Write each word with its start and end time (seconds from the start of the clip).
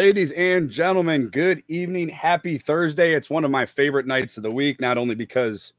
Ladies 0.00 0.32
and 0.32 0.70
gentlemen, 0.70 1.28
good 1.28 1.62
evening. 1.68 2.08
Happy 2.08 2.56
Thursday. 2.56 3.12
It's 3.12 3.28
one 3.28 3.44
of 3.44 3.50
my 3.50 3.66
favorite 3.66 4.06
nights 4.06 4.38
of 4.38 4.42
the 4.42 4.50
week, 4.50 4.80
not 4.80 4.96
only 4.96 5.14
because 5.14 5.74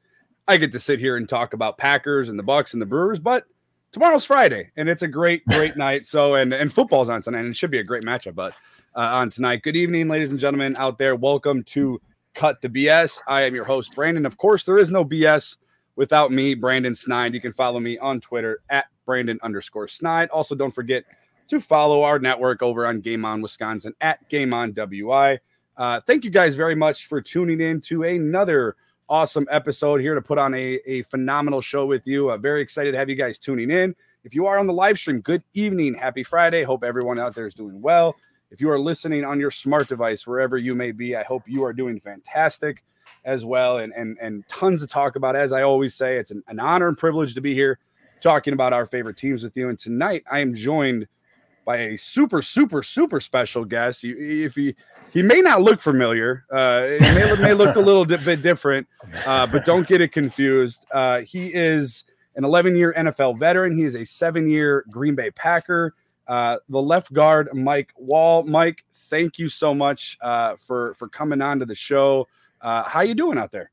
I 0.48 0.58
get 0.58 0.72
to 0.74 0.80
sit 0.80 1.00
here 1.00 1.18
and 1.18 1.28
talk 1.28 1.56
about 1.56 1.80
Packers 1.80 2.30
and 2.30 2.38
the 2.38 2.44
Bucks 2.44 2.74
and 2.74 2.82
the 2.84 2.86
Brewers, 2.86 3.18
but 3.20 3.46
tomorrow's 3.92 4.24
Friday 4.24 4.70
and 4.78 4.88
it's 4.88 5.02
a 5.02 5.08
great, 5.08 5.44
great 5.48 5.76
night. 5.86 6.06
So, 6.06 6.36
and, 6.36 6.54
and 6.54 6.72
football's 6.72 7.10
on 7.10 7.24
tonight 7.24 7.40
and 7.40 7.50
it 7.50 7.56
should 7.56 7.72
be 7.72 7.80
a 7.80 7.84
great 7.84 8.04
matchup, 8.04 8.36
but 8.36 8.54
uh, 8.96 9.00
on 9.00 9.32
tonight. 9.32 9.64
Good 9.64 9.76
evening, 9.76 10.08
ladies 10.08 10.30
and 10.30 10.40
gentlemen 10.40 10.76
out 10.78 11.00
there. 11.00 11.16
Welcome 11.16 11.64
to 11.64 12.00
Cut 12.36 12.62
the 12.62 12.70
BS. 12.70 13.22
I 13.28 13.42
am 13.42 13.56
your 13.56 13.66
host, 13.66 13.96
Brandon. 13.96 14.28
Of 14.28 14.38
course, 14.38 14.66
there 14.66 14.78
is 14.78 14.92
no 14.92 15.04
BS 15.04 15.58
without 15.96 16.32
me, 16.32 16.54
Brandon 16.54 16.94
Snide. 16.94 17.34
You 17.34 17.42
can 17.42 17.54
follow 17.54 17.80
me 17.80 17.98
on 17.98 18.22
Twitter 18.22 18.62
at 18.70 18.86
Brandon 19.04 19.40
underscore 19.42 19.88
Snide. 19.88 20.30
Also, 20.30 20.54
don't 20.54 20.76
forget 20.76 21.06
to 21.52 21.60
follow 21.60 22.04
our 22.04 22.18
network 22.18 22.64
over 22.64 22.88
on 22.88 23.02
Game 23.02 23.26
On 23.26 23.42
Wisconsin 23.42 23.94
at 24.00 24.30
Game 24.30 24.54
On 24.54 24.72
WI. 24.72 25.38
Uh, 25.76 26.00
thank 26.08 26.24
you 26.24 26.30
guys 26.30 26.56
very 26.56 26.76
much 26.76 27.08
for 27.08 27.20
tuning 27.20 27.60
in 27.60 27.82
to 27.82 28.04
another 28.04 28.78
awesome 29.10 29.44
episode 29.52 30.00
here 30.00 30.16
to 30.16 30.22
put 30.22 30.38
on 30.38 30.54
a, 30.54 30.80
a 30.86 31.02
phenomenal 31.02 31.60
show 31.60 31.86
with 31.86 32.08
you. 32.08 32.32
Uh, 32.32 32.38
very 32.38 32.62
excited 32.62 32.94
to 32.94 32.98
have 32.98 33.10
you 33.10 33.18
guys 33.18 33.38
tuning 33.38 33.70
in. 33.70 33.94
If 34.24 34.34
you 34.34 34.46
are 34.48 34.58
on 34.58 34.66
the 34.66 34.72
live 34.72 34.98
stream, 34.98 35.20
good 35.20 35.44
evening. 35.54 35.94
Happy 35.94 36.24
Friday. 36.24 36.64
Hope 36.64 36.86
everyone 36.86 37.20
out 37.20 37.36
there 37.36 37.48
is 37.48 37.54
doing 37.54 37.82
well. 37.82 38.16
If 38.50 38.62
you 38.62 38.70
are 38.70 38.80
listening 38.80 39.26
on 39.26 39.38
your 39.38 39.52
smart 39.52 39.90
device, 39.90 40.26
wherever 40.26 40.58
you 40.58 40.74
may 40.74 40.94
be, 40.94 41.18
I 41.18 41.24
hope 41.24 41.44
you 41.48 41.66
are 41.66 41.74
doing 41.74 42.00
fantastic 42.00 42.82
as 43.26 43.44
well. 43.44 43.80
And 43.80 43.92
and 43.92 44.18
and 44.22 44.48
tons 44.48 44.80
to 44.80 44.88
talk 44.88 45.18
about. 45.18 45.36
As 45.36 45.52
I 45.52 45.64
always 45.64 45.96
say, 45.96 46.16
it's 46.16 46.32
an, 46.32 46.44
an 46.48 46.62
honor 46.62 46.88
and 46.88 46.98
privilege 46.98 47.36
to 47.36 47.42
be 47.42 47.54
here 47.54 47.78
talking 48.22 48.54
about 48.54 48.72
our 48.72 48.86
favorite 48.86 49.18
teams 49.18 49.44
with 49.44 49.58
you. 49.58 49.68
And 49.68 49.78
tonight 49.78 50.24
I 50.32 50.40
am 50.40 50.56
joined– 50.56 51.10
by 51.66 51.78
a 51.78 51.98
super, 51.98 52.42
super, 52.42 52.84
super 52.84 53.20
special 53.20 53.66
guest. 53.66 54.04
if 54.04 54.56
he 54.56 54.76
he 55.12 55.22
may 55.22 55.42
not 55.42 55.62
look 55.62 55.82
familiar, 55.82 56.46
uh, 56.52 56.84
it 56.86 57.02
may, 57.02 57.36
may 57.42 57.54
look 57.54 57.76
a 57.76 57.80
little 57.92 58.06
bit 58.06 58.42
different, 58.42 58.88
uh, 59.26 59.46
but 59.46 59.66
don't 59.66 59.86
get 59.86 60.00
it 60.00 60.14
confused. 60.14 60.86
Uh, 60.92 61.22
he 61.22 61.48
is 61.48 62.06
an 62.36 62.46
11 62.46 62.76
year 62.76 62.94
NFL 62.98 63.38
veteran. 63.38 63.76
He 63.76 63.84
is 63.84 63.96
a 63.96 64.06
seven 64.06 64.50
year 64.50 64.86
Green 64.90 65.16
Bay 65.16 65.32
Packer. 65.32 65.94
Uh, 66.28 66.58
the 66.70 66.82
left 66.82 67.12
guard, 67.12 67.50
Mike 67.54 67.92
Wahle. 68.02 68.46
Mike, 68.46 68.86
thank 69.10 69.38
you 69.38 69.50
so 69.50 69.74
much 69.74 70.18
uh, 70.22 70.56
for 70.66 70.94
for 70.94 71.10
coming 71.10 71.42
on 71.42 71.60
to 71.60 71.66
the 71.66 71.76
show. 71.76 72.28
Uh, 72.62 72.84
how 72.84 73.02
you 73.02 73.14
doing 73.14 73.38
out 73.38 73.52
there? 73.52 73.70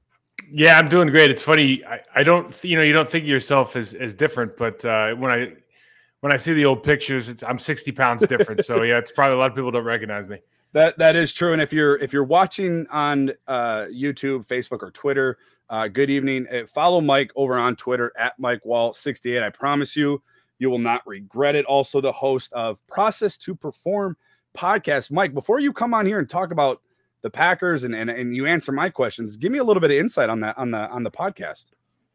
Yeah, 0.50 0.78
I'm 0.78 0.89
doing 0.89 1.09
great. 1.09 1.31
It's 1.31 1.42
funny. 1.42 1.84
I, 1.84 2.00
I 2.14 2.22
don't, 2.22 2.56
you 2.64 2.77
know, 2.77 2.83
you 2.83 2.92
don't 2.92 3.09
think 3.09 3.25
of 3.25 3.28
yourself 3.28 3.77
as 3.77 3.94
as 3.94 4.12
different, 4.14 4.56
but 4.56 4.83
when 5.19 5.31
I 5.31 5.53
when 6.20 6.33
I 6.33 6.36
see 6.36 6.52
the 6.52 6.64
old 6.64 6.83
pictures, 6.83 7.33
I'm 7.42 7.58
60 7.58 7.92
pounds 7.92 8.27
different. 8.27 8.64
so 8.64 8.83
yeah, 8.83 8.98
it's 8.98 9.12
probably 9.12 9.34
a 9.34 9.38
lot 9.38 9.50
of 9.50 9.56
people 9.56 9.70
don't 9.70 9.84
recognize 9.84 10.27
me. 10.27 10.38
That 10.72 10.98
that 10.98 11.16
is 11.16 11.33
true. 11.33 11.55
And 11.55 11.62
if 11.62 11.72
you're 11.72 11.97
if 11.97 12.12
you're 12.12 12.25
watching 12.25 12.86
on 12.91 13.30
uh, 13.47 13.86
YouTube, 13.86 14.47
Facebook, 14.47 14.83
or 14.83 14.91
Twitter, 14.91 15.38
uh, 15.70 15.88
good 15.88 16.10
evening. 16.10 16.47
Uh, 16.52 16.66
follow 16.66 17.00
Mike 17.00 17.30
over 17.36 17.58
on 17.58 17.75
Twitter 17.77 18.12
at 18.19 18.38
Mike 18.38 18.62
Wahle 18.64 18.94
68. 18.94 19.42
I 19.42 19.50
promise 19.50 19.97
you, 19.97 20.22
you 20.58 20.69
will 20.69 20.78
not 20.78 21.06
regret 21.06 21.55
it. 21.55 21.64
Also, 21.64 22.00
the 22.00 22.12
host 22.12 22.53
of 22.53 22.86
Process 22.86 23.38
to 23.38 23.54
Perform 23.54 24.16
podcast. 24.56 25.10
Mike, 25.10 25.32
before 25.32 25.59
you 25.59 25.72
come 25.72 25.94
on 25.94 26.04
here 26.04 26.19
and 26.19 26.28
talk 26.28 26.53
about 26.53 26.82
the 27.22 27.31
Packers 27.31 27.84
and, 27.84 27.94
and 27.94 28.10
and 28.10 28.37
you 28.37 28.47
answer 28.47 28.70
my 28.70 28.91
questions, 28.91 29.38
give 29.38 29.53
me 29.53 29.59
a 29.59 29.64
little 29.64 29.81
bit 29.81 29.91
of 29.91 29.97
insight 29.97 30.28
on 30.28 30.41
that 30.41 30.59
on 30.59 30.70
the 30.70 30.88
on 30.91 31.03
the 31.03 31.10
podcast. 31.10 31.70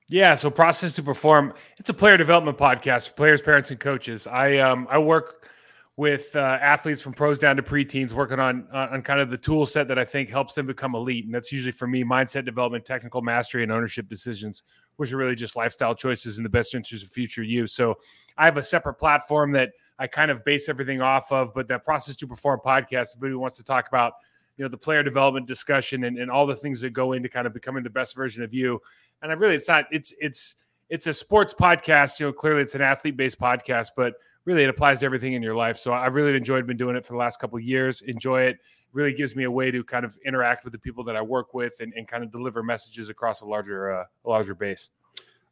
Yeah, 0.10 0.34
so 0.34 0.50
process 0.50 0.94
to 0.94 1.04
perform. 1.04 1.54
It's 1.78 1.90
a 1.90 1.94
player 1.94 2.18
development 2.18 2.58
podcast 2.58 3.10
for 3.10 3.14
players, 3.16 3.42
parents, 3.42 3.72
and 3.72 3.80
coaches. 3.80 4.28
I 4.28 4.58
um 4.58 4.88
I 4.90 4.98
work 4.98 5.48
with 5.96 6.36
uh, 6.36 6.40
athletes 6.40 7.02
from 7.02 7.14
pros 7.14 7.38
down 7.38 7.56
to 7.56 7.64
preteens, 7.64 8.12
working 8.12 8.40
on 8.40 8.68
on 8.74 9.02
kind 9.02 9.22
of 9.22 9.30
the 9.30 9.38
tool 9.38 9.66
set 9.66 9.88
that 9.88 9.98
I 9.98 10.04
think 10.06 10.30
helps 10.30 10.56
them 10.56 10.68
become 10.68 10.94
elite, 10.96 11.26
and 11.26 11.34
that's 11.34 11.52
usually 11.52 11.72
for 11.72 11.88
me 11.88 12.04
mindset 12.04 12.46
development, 12.46 12.84
technical 12.84 13.22
mastery, 13.22 13.64
and 13.64 13.72
ownership 13.72 14.10
decisions, 14.10 14.64
which 14.98 15.14
are 15.14 15.18
really 15.18 15.36
just 15.36 15.56
lifestyle 15.56 15.96
choices 15.96 16.38
in 16.38 16.44
the 16.44 16.50
best 16.50 16.76
interest 16.76 17.04
of 17.06 17.10
future 17.10 17.44
you. 17.44 17.66
So 17.66 17.96
I 18.38 18.46
have 18.46 18.58
a 18.58 18.64
separate 18.64 18.96
platform 18.96 19.52
that 19.54 19.72
I 20.00 20.08
kind 20.08 20.32
of 20.32 20.44
base 20.44 20.68
everything 20.68 21.02
off 21.02 21.32
of, 21.32 21.54
but 21.54 21.68
that 21.70 21.84
process 21.84 22.16
to 22.18 22.28
perform 22.28 22.60
podcast, 22.66 23.16
if 23.16 23.22
anybody 23.22 23.36
wants 23.36 23.58
to 23.58 23.64
talk 23.64 23.88
about 23.88 24.14
you 24.58 24.64
know 24.64 24.70
the 24.70 24.78
player 24.78 25.04
development 25.04 25.48
discussion 25.48 26.04
and, 26.04 26.18
and 26.18 26.30
all 26.30 26.46
the 26.46 26.56
things 26.56 26.82
that 26.82 26.92
go 26.92 27.14
into 27.14 27.28
kind 27.30 27.48
of 27.48 27.54
becoming 27.54 27.84
the 27.84 27.90
best 27.90 28.16
version 28.16 28.44
of 28.44 28.54
you 28.54 28.80
and 29.24 29.32
I 29.32 29.36
really 29.36 29.56
it's 29.56 29.68
not 29.68 29.86
it's 29.90 30.14
it's 30.20 30.56
it's 30.90 31.08
a 31.08 31.14
sports 31.14 31.54
podcast. 31.54 32.20
You 32.20 32.28
know, 32.28 32.34
clearly 32.34 32.62
it's 32.62 32.76
an 32.76 32.82
athlete 32.82 33.18
based 33.18 33.40
podcast, 33.40 33.92
but 33.98 34.14
really 34.46 34.64
it 34.64 34.70
applies 34.70 35.00
to 35.00 35.06
everything 35.06 35.34
in 35.34 35.42
your 35.42 35.56
life. 35.56 35.78
So 35.78 35.94
I've 35.94 36.14
really 36.14 36.36
enjoyed 36.36 36.68
been 36.68 36.78
doing 36.78 36.96
it 36.96 37.06
for 37.06 37.14
the 37.14 37.20
last 37.20 37.40
couple 37.40 37.60
years. 37.60 38.02
Enjoy 38.02 38.42
it. 38.42 38.58
Really 38.92 39.14
gives 39.14 39.36
me 39.36 39.46
a 39.46 39.50
way 39.50 39.72
to 39.72 39.84
kind 39.84 40.06
of 40.06 40.16
interact 40.24 40.64
with 40.64 40.74
the 40.74 40.78
people 40.78 41.04
that 41.06 41.16
I 41.16 41.22
work 41.22 41.56
with 41.56 41.74
and, 41.80 41.94
and 41.96 42.08
kind 42.08 42.24
of 42.24 42.32
deliver 42.32 42.62
messages 42.62 43.10
across 43.10 43.42
a 43.42 43.46
larger 43.46 43.92
uh, 43.92 44.04
a 44.26 44.30
larger 44.30 44.54
base. 44.54 44.90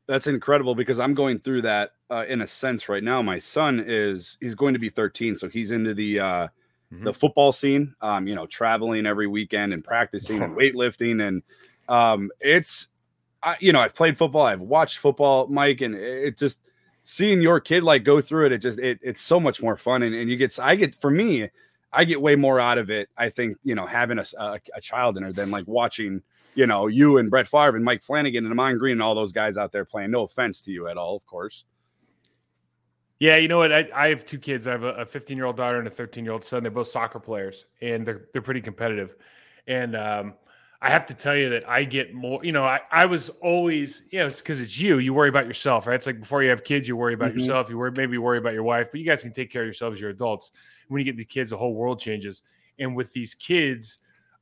That's 0.06 0.28
incredible 0.28 0.76
because 0.76 1.00
I'm 1.00 1.14
going 1.14 1.40
through 1.40 1.62
that 1.64 1.94
uh, 2.10 2.26
in 2.28 2.42
a 2.42 2.48
sense 2.48 2.90
right 2.90 3.04
now. 3.04 3.22
My 3.22 3.40
son 3.40 3.84
is 3.86 4.38
he's 4.42 4.56
going 4.56 4.74
to 4.74 4.80
be 4.80 4.90
13, 4.90 5.38
so 5.38 5.48
he's 5.48 5.72
into 5.72 5.94
the 5.94 6.20
uh, 6.20 6.48
mm-hmm. 6.92 7.04
the 7.04 7.14
football 7.14 7.52
scene. 7.52 7.96
Um, 8.02 8.28
you 8.28 8.36
know, 8.36 8.46
traveling 8.46 9.06
every 9.06 9.28
weekend 9.28 9.74
and 9.74 9.84
practicing 9.84 10.42
and 10.42 10.56
weightlifting, 10.58 11.28
and 11.28 11.44
um, 11.88 12.32
it's 12.40 12.90
I, 13.44 13.58
you 13.60 13.74
know, 13.74 13.80
I've 13.80 13.96
played 13.96 14.18
football, 14.18 14.44
I've 14.44 14.62
watched 14.62 15.00
football, 15.00 15.48
Mike, 15.48 15.82
and 15.82 15.96
it 15.96 16.38
just 16.38 16.60
seeing 17.04 17.42
your 17.42 17.60
kid 17.60 17.84
like 17.84 18.04
go 18.04 18.22
through 18.22 18.48
it, 18.48 18.52
it 18.52 18.60
just 18.60 18.80
it, 18.80 19.00
it's 19.02 19.22
so 19.22 19.40
much 19.40 19.62
more 19.62 19.76
fun. 19.76 20.04
And, 20.04 20.14
and 20.14 20.30
you 20.30 20.38
get, 20.38 20.58
I 20.60 20.76
get 20.76 20.96
for 20.96 21.10
me, 21.10 21.50
I 21.92 22.06
get 22.06 22.22
way 22.22 22.36
more 22.36 22.60
out 22.60 22.78
of 22.78 22.90
it. 22.90 23.10
I 23.18 23.30
think 23.30 23.58
you 23.64 23.76
know 23.76 23.86
having 23.86 24.20
a, 24.20 24.26
a, 24.38 24.60
a 24.76 24.82
child 24.82 25.18
in 25.18 25.24
her 25.24 25.34
than 25.34 25.52
like 25.52 25.68
watching 25.68 26.22
you 26.56 26.68
know 26.68 26.88
you 26.88 27.18
and 27.18 27.30
Brett 27.30 27.48
Favre 27.48 27.76
and 27.76 27.86
Mike 27.86 28.04
Flanagan 28.04 28.46
and 28.46 28.52
Ahman 28.52 28.78
Green 28.78 28.94
and 28.94 29.04
all 29.04 29.16
those 29.16 29.32
guys 29.32 29.58
out 29.58 29.72
there 29.72 29.86
playing. 29.86 30.12
No 30.12 30.24
offense 30.24 30.62
to 30.64 30.72
you 30.72 30.88
at 30.88 30.98
all, 30.98 31.16
of 31.16 31.26
course. 31.26 31.66
Yeah, 33.22 33.36
you 33.36 33.48
know 33.48 33.60
what? 33.60 33.72
I, 33.72 33.88
I 33.94 34.08
have 34.10 34.26
two 34.26 34.40
kids. 34.40 34.66
I 34.66 34.72
have 34.72 34.82
a 34.82 35.06
15 35.06 35.38
year 35.38 35.46
old 35.46 35.56
daughter 35.56 35.78
and 35.78 35.88
a 35.88 35.92
13 35.92 36.26
year 36.26 36.34
old 36.34 36.44
son. 36.44 36.64
They're 36.64 36.72
both 36.72 36.88
soccer 36.88 37.20
players, 37.20 37.66
and 37.80 38.04
they're 38.04 38.26
they're 38.34 38.42
pretty 38.42 38.62
competitive. 38.62 39.16
And 39.68 39.96
um, 39.96 40.34
I 40.82 40.90
have 40.90 41.06
to 41.06 41.14
tell 41.14 41.36
you 41.36 41.48
that 41.52 41.70
I 41.70 41.84
get 41.84 42.16
more, 42.16 42.44
you 42.44 42.52
know, 42.52 42.64
I, 42.64 42.80
I 42.92 43.06
was 43.06 43.30
always, 43.40 44.02
you 44.10 44.18
know, 44.18 44.26
it's 44.26 44.42
because 44.42 44.60
it's 44.60 44.80
you. 44.80 44.98
You 44.98 45.14
worry 45.14 45.30
about 45.30 45.46
yourself, 45.46 45.86
right? 45.86 45.94
It's 45.94 46.08
like 46.08 46.20
before 46.20 46.42
you 46.42 46.50
have 46.50 46.64
kids, 46.64 46.88
you 46.88 46.98
worry 46.98 47.14
about 47.14 47.30
mm-hmm. 47.30 47.42
yourself. 47.42 47.70
You 47.70 47.78
worry, 47.78 47.92
maybe 47.92 48.18
worry 48.18 48.40
about 48.40 48.54
your 48.54 48.64
wife, 48.64 48.88
but 48.90 49.00
you 49.00 49.06
guys 49.06 49.22
can 49.22 49.32
take 49.32 49.52
care 49.52 49.62
of 49.62 49.68
yourselves. 49.68 50.02
You're 50.02 50.10
adults. 50.10 50.50
When 50.88 50.98
you 50.98 51.06
get 51.06 51.16
the 51.16 51.24
kids, 51.24 51.52
the 51.52 51.58
whole 51.58 51.76
world 51.76 52.00
changes. 52.00 52.42
And 52.80 52.96
with 52.96 53.14
these 53.14 53.36
kids, 53.36 54.00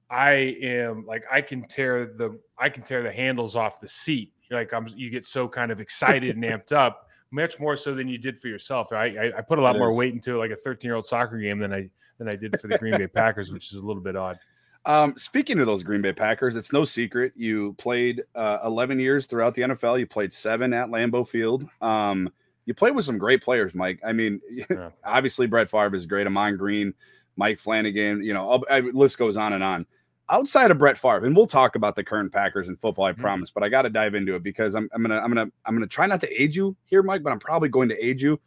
I 0.09 0.55
am 0.61 1.05
like, 1.05 1.25
I 1.29 1.41
can 1.41 1.63
tear 1.63 2.05
the, 2.05 2.39
I 2.57 2.69
can 2.69 2.83
tear 2.83 3.03
the 3.03 3.11
handles 3.11 3.57
off 3.57 3.81
the 3.81 3.89
seat. 3.89 4.31
Like 4.49 4.73
I'm, 4.73 4.87
you 4.87 5.09
get 5.09 5.25
so 5.25 5.49
kind 5.49 5.69
of 5.69 5.81
excited 5.81 6.33
and 6.33 6.43
amped 6.45 6.71
up, 6.71 7.08
much 7.31 7.59
more 7.59 7.75
so 7.75 7.93
than 7.93 8.07
you 8.07 8.17
did 8.17 8.39
for 8.39 8.47
yourself. 8.47 8.91
I, 8.91 9.05
I, 9.05 9.37
I 9.37 9.41
put 9.41 9.59
a 9.59 9.61
lot 9.61 9.77
more 9.77 9.95
weight 9.95 10.13
into 10.13 10.37
like 10.37 10.51
a 10.51 10.55
13 10.55 10.87
year 10.87 10.95
old 10.95 11.05
soccer 11.05 11.37
game 11.37 11.59
than 11.59 11.73
I, 11.73 11.89
than 12.17 12.27
I 12.27 12.35
did 12.35 12.59
for 12.59 12.67
the 12.67 12.77
Green 12.77 12.97
Bay 12.97 13.07
Packers, 13.13 13.51
which 13.51 13.71
is 13.71 13.79
a 13.79 13.85
little 13.85 14.01
bit 14.01 14.15
odd. 14.15 14.39
Um, 14.85 15.13
speaking 15.17 15.59
of 15.59 15.65
those 15.65 15.83
Green 15.83 16.01
Bay 16.01 16.13
Packers, 16.13 16.55
it's 16.55 16.71
no 16.71 16.85
secret 16.85 17.33
you 17.35 17.73
played 17.73 18.23
uh, 18.33 18.59
11 18.65 18.99
years 18.99 19.25
throughout 19.25 19.53
the 19.53 19.63
NFL. 19.63 19.99
You 19.99 20.07
played 20.07 20.33
seven 20.33 20.73
at 20.73 20.87
Lambeau 20.87 21.27
Field. 21.27 21.67
Um, 21.81 22.29
you 22.65 22.73
played 22.73 22.95
with 22.95 23.05
some 23.05 23.17
great 23.17 23.41
players, 23.41 23.73
Mike. 23.73 23.99
I 24.05 24.13
mean, 24.13 24.39
yeah. 24.69 24.89
obviously 25.03 25.47
Brett 25.47 25.69
Favre 25.69 25.95
is 25.95 26.05
great. 26.05 26.27
Ahman 26.27 26.55
Green, 26.57 26.93
Mike 27.35 27.59
Flanagan. 27.59 28.23
You 28.23 28.33
know, 28.33 28.63
I, 28.69 28.79
list 28.79 29.17
goes 29.17 29.37
on 29.37 29.53
and 29.53 29.63
on. 29.63 29.85
Outside 30.29 30.71
of 30.71 30.77
Brett 30.77 30.97
Favre, 30.97 31.25
and 31.25 31.35
we'll 31.35 31.47
talk 31.47 31.75
about 31.75 31.95
the 31.95 32.03
current 32.03 32.31
Packers 32.31 32.67
and 32.67 32.79
football, 32.79 33.05
I 33.05 33.11
mm-hmm. 33.11 33.21
promise. 33.21 33.51
But 33.51 33.63
I 33.63 33.69
got 33.69 33.83
to 33.83 33.89
dive 33.89 34.15
into 34.15 34.35
it 34.35 34.43
because 34.43 34.75
I'm, 34.75 34.89
I'm 34.93 35.01
gonna 35.01 35.19
I'm 35.19 35.29
gonna 35.29 35.51
I'm 35.65 35.73
gonna 35.73 35.87
try 35.87 36.05
not 36.05 36.21
to 36.21 36.41
age 36.41 36.55
you 36.55 36.75
here, 36.85 37.03
Mike, 37.03 37.23
but 37.23 37.31
I'm 37.31 37.39
probably 37.39 37.69
going 37.69 37.89
to 37.89 38.05
age 38.05 38.21
you. 38.21 38.39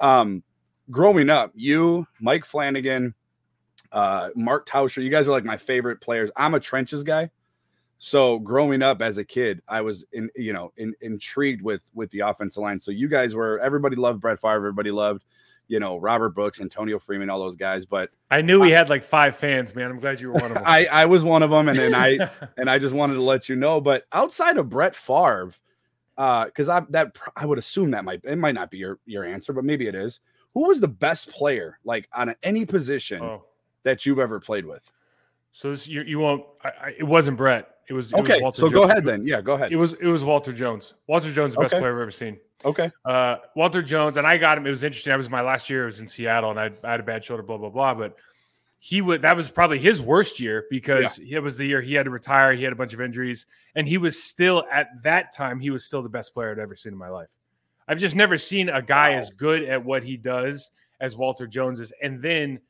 Um, 0.00 0.42
growing 0.90 1.30
up, 1.30 1.52
you, 1.54 2.06
Mike 2.20 2.44
Flanagan, 2.44 3.14
uh, 3.92 4.30
Mark 4.34 4.66
Tauscher. 4.68 5.02
You 5.02 5.10
guys 5.10 5.28
are 5.28 5.32
like 5.32 5.44
my 5.44 5.56
favorite 5.56 6.00
players. 6.00 6.30
I'm 6.36 6.54
a 6.54 6.60
trenches 6.60 7.04
guy. 7.04 7.30
So 7.98 8.38
growing 8.38 8.82
up 8.82 9.02
as 9.02 9.18
a 9.18 9.24
kid, 9.24 9.60
I 9.66 9.80
was 9.80 10.04
in, 10.12 10.30
you 10.36 10.52
know, 10.52 10.72
in, 10.76 10.94
intrigued 11.00 11.62
with 11.62 11.82
with 11.94 12.10
the 12.10 12.20
offensive 12.20 12.62
line. 12.62 12.78
So 12.78 12.92
you 12.92 13.08
guys 13.08 13.34
were 13.34 13.58
everybody 13.58 13.96
loved 13.96 14.20
Brett 14.20 14.40
Favre, 14.40 14.56
everybody 14.56 14.92
loved, 14.92 15.24
you 15.68 15.78
know, 15.78 15.96
Robert 15.96 16.30
Brooks, 16.30 16.60
Antonio 16.60 16.98
Freeman, 16.98 17.30
all 17.30 17.38
those 17.38 17.56
guys. 17.56 17.86
But 17.86 18.10
I 18.30 18.42
knew 18.42 18.60
we 18.60 18.70
had 18.70 18.88
like 18.88 19.04
five 19.04 19.36
fans, 19.36 19.74
man. 19.74 19.90
I'm 19.90 20.00
glad 20.00 20.20
you 20.20 20.28
were 20.28 20.34
one 20.34 20.50
of 20.50 20.54
them. 20.54 20.62
I, 20.66 20.86
I 20.86 21.04
was 21.04 21.22
one 21.22 21.42
of 21.42 21.50
them, 21.50 21.68
and 21.68 21.78
then 21.78 21.94
I 21.94 22.30
and 22.56 22.68
I 22.68 22.78
just 22.78 22.94
wanted 22.94 23.14
to 23.14 23.22
let 23.22 23.48
you 23.48 23.56
know. 23.56 23.80
But 23.80 24.04
outside 24.12 24.56
of 24.56 24.68
Brett 24.68 24.96
Favre, 24.96 25.52
because 26.16 26.68
uh, 26.68 26.72
I 26.72 26.86
that 26.90 27.16
I 27.36 27.46
would 27.46 27.58
assume 27.58 27.92
that 27.92 28.04
might 28.04 28.20
it 28.24 28.36
might 28.36 28.54
not 28.54 28.70
be 28.70 28.78
your 28.78 28.98
your 29.06 29.24
answer, 29.24 29.52
but 29.52 29.64
maybe 29.64 29.86
it 29.86 29.94
is. 29.94 30.20
Who 30.54 30.66
was 30.66 30.80
the 30.80 30.88
best 30.88 31.30
player 31.30 31.78
like 31.84 32.08
on 32.12 32.34
any 32.42 32.64
position? 32.64 33.22
Oh 33.22 33.44
that 33.88 34.06
you've 34.06 34.18
ever 34.18 34.38
played 34.40 34.66
with. 34.66 34.90
So 35.52 35.70
this, 35.70 35.88
you, 35.88 36.02
you 36.02 36.18
won't. 36.18 36.44
I, 36.62 36.68
I, 36.68 36.94
it 36.98 37.04
wasn't 37.04 37.36
Brett. 37.36 37.76
It 37.88 37.94
was 37.94 38.12
it 38.12 38.20
okay. 38.20 38.40
Was 38.42 38.56
so 38.56 38.62
Jones. 38.62 38.74
go 38.74 38.82
ahead 38.84 39.04
then. 39.04 39.26
Yeah, 39.26 39.40
go 39.40 39.54
ahead. 39.54 39.72
It 39.72 39.76
was 39.76 39.94
it 39.94 40.06
was 40.06 40.22
Walter 40.22 40.52
Jones. 40.52 40.94
Walter 41.06 41.32
Jones, 41.32 41.54
the 41.54 41.60
best 41.60 41.74
okay. 41.74 41.80
player 41.80 41.94
I've 41.94 42.02
ever 42.02 42.10
seen. 42.10 42.38
Okay. 42.64 42.90
Uh, 43.04 43.36
Walter 43.54 43.82
Jones, 43.82 44.16
and 44.16 44.26
I 44.26 44.36
got 44.36 44.58
him. 44.58 44.66
It 44.66 44.70
was 44.70 44.82
interesting. 44.82 45.12
I 45.12 45.16
was 45.16 45.30
my 45.30 45.42
last 45.42 45.70
year. 45.70 45.84
I 45.84 45.86
was 45.86 46.00
in 46.00 46.08
Seattle, 46.08 46.50
and 46.50 46.58
I, 46.58 46.70
I 46.82 46.92
had 46.92 47.00
a 47.00 47.04
bad 47.04 47.24
shoulder. 47.24 47.42
Blah 47.42 47.58
blah 47.58 47.70
blah. 47.70 47.94
But 47.94 48.16
he 48.80 49.00
would 49.00 49.22
that 49.22 49.36
was 49.36 49.50
probably 49.50 49.78
his 49.78 50.00
worst 50.00 50.40
year 50.40 50.64
because 50.70 51.18
yeah. 51.18 51.38
it 51.38 51.42
was 51.42 51.56
the 51.56 51.66
year 51.66 51.80
he 51.80 51.94
had 51.94 52.04
to 52.04 52.10
retire. 52.10 52.52
He 52.52 52.64
had 52.64 52.72
a 52.72 52.76
bunch 52.76 52.94
of 52.94 53.00
injuries, 53.00 53.46
and 53.74 53.86
he 53.86 53.98
was 53.98 54.22
still 54.22 54.64
at 54.72 54.88
that 55.02 55.34
time 55.34 55.60
he 55.60 55.70
was 55.70 55.84
still 55.84 56.02
the 56.02 56.08
best 56.08 56.34
player 56.34 56.50
I'd 56.50 56.58
ever 56.58 56.74
seen 56.74 56.92
in 56.92 56.98
my 56.98 57.08
life. 57.08 57.28
I've 57.86 57.98
just 57.98 58.14
never 58.14 58.36
seen 58.36 58.68
a 58.68 58.82
guy 58.82 59.10
wow. 59.10 59.16
as 59.16 59.30
good 59.30 59.64
at 59.64 59.84
what 59.84 60.02
he 60.02 60.16
does 60.16 60.70
as 61.00 61.16
Walter 61.16 61.46
Jones 61.46 61.80
is. 61.80 61.92
And 62.02 62.20
then 62.20 62.60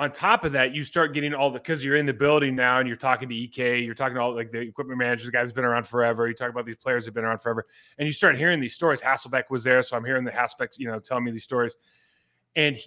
on 0.00 0.10
top 0.10 0.46
of 0.46 0.52
that, 0.52 0.74
you 0.74 0.82
start 0.82 1.12
getting 1.12 1.34
all 1.34 1.50
the 1.50 1.58
because 1.58 1.84
you're 1.84 1.96
in 1.96 2.06
the 2.06 2.14
building 2.14 2.56
now 2.56 2.78
and 2.78 2.88
you're 2.88 2.96
talking 2.96 3.28
to 3.28 3.34
EK, 3.34 3.80
you're 3.80 3.94
talking 3.94 4.14
to 4.14 4.20
all 4.22 4.34
like 4.34 4.50
the 4.50 4.58
equipment 4.58 4.98
managers, 4.98 5.26
the 5.26 5.30
guy 5.30 5.42
who's 5.42 5.52
been 5.52 5.62
around 5.62 5.86
forever. 5.86 6.26
You 6.26 6.32
talk 6.32 6.48
about 6.48 6.64
these 6.64 6.78
players 6.78 7.04
who've 7.04 7.12
been 7.12 7.24
around 7.24 7.42
forever, 7.42 7.66
and 7.98 8.06
you 8.06 8.12
start 8.12 8.38
hearing 8.38 8.60
these 8.60 8.72
stories. 8.72 9.02
Hasselbeck 9.02 9.50
was 9.50 9.62
there, 9.62 9.82
so 9.82 9.98
I'm 9.98 10.04
hearing 10.06 10.24
the 10.24 10.30
Hasselbeck, 10.30 10.78
you 10.78 10.90
know, 10.90 11.00
telling 11.00 11.24
me 11.24 11.32
these 11.32 11.44
stories. 11.44 11.76
And 12.56 12.78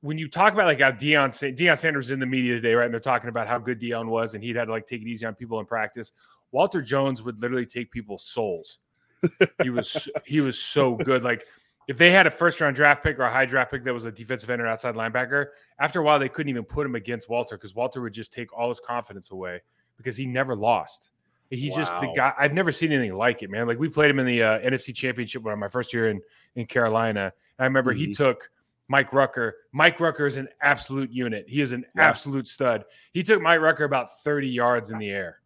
when 0.00 0.16
you 0.16 0.28
talk 0.28 0.54
about 0.54 0.64
like 0.64 0.80
how 0.80 0.92
Deion 0.92 1.28
Deion 1.54 1.78
Sanders 1.78 2.10
in 2.10 2.20
the 2.20 2.26
media 2.26 2.54
today, 2.54 2.72
right? 2.72 2.86
And 2.86 2.94
they're 2.94 3.00
talking 3.00 3.28
about 3.28 3.48
how 3.48 3.58
good 3.58 3.78
Deion 3.78 4.06
was, 4.06 4.32
and 4.34 4.42
he'd 4.42 4.56
had 4.56 4.64
to 4.64 4.72
like 4.72 4.86
take 4.86 5.02
it 5.02 5.06
easy 5.06 5.26
on 5.26 5.34
people 5.34 5.60
in 5.60 5.66
practice. 5.66 6.10
Walter 6.52 6.80
Jones 6.80 7.20
would 7.20 7.38
literally 7.38 7.66
take 7.66 7.90
people's 7.90 8.24
souls. 8.24 8.78
he 9.62 9.68
was 9.68 10.08
he 10.24 10.40
was 10.40 10.58
so 10.58 10.94
good. 10.94 11.22
Like 11.22 11.44
if 11.88 11.98
they 11.98 12.10
had 12.10 12.26
a 12.26 12.30
first 12.30 12.60
round 12.60 12.76
draft 12.76 13.02
pick 13.02 13.18
or 13.18 13.22
a 13.22 13.32
high 13.32 13.46
draft 13.46 13.70
pick 13.70 13.82
that 13.84 13.94
was 13.94 14.04
a 14.04 14.12
defensive 14.12 14.50
end 14.50 14.62
or 14.62 14.66
outside 14.66 14.94
linebacker, 14.94 15.46
after 15.78 16.00
a 16.00 16.02
while 16.02 16.18
they 16.18 16.28
couldn't 16.28 16.50
even 16.50 16.64
put 16.64 16.86
him 16.86 16.94
against 16.94 17.28
Walter 17.28 17.56
because 17.56 17.74
Walter 17.74 18.00
would 18.00 18.12
just 18.12 18.32
take 18.32 18.56
all 18.56 18.68
his 18.68 18.80
confidence 18.80 19.30
away 19.30 19.60
because 19.96 20.16
he 20.16 20.26
never 20.26 20.54
lost. 20.54 21.10
He 21.50 21.70
wow. 21.70 21.76
just 21.76 21.92
the 22.00 22.12
guy. 22.16 22.32
I've 22.38 22.54
never 22.54 22.72
seen 22.72 22.92
anything 22.92 23.14
like 23.14 23.42
it, 23.42 23.50
man. 23.50 23.66
Like 23.66 23.78
we 23.78 23.88
played 23.88 24.10
him 24.10 24.18
in 24.18 24.26
the 24.26 24.42
uh, 24.42 24.58
NFC 24.60 24.94
Championship 24.94 25.42
when 25.42 25.58
my 25.58 25.68
first 25.68 25.92
year 25.92 26.08
in 26.08 26.22
in 26.56 26.66
Carolina. 26.66 27.32
I 27.58 27.64
remember 27.64 27.92
mm-hmm. 27.92 28.06
he 28.06 28.14
took 28.14 28.50
Mike 28.88 29.12
Rucker. 29.12 29.56
Mike 29.70 30.00
Rucker 30.00 30.26
is 30.26 30.36
an 30.36 30.48
absolute 30.62 31.10
unit. 31.10 31.44
He 31.48 31.60
is 31.60 31.72
an 31.72 31.84
yeah. 31.94 32.08
absolute 32.08 32.46
stud. 32.46 32.84
He 33.12 33.22
took 33.22 33.42
Mike 33.42 33.60
Rucker 33.60 33.84
about 33.84 34.22
30 34.22 34.48
yards 34.48 34.90
in 34.90 34.98
the 34.98 35.10
air. 35.10 35.40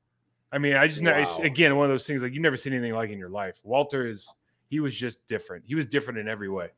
I 0.52 0.58
mean, 0.58 0.76
I 0.76 0.86
just 0.86 1.02
wow. 1.02 1.38
again 1.42 1.76
one 1.76 1.86
of 1.86 1.90
those 1.90 2.06
things 2.06 2.22
like 2.22 2.32
you've 2.32 2.42
never 2.42 2.56
seen 2.56 2.72
anything 2.72 2.94
like 2.94 3.10
in 3.10 3.18
your 3.18 3.28
life. 3.28 3.60
Walter 3.64 4.06
is 4.06 4.32
he 4.68 4.80
was 4.80 4.94
just 4.94 5.24
different. 5.26 5.64
He 5.66 5.74
was 5.74 5.86
different 5.86 6.18
in 6.18 6.28
every 6.28 6.48
way. 6.48 6.70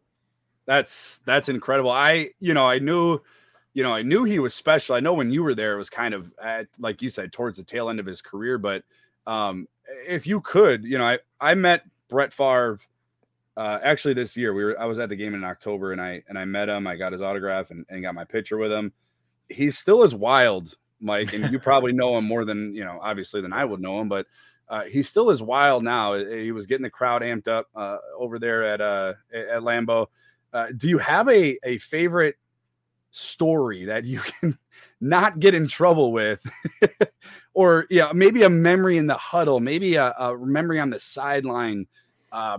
That's 0.67 1.20
that's 1.25 1.49
incredible. 1.49 1.90
I 1.90 2.31
you 2.40 2.55
know 2.55 2.67
I 2.69 2.79
knew 2.79 3.20
you 3.73 3.82
know 3.82 3.94
I 3.94 4.02
knew 4.02 4.25
he 4.25 4.38
was 4.38 4.55
special. 4.55 4.94
I 4.94 5.00
know 5.00 5.14
when 5.14 5.31
you 5.31 5.43
were 5.43 5.55
there 5.55 5.75
it 5.75 5.79
was 5.79 5.90
kind 5.90 6.14
of 6.14 6.32
at, 6.43 6.67
like 6.79 7.00
you 7.00 7.11
said 7.11 7.32
towards 7.32 7.56
the 7.56 7.64
tail 7.64 7.88
end 7.88 8.00
of 8.00 8.06
his 8.06 8.20
career. 8.20 8.58
But 8.58 8.85
um, 9.26 9.67
if 10.06 10.26
you 10.26 10.40
could, 10.40 10.85
you 10.85 10.99
know, 10.99 11.05
I 11.05 11.19
I 11.40 11.55
met 11.55 11.85
Brett 12.08 12.32
Favre 12.32 12.79
uh, 13.56 13.79
actually 13.82 14.14
this 14.14 14.37
year. 14.37 14.52
We 14.52 14.64
were 14.64 14.81
I 14.81 14.85
was 14.85 14.99
at 14.99 15.08
the 15.08 15.17
game 15.17 15.35
in 15.35 15.43
October 15.43 15.93
and 15.93 16.00
I 16.00 16.23
and 16.29 16.38
I 16.38 16.44
met 16.44 16.69
him. 16.69 16.87
I 16.87 16.96
got 16.96 17.12
his 17.12 17.23
autograph 17.23 17.70
and, 17.70 17.87
and 17.88 18.02
got 18.02 18.14
my 18.14 18.25
picture 18.25 18.58
with 18.58 18.70
him. 18.70 18.93
He's 19.49 19.79
still 19.79 20.02
as 20.02 20.14
wild, 20.14 20.76
Mike, 21.00 21.32
and 21.32 21.50
you 21.50 21.58
probably 21.58 21.93
know 21.93 22.19
him 22.19 22.25
more 22.25 22.44
than 22.44 22.75
you 22.75 22.85
know, 22.85 22.99
obviously 23.02 23.40
than 23.40 23.52
I 23.52 23.64
would 23.64 23.81
know 23.81 24.00
him. 24.00 24.08
But 24.08 24.26
uh, 24.69 24.85
he 24.85 25.03
still 25.03 25.31
is 25.31 25.43
wild 25.43 25.82
now. 25.82 26.15
He 26.15 26.53
was 26.53 26.67
getting 26.67 26.82
the 26.82 26.91
crowd 26.91 27.23
amped 27.23 27.49
up 27.49 27.67
uh, 27.75 27.99
over 28.17 28.38
there 28.38 28.65
at 28.65 28.81
uh, 28.81 29.15
at 29.32 29.62
Lambeau. 29.62 30.06
Uh, 30.53 30.67
do 30.76 30.88
you 30.88 30.99
have 30.99 31.29
a 31.29 31.59
a 31.62 31.79
favorite 31.79 32.37
story 33.11 33.87
that 33.87 34.05
you 34.05 34.20
can 34.41 34.59
not 35.00 35.38
get 35.38 35.55
in 35.55 35.67
trouble 35.67 36.12
with 36.12 36.44
or 37.55 37.87
yeah 37.88 38.12
maybe 38.12 38.43
a 38.43 38.50
memory 38.50 38.99
in 38.99 39.06
the 39.06 39.15
huddle 39.15 39.61
maybe 39.61 39.94
a, 39.94 40.12
a 40.19 40.37
memory 40.37 40.79
on 40.79 40.91
the 40.91 40.99
sideline 40.99 41.87
uh, 42.32 42.59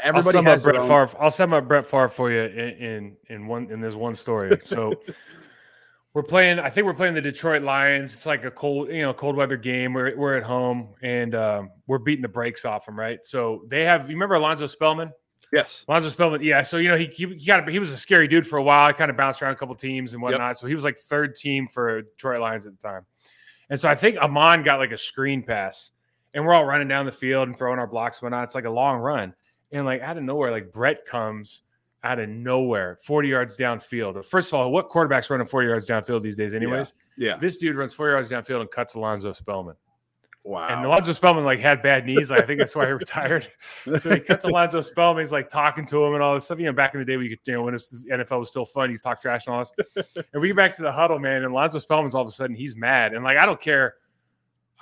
everybody 0.00 0.38
I'll 0.38 0.44
has 0.44 0.62
Brett. 0.62 0.82
Favre. 0.82 1.10
I'll 1.18 1.30
sum 1.30 1.52
up 1.52 1.68
Brett 1.68 1.86
Favre 1.86 2.08
for 2.08 2.30
you 2.30 2.40
in, 2.40 2.70
in 2.70 3.16
in 3.28 3.46
one 3.46 3.70
in 3.70 3.80
this 3.80 3.94
one 3.94 4.14
story. 4.14 4.58
So 4.64 4.92
we're 6.14 6.22
playing. 6.22 6.58
I 6.58 6.68
think 6.68 6.86
we're 6.86 6.94
playing 6.94 7.14
the 7.14 7.20
Detroit 7.20 7.62
Lions. 7.62 8.12
It's 8.12 8.26
like 8.26 8.44
a 8.44 8.50
cold, 8.50 8.88
you 8.88 9.02
know, 9.02 9.14
cold 9.14 9.36
weather 9.36 9.56
game. 9.56 9.94
We're 9.94 10.16
we're 10.16 10.36
at 10.36 10.42
home 10.42 10.94
and 11.02 11.34
um, 11.34 11.70
we're 11.86 11.98
beating 11.98 12.22
the 12.22 12.28
brakes 12.28 12.64
off 12.64 12.86
them. 12.86 12.98
Right. 12.98 13.24
So 13.24 13.64
they 13.68 13.84
have. 13.84 14.02
You 14.02 14.16
remember 14.16 14.34
Alonzo 14.34 14.66
Spellman? 14.66 15.12
Yes, 15.52 15.84
Alonzo 15.88 16.08
Spellman. 16.08 16.42
Yeah. 16.42 16.62
So 16.62 16.76
you 16.76 16.88
know 16.88 16.96
he 16.96 17.06
he, 17.06 17.26
he 17.26 17.46
got 17.46 17.68
he 17.68 17.78
was 17.78 17.92
a 17.92 17.98
scary 17.98 18.28
dude 18.28 18.46
for 18.46 18.58
a 18.58 18.62
while. 18.62 18.86
I 18.86 18.92
kind 18.92 19.10
of 19.10 19.16
bounced 19.16 19.42
around 19.42 19.52
a 19.52 19.56
couple 19.56 19.74
teams 19.74 20.12
and 20.12 20.22
whatnot. 20.22 20.50
Yep. 20.50 20.56
So 20.56 20.66
he 20.66 20.74
was 20.74 20.84
like 20.84 20.98
third 20.98 21.34
team 21.34 21.66
for 21.68 22.02
Detroit 22.02 22.40
Lions 22.40 22.66
at 22.66 22.72
the 22.78 22.88
time. 22.88 23.06
And 23.70 23.80
so 23.80 23.88
I 23.88 23.94
think 23.94 24.18
Ahman 24.20 24.64
got 24.64 24.78
like 24.78 24.92
a 24.92 24.98
screen 24.98 25.42
pass, 25.42 25.90
and 26.34 26.44
we're 26.44 26.52
all 26.52 26.66
running 26.66 26.88
down 26.88 27.06
the 27.06 27.12
field 27.12 27.48
and 27.48 27.56
throwing 27.56 27.78
our 27.78 27.86
blocks 27.86 28.18
and 28.18 28.24
whatnot. 28.24 28.44
It's 28.44 28.54
like 28.54 28.66
a 28.66 28.70
long 28.70 28.98
run 28.98 29.34
and 29.72 29.86
like 29.86 30.02
out 30.02 30.18
of 30.18 30.22
nowhere, 30.22 30.50
like 30.50 30.72
Brett 30.72 31.04
comes 31.06 31.62
out 32.04 32.18
of 32.18 32.28
nowhere, 32.28 32.96
40 33.04 33.28
yards 33.28 33.56
downfield. 33.56 34.24
First 34.24 34.48
of 34.48 34.54
all, 34.54 34.70
what 34.70 34.88
quarterback's 34.88 35.30
running 35.30 35.46
40 35.46 35.68
yards 35.68 35.88
downfield 35.88 36.22
these 36.22 36.36
days, 36.36 36.54
anyways? 36.54 36.94
Yeah. 37.16 37.30
yeah. 37.30 37.36
This 37.36 37.56
dude 37.56 37.76
runs 37.76 37.94
40 37.94 38.12
yards 38.12 38.30
downfield 38.30 38.60
and 38.60 38.70
cuts 38.70 38.94
Alonzo 38.94 39.32
Spellman. 39.32 39.76
Wow. 40.44 40.68
And 40.68 40.84
Alonzo 40.84 41.12
Spellman 41.12 41.44
like 41.44 41.60
had 41.60 41.82
bad 41.82 42.04
knees. 42.04 42.30
Like, 42.30 42.42
I 42.42 42.46
think 42.46 42.58
that's 42.58 42.74
why 42.74 42.86
he 42.86 42.92
retired. 42.92 43.48
so 43.84 44.12
he 44.12 44.18
cuts 44.18 44.44
Alonzo 44.44 44.80
Spellman. 44.80 45.22
He's 45.22 45.30
like 45.30 45.48
talking 45.48 45.86
to 45.86 46.04
him 46.04 46.14
and 46.14 46.22
all 46.22 46.34
this 46.34 46.46
stuff. 46.46 46.58
You 46.58 46.66
know, 46.66 46.72
back 46.72 46.94
in 46.94 47.00
the 47.00 47.06
day, 47.06 47.16
we 47.16 47.28
could, 47.28 47.38
you 47.44 47.52
know, 47.52 47.62
when 47.62 47.74
was, 47.74 47.88
the 47.88 47.98
NFL 48.10 48.40
was 48.40 48.50
still 48.50 48.64
fun, 48.64 48.90
you 48.90 48.98
talk 48.98 49.22
trash 49.22 49.46
and 49.46 49.54
all 49.54 49.64
this. 49.64 50.16
and 50.32 50.42
we 50.42 50.48
get 50.48 50.56
back 50.56 50.74
to 50.76 50.82
the 50.82 50.90
huddle, 50.90 51.20
man. 51.20 51.44
And 51.44 51.52
Alonzo 51.52 51.78
Spellman's 51.78 52.14
all 52.16 52.22
of 52.22 52.28
a 52.28 52.32
sudden 52.32 52.56
he's 52.56 52.74
mad. 52.74 53.14
And 53.14 53.22
like, 53.22 53.38
I 53.38 53.46
don't 53.46 53.60
care 53.60 53.94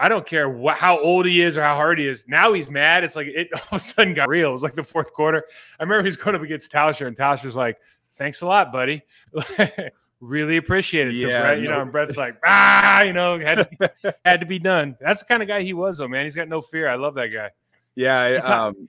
I 0.01 0.09
don't 0.09 0.27
care 0.27 0.49
what, 0.49 0.79
how 0.79 0.99
old 0.99 1.27
he 1.27 1.43
is 1.43 1.59
or 1.59 1.63
how 1.63 1.75
hard 1.75 1.99
he 1.99 2.07
is. 2.07 2.25
Now 2.27 2.55
he's 2.55 2.71
mad. 2.71 3.05
It's 3.05 3.15
like 3.15 3.27
it 3.27 3.49
all 3.55 3.61
of 3.73 3.73
a 3.73 3.81
sudden 3.81 4.15
got 4.15 4.29
real. 4.29 4.49
It 4.49 4.53
was 4.53 4.63
like 4.63 4.75
the 4.75 4.83
fourth 4.83 5.13
quarter. 5.13 5.45
I 5.79 5.83
remember 5.83 6.05
he's 6.05 6.17
going 6.17 6.35
up 6.35 6.43
against 6.43 6.73
Tauscher, 6.73 7.07
and 7.07 7.15
Tauscher's 7.15 7.55
like, 7.55 7.79
"Thanks 8.15 8.41
a 8.41 8.47
lot, 8.47 8.73
buddy. 8.73 9.03
really 10.21 10.57
appreciate 10.57 11.09
it." 11.09 11.15
Yeah, 11.15 11.43
Brett, 11.43 11.61
you 11.61 11.69
know, 11.69 11.83
and 11.83 11.93
Brett's 11.93 12.17
like, 12.17 12.39
"Ah, 12.47 13.03
you 13.03 13.13
know, 13.13 13.39
had 13.39 13.69
to, 13.79 14.17
had 14.25 14.41
to 14.41 14.47
be 14.47 14.59
done." 14.59 14.97
That's 15.01 15.21
the 15.21 15.27
kind 15.27 15.43
of 15.43 15.49
guy 15.49 15.63
he 15.63 15.75
was, 15.75 15.99
though, 15.99 16.09
man. 16.09 16.25
He's 16.25 16.35
got 16.35 16.49
no 16.49 16.63
fear. 16.63 16.89
I 16.89 16.95
love 16.95 17.15
that 17.17 17.29
guy. 17.29 17.51
Yeah. 17.95 18.37
um, 18.37 18.89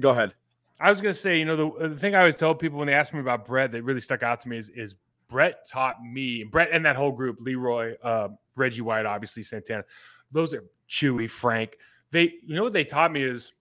go 0.00 0.10
ahead. 0.10 0.34
I 0.80 0.90
was 0.90 1.00
going 1.00 1.14
to 1.14 1.20
say, 1.20 1.38
you 1.38 1.44
know, 1.44 1.56
the, 1.56 1.88
the 1.88 1.96
thing 1.96 2.14
I 2.14 2.18
always 2.18 2.36
tell 2.36 2.54
people 2.54 2.78
when 2.78 2.86
they 2.86 2.94
ask 2.94 3.12
me 3.12 3.20
about 3.20 3.46
Brett 3.46 3.72
that 3.72 3.82
really 3.82 4.00
stuck 4.00 4.22
out 4.22 4.40
to 4.40 4.48
me 4.48 4.58
is, 4.58 4.70
is 4.70 4.94
Brett 5.28 5.68
taught 5.68 5.96
me, 6.02 6.44
Brett 6.44 6.70
and 6.72 6.84
that 6.84 6.94
whole 6.94 7.10
group, 7.10 7.38
Leroy, 7.40 7.96
uh, 8.00 8.28
Reggie 8.54 8.80
White, 8.80 9.04
obviously 9.04 9.42
Santana 9.42 9.84
those 10.32 10.54
are 10.54 10.64
Chewy, 10.88 11.28
Frank. 11.28 11.78
They, 12.10 12.34
you 12.44 12.54
know 12.54 12.62
what 12.62 12.72
they 12.72 12.84
taught 12.84 13.12
me 13.12 13.22
is 13.22 13.52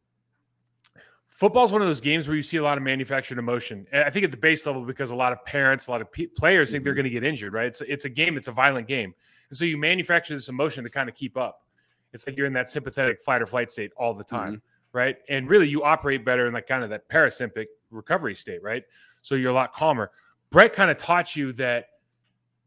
football 1.29 1.65
is 1.65 1.71
one 1.71 1.81
of 1.81 1.87
those 1.87 2.01
games 2.01 2.27
where 2.27 2.35
you 2.35 2.43
see 2.43 2.57
a 2.57 2.63
lot 2.63 2.77
of 2.77 2.83
manufactured 2.83 3.37
emotion. 3.37 3.85
And 3.91 4.03
I 4.03 4.09
think 4.09 4.25
at 4.25 4.31
the 4.31 4.37
base 4.37 4.65
level, 4.65 4.83
because 4.83 5.11
a 5.11 5.15
lot 5.15 5.33
of 5.33 5.43
parents, 5.45 5.87
a 5.87 5.91
lot 5.91 6.01
of 6.01 6.11
players 6.11 6.71
think 6.71 6.81
mm-hmm. 6.81 6.83
they're 6.85 6.93
going 6.93 7.03
to 7.03 7.09
get 7.09 7.23
injured, 7.23 7.53
right? 7.53 7.67
It's, 7.67 7.81
it's 7.81 8.05
a 8.05 8.09
game, 8.09 8.37
it's 8.37 8.47
a 8.47 8.51
violent 8.51 8.87
game. 8.87 9.13
And 9.49 9.57
so 9.57 9.65
you 9.65 9.77
manufacture 9.77 10.33
this 10.33 10.49
emotion 10.49 10.83
to 10.83 10.89
kind 10.89 11.07
of 11.07 11.15
keep 11.15 11.37
up. 11.37 11.63
It's 12.13 12.25
like 12.25 12.37
you're 12.37 12.47
in 12.47 12.53
that 12.53 12.69
sympathetic 12.69 13.19
fight 13.19 13.41
or 13.41 13.45
flight 13.45 13.69
state 13.69 13.91
all 13.97 14.13
the 14.13 14.23
time, 14.23 14.55
mm-hmm. 14.55 14.97
right? 14.97 15.17
And 15.29 15.49
really, 15.49 15.67
you 15.67 15.83
operate 15.83 16.25
better 16.25 16.47
in 16.47 16.53
like 16.53 16.67
kind 16.67 16.83
of 16.83 16.89
that 16.89 17.07
parasympathetic 17.09 17.67
recovery 17.91 18.35
state, 18.35 18.63
right? 18.63 18.83
So 19.21 19.35
you're 19.35 19.51
a 19.51 19.53
lot 19.53 19.73
calmer. 19.73 20.11
Brett 20.49 20.73
kind 20.73 20.89
of 20.89 20.97
taught 20.97 21.35
you 21.35 21.53
that 21.53 21.85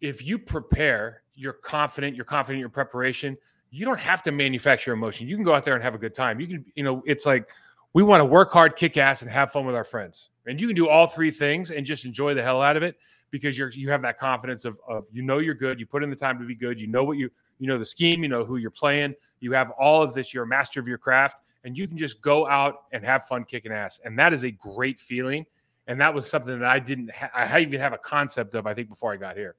if 0.00 0.24
you 0.24 0.38
prepare, 0.38 1.22
you're 1.34 1.54
confident, 1.54 2.14
you're 2.14 2.24
confident 2.24 2.56
in 2.56 2.60
your 2.60 2.68
preparation, 2.68 3.36
you 3.70 3.84
don't 3.84 4.00
have 4.00 4.22
to 4.24 4.32
manufacture 4.32 4.92
emotion. 4.92 5.28
You 5.28 5.36
can 5.36 5.44
go 5.44 5.54
out 5.54 5.64
there 5.64 5.74
and 5.74 5.82
have 5.82 5.94
a 5.94 5.98
good 5.98 6.14
time. 6.14 6.40
You 6.40 6.46
can, 6.46 6.64
you 6.74 6.82
know, 6.82 7.02
it's 7.06 7.24
like 7.24 7.48
we 7.92 8.02
want 8.02 8.20
to 8.20 8.24
work 8.24 8.52
hard, 8.52 8.76
kick 8.76 8.96
ass, 8.96 9.22
and 9.22 9.30
have 9.30 9.52
fun 9.52 9.66
with 9.66 9.74
our 9.74 9.84
friends. 9.84 10.30
And 10.46 10.60
you 10.60 10.66
can 10.66 10.76
do 10.76 10.88
all 10.88 11.06
three 11.06 11.30
things 11.30 11.70
and 11.70 11.86
just 11.86 12.04
enjoy 12.04 12.34
the 12.34 12.42
hell 12.42 12.62
out 12.62 12.76
of 12.76 12.82
it 12.82 12.96
because 13.30 13.56
you're 13.56 13.70
you 13.70 13.90
have 13.90 14.02
that 14.02 14.18
confidence 14.18 14.64
of 14.64 14.80
of 14.88 15.06
you 15.12 15.22
know 15.22 15.38
you're 15.38 15.54
good. 15.54 15.78
You 15.78 15.86
put 15.86 16.02
in 16.02 16.10
the 16.10 16.16
time 16.16 16.38
to 16.38 16.44
be 16.44 16.54
good. 16.54 16.80
You 16.80 16.88
know 16.88 17.04
what 17.04 17.16
you 17.16 17.30
you 17.58 17.68
know 17.68 17.78
the 17.78 17.84
scheme. 17.84 18.22
You 18.22 18.28
know 18.28 18.44
who 18.44 18.56
you're 18.56 18.70
playing. 18.70 19.14
You 19.40 19.52
have 19.52 19.70
all 19.72 20.02
of 20.02 20.14
this. 20.14 20.34
You're 20.34 20.44
a 20.44 20.48
master 20.48 20.80
of 20.80 20.88
your 20.88 20.98
craft, 20.98 21.36
and 21.64 21.76
you 21.76 21.86
can 21.86 21.96
just 21.96 22.20
go 22.20 22.48
out 22.48 22.84
and 22.92 23.04
have 23.04 23.26
fun 23.26 23.44
kicking 23.44 23.72
ass. 23.72 24.00
And 24.04 24.18
that 24.18 24.32
is 24.32 24.44
a 24.44 24.50
great 24.50 24.98
feeling. 24.98 25.46
And 25.86 26.00
that 26.00 26.12
was 26.14 26.28
something 26.28 26.58
that 26.58 26.68
I 26.68 26.78
didn't. 26.78 27.10
Ha- 27.12 27.30
I 27.34 27.60
even 27.60 27.80
have 27.80 27.92
a 27.92 27.98
concept 27.98 28.54
of. 28.54 28.66
I 28.66 28.74
think 28.74 28.88
before 28.88 29.12
I 29.12 29.16
got 29.16 29.36
here. 29.36 29.56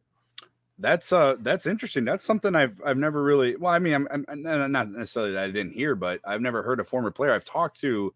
That's 0.81 1.13
uh 1.13 1.35
that's 1.41 1.67
interesting. 1.67 2.05
That's 2.05 2.25
something 2.25 2.55
I've 2.55 2.81
I've 2.83 2.97
never 2.97 3.21
really 3.23 3.55
well, 3.55 3.71
I 3.71 3.79
mean, 3.79 3.93
I'm, 3.93 4.25
I'm 4.27 4.71
not 4.71 4.89
necessarily 4.89 5.33
that 5.33 5.43
I 5.43 5.47
didn't 5.47 5.73
hear, 5.73 5.95
but 5.95 6.19
I've 6.25 6.41
never 6.41 6.63
heard 6.63 6.79
a 6.79 6.83
former 6.83 7.11
player. 7.11 7.31
I've 7.31 7.45
talked 7.45 7.79
to 7.81 8.13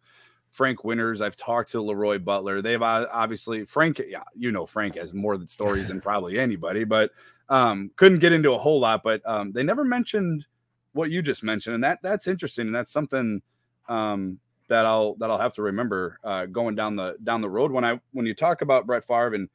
Frank 0.51 0.83
Winters, 0.83 1.21
I've 1.21 1.35
talked 1.35 1.71
to 1.73 1.81
Leroy 1.81 2.17
Butler. 2.17 2.61
They've 2.61 2.81
obviously 2.81 3.65
Frank, 3.65 4.01
yeah, 4.07 4.23
you 4.35 4.51
know 4.51 4.65
Frank 4.65 4.95
has 4.95 5.13
more 5.13 5.37
than 5.37 5.47
stories 5.47 5.89
than 5.89 6.01
probably 6.01 6.39
anybody, 6.39 6.83
but 6.85 7.11
um 7.49 7.91
couldn't 7.97 8.19
get 8.19 8.33
into 8.33 8.53
a 8.53 8.57
whole 8.57 8.79
lot, 8.79 9.03
but 9.03 9.21
um 9.25 9.51
they 9.51 9.61
never 9.61 9.83
mentioned 9.83 10.45
what 10.93 11.11
you 11.11 11.21
just 11.21 11.43
mentioned, 11.43 11.75
and 11.75 11.83
that 11.83 11.99
that's 12.01 12.27
interesting, 12.27 12.65
and 12.65 12.75
that's 12.75 12.91
something 12.91 13.41
um 13.89 14.39
that 14.69 14.87
I'll 14.87 15.13
that 15.15 15.29
I'll 15.29 15.37
have 15.37 15.53
to 15.53 15.61
remember 15.61 16.17
uh 16.23 16.47
going 16.47 16.73
down 16.73 16.95
the 16.95 17.15
down 17.23 17.41
the 17.41 17.49
road 17.49 17.71
when 17.71 17.85
I 17.85 17.99
when 18.11 18.25
you 18.25 18.33
talk 18.33 18.63
about 18.63 18.87
Brett 18.87 19.05
Favre 19.05 19.35
and 19.35 19.49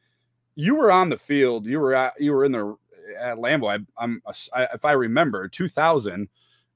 you 0.54 0.74
were 0.74 0.92
on 0.92 1.08
the 1.08 1.16
field, 1.18 1.66
you 1.66 1.80
were 1.80 1.94
at, 1.94 2.12
you 2.20 2.32
were 2.32 2.44
in 2.44 2.52
the 2.52 2.76
at 3.18 3.38
Lambeau, 3.38 3.86
I, 3.98 4.02
am 4.04 4.22
if 4.74 4.84
I 4.84 4.92
remember 4.92 5.48
2000, 5.48 6.28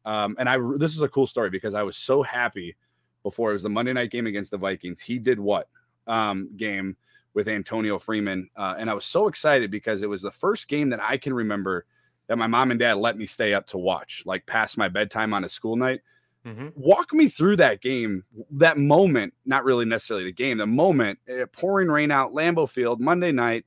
um, 0.05 0.37
and 0.39 0.49
I 0.49 0.59
this 0.77 0.95
is 0.95 1.03
a 1.03 1.09
cool 1.09 1.27
story 1.27 1.51
because 1.51 1.75
I 1.75 1.83
was 1.83 1.97
so 1.97 2.23
happy 2.23 2.77
before 3.23 3.51
it 3.51 3.55
was 3.55 3.63
the 3.63 3.71
Monday 3.71 3.93
night 3.93 4.11
game 4.11 4.27
against 4.27 4.51
the 4.51 4.59
Vikings. 4.59 5.01
He 5.01 5.19
did 5.19 5.41
what 5.41 5.69
um, 6.07 6.51
game 6.57 6.97
with 7.35 7.49
Antonio 7.49 7.99
Freeman. 7.99 8.49
Uh, 8.57 8.75
and 8.79 8.89
I 8.89 8.95
was 8.95 9.05
so 9.05 9.27
excited 9.27 9.71
because 9.71 10.03
it 10.03 10.09
was 10.09 10.23
the 10.23 10.31
first 10.31 10.69
game 10.69 10.91
that 10.91 11.01
I 11.03 11.17
can 11.17 11.35
remember 11.35 11.85
that 12.29 12.39
my 12.39 12.47
mom 12.47 12.71
and 12.71 12.81
dad 12.81 12.97
let 12.97 13.19
me 13.19 13.27
stay 13.27 13.53
up 13.53 13.67
to 13.69 13.79
watch, 13.79 14.23
like 14.25 14.47
past 14.47 14.79
my 14.79 14.89
bedtime 14.89 15.35
on 15.35 15.45
a 15.45 15.49
school 15.49 15.77
night. 15.77 16.01
Mm-hmm. 16.47 16.69
Walk 16.77 17.13
me 17.13 17.29
through 17.29 17.57
that 17.57 17.81
game, 17.81 18.23
that 18.53 18.79
moment, 18.79 19.33
not 19.47 19.65
really 19.65 19.87
necessarily 19.87 20.25
the 20.25 20.33
game, 20.33 20.59
the 20.59 20.67
moment, 20.67 21.19
uh, 21.29 21.47
pouring 21.53 21.89
rain 21.89 22.11
out, 22.11 22.33
Lambeau 22.33 22.69
Field, 22.69 23.01
Monday 23.01 23.33
night 23.33 23.65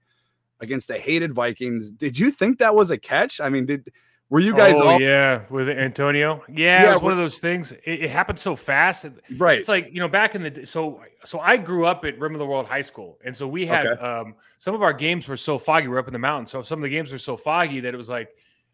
against 0.59 0.87
the 0.87 0.97
hated 0.97 1.33
Vikings. 1.33 1.91
Did 1.91 2.17
you 2.17 2.31
think 2.31 2.59
that 2.59 2.75
was 2.75 2.91
a 2.91 2.97
catch? 2.97 3.39
I 3.39 3.49
mean, 3.49 3.65
did 3.65 3.91
were 4.29 4.41
you 4.41 4.53
guys? 4.53 4.75
Oh 4.77 4.87
all- 4.87 5.01
yeah, 5.01 5.43
with 5.49 5.69
Antonio. 5.69 6.43
Yeah, 6.49 6.83
yeah 6.83 6.89
it 6.89 6.93
was 6.95 7.01
one 7.01 7.13
of 7.13 7.17
those 7.17 7.39
things. 7.39 7.71
It, 7.71 8.03
it, 8.03 8.09
happened 8.09 8.39
so 8.39 8.57
fast. 8.57 9.05
Right. 9.37 9.57
It's 9.57 9.69
like 9.69 9.89
you 9.91 9.99
know, 9.99 10.09
back 10.09 10.35
in 10.35 10.43
the 10.43 10.65
so 10.65 11.01
so 11.23 11.39
I 11.39 11.55
grew 11.55 11.85
up 11.85 12.03
at 12.03 12.19
Rim 12.19 12.33
of 12.33 12.39
the 12.39 12.45
World 12.45 12.65
High 12.65 12.81
School, 12.81 13.17
and 13.23 13.35
so 13.35 13.47
we 13.47 13.65
had 13.65 13.85
okay. 13.85 14.01
um, 14.01 14.35
some 14.57 14.75
of 14.75 14.83
our 14.83 14.91
games 14.91 15.27
were 15.29 15.37
so 15.37 15.57
foggy. 15.57 15.87
We 15.87 15.95
are 15.95 15.99
up 15.99 16.07
in 16.07 16.13
the 16.13 16.19
mountains, 16.19 16.51
so 16.51 16.61
some 16.61 16.79
of 16.79 16.83
the 16.83 16.89
games 16.89 17.13
were 17.13 17.19
so 17.19 17.37
foggy 17.37 17.79
that 17.79 17.93
it 17.93 17.97
was 17.97 18.09
like 18.09 18.29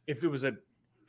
if 0.08 0.24
it 0.24 0.28
was 0.28 0.44
a 0.44 0.56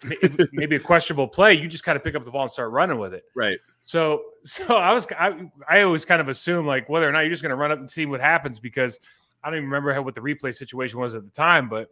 maybe 0.52 0.76
a 0.76 0.80
questionable 0.80 1.28
play, 1.28 1.54
you 1.54 1.66
just 1.66 1.84
kind 1.84 1.96
of 1.96 2.04
pick 2.04 2.14
up 2.14 2.24
the 2.24 2.30
ball 2.30 2.42
and 2.42 2.50
start 2.50 2.70
running 2.70 2.98
with 2.98 3.14
it. 3.14 3.24
Right. 3.34 3.58
So 3.84 4.22
so 4.44 4.76
I 4.76 4.92
was 4.92 5.06
I, 5.18 5.48
I 5.66 5.82
always 5.82 6.04
kind 6.04 6.20
of 6.20 6.28
assume 6.28 6.66
like 6.66 6.88
whether 6.88 7.08
or 7.08 7.12
not 7.12 7.20
you're 7.20 7.30
just 7.30 7.42
going 7.42 7.50
to 7.50 7.56
run 7.56 7.72
up 7.72 7.78
and 7.78 7.90
see 7.90 8.04
what 8.04 8.20
happens 8.20 8.58
because 8.58 8.98
I 9.44 9.48
don't 9.48 9.58
even 9.58 9.68
remember 9.68 9.92
how, 9.92 10.02
what 10.02 10.14
the 10.14 10.20
replay 10.20 10.54
situation 10.54 10.98
was 10.98 11.14
at 11.14 11.24
the 11.24 11.30
time, 11.30 11.68
but 11.68 11.90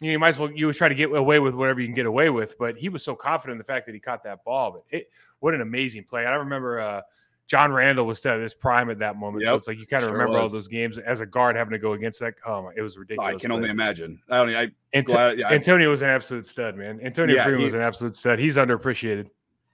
you, 0.00 0.08
know, 0.08 0.12
you 0.12 0.18
might 0.18 0.28
as 0.28 0.38
well 0.38 0.50
you 0.50 0.66
was 0.66 0.76
try 0.76 0.88
to 0.88 0.94
get 0.94 1.12
away 1.12 1.38
with 1.38 1.54
whatever 1.54 1.80
you 1.80 1.86
can 1.86 1.94
get 1.94 2.06
away 2.06 2.30
with. 2.30 2.56
But 2.58 2.76
he 2.76 2.88
was 2.88 3.02
so 3.02 3.14
confident 3.14 3.54
in 3.54 3.58
the 3.58 3.64
fact 3.64 3.86
that 3.86 3.94
he 3.94 4.00
caught 4.00 4.22
that 4.24 4.44
ball. 4.44 4.72
But 4.72 4.84
it 4.96 5.10
what 5.40 5.54
an 5.54 5.60
amazing 5.60 6.04
play! 6.04 6.26
I 6.26 6.34
remember 6.34 6.80
uh, 6.80 7.00
John 7.48 7.72
Randle 7.72 8.06
was 8.06 8.24
at 8.26 8.40
his 8.40 8.54
prime 8.54 8.90
at 8.90 8.98
that 8.98 9.16
moment. 9.16 9.44
Yep. 9.44 9.50
So 9.50 9.54
it's 9.56 9.68
like 9.68 9.78
you 9.78 9.86
kind 9.86 10.02
of 10.02 10.08
sure 10.08 10.18
remember 10.18 10.40
was. 10.40 10.52
all 10.52 10.58
those 10.58 10.68
games 10.68 10.98
as 10.98 11.20
a 11.20 11.26
guard 11.26 11.56
having 11.56 11.72
to 11.72 11.78
go 11.78 11.92
against 11.92 12.20
that. 12.20 12.34
Oh 12.44 12.62
my, 12.62 12.72
it 12.76 12.82
was 12.82 12.98
ridiculous. 12.98 13.34
I 13.34 13.38
can 13.38 13.52
only 13.52 13.70
imagine. 13.70 14.20
I 14.28 14.38
only 14.38 14.56
I 14.56 14.68
Ant- 14.92 15.06
glad, 15.06 15.38
yeah, 15.38 15.50
Antonio 15.50 15.88
was 15.88 16.02
an 16.02 16.08
absolute 16.08 16.46
stud, 16.46 16.76
man. 16.76 17.00
Antonio 17.02 17.36
yeah, 17.36 17.44
Freeman 17.44 17.62
was 17.64 17.74
an 17.74 17.82
absolute 17.82 18.14
stud. 18.14 18.38
He's 18.38 18.56
underappreciated. 18.56 19.28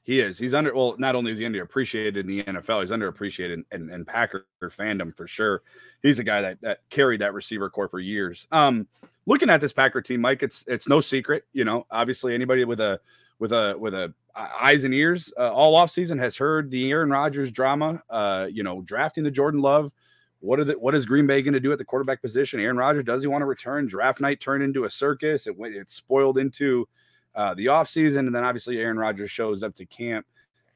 He 0.05 0.21
is. 0.21 0.39
He's 0.39 0.53
under. 0.53 0.75
Well, 0.75 0.97
not 0.99 1.15
only 1.15 1.31
is 1.31 1.39
he 1.39 1.45
underappreciated 1.45 2.17
in 2.17 2.27
the 2.27 2.43
NFL, 2.43 2.81
he's 2.81 2.91
underappreciated 2.91 3.55
in, 3.55 3.65
in, 3.71 3.91
in 3.91 4.05
Packer 4.05 4.47
fandom 4.63 5.15
for 5.15 5.29
sure. 5.29 5.63
He's 6.03 6.19
a 6.19 6.25
guy 6.25 6.43
that 6.43 6.61
that 6.63 6.81
carried 6.91 7.21
that 7.21 7.35
receiver 7.35 7.71
core 7.71 7.89
for 7.89 8.01
years. 8.01 8.49
Um, 8.51 8.89
looking 9.27 9.49
at 9.49 9.61
this 9.61 9.73
Packer 9.73 10.03
team, 10.03 10.21
Mike, 10.21 10.43
it's 10.43 10.65
it's 10.67 10.89
no 10.89 11.01
secret. 11.01 11.45
You 11.53 11.65
know, 11.65 11.87
obviously 11.91 12.35
anybody 12.35 12.65
with 12.65 12.81
a 12.81 13.01
with 13.39 13.53
a 13.53 13.77
with 13.79 13.95
a 13.95 14.13
eyes 14.35 14.83
and 14.83 14.95
ears 14.95 15.33
uh, 15.39 15.53
all 15.53 15.77
off 15.77 15.91
season 15.91 16.19
has 16.19 16.37
heard 16.37 16.71
the 16.71 16.91
Aaron 16.91 17.11
Rodgers 17.11 17.53
drama. 17.53 18.03
Uh, 18.11 18.49
you 18.51 18.65
know, 18.65 18.83
drafting 18.83 19.23
the 19.23 19.31
Jordan 19.31 19.61
Love. 19.61 19.93
What 20.41 20.59
are 20.59 20.65
the, 20.65 20.73
what 20.73 20.97
is 20.97 21.07
Green 21.07 21.29
Bay 21.29 21.41
going 21.43 21.55
to 21.55 21.61
do 21.61 21.71
at 21.71 21.79
the 21.79 21.85
quarterback 21.85 22.21
position? 22.21 22.59
Aaron 22.59 22.77
Rodgers 22.77 23.05
does 23.05 23.23
he 23.23 23.29
want 23.29 23.43
to 23.43 23.47
return? 23.47 23.87
Draft 23.87 24.21
night 24.21 24.41
turned 24.41 24.65
into 24.65 24.83
a 24.83 24.91
circus. 24.91 25.47
It 25.47 25.57
went 25.57 25.77
it 25.77 25.89
spoiled 25.89 26.39
into 26.39 26.89
uh, 27.35 27.55
the 27.55 27.67
offseason. 27.67 28.21
And 28.21 28.35
then 28.35 28.45
obviously 28.45 28.79
Aaron 28.79 28.99
Rodgers 28.99 29.31
shows 29.31 29.63
up 29.63 29.75
to 29.77 29.87
camp. 29.87 30.27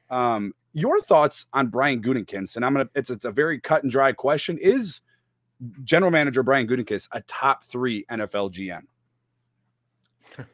Um, 0.09 0.53
your 0.73 0.99
thoughts 0.99 1.47
on 1.53 1.67
Brian 1.67 2.01
Gutekunst? 2.01 2.55
And 2.55 2.65
I'm 2.65 2.73
gonna 2.73 2.89
it's 2.95 3.09
it's 3.09 3.25
a 3.25 3.31
very 3.31 3.59
cut 3.59 3.83
and 3.83 3.91
dry 3.91 4.11
question. 4.11 4.57
Is 4.59 5.01
general 5.83 6.11
manager 6.11 6.43
Brian 6.43 6.67
Gutekunst 6.67 7.07
a 7.11 7.21
top 7.21 7.65
three 7.65 8.05
NFL 8.05 8.53
GM? 8.53 8.83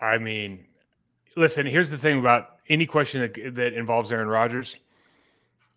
I 0.00 0.18
mean, 0.18 0.66
listen. 1.36 1.64
Here's 1.64 1.90
the 1.90 1.98
thing 1.98 2.18
about 2.18 2.56
any 2.68 2.86
question 2.86 3.20
that, 3.20 3.54
that 3.54 3.74
involves 3.74 4.10
Aaron 4.10 4.28
Rodgers. 4.28 4.76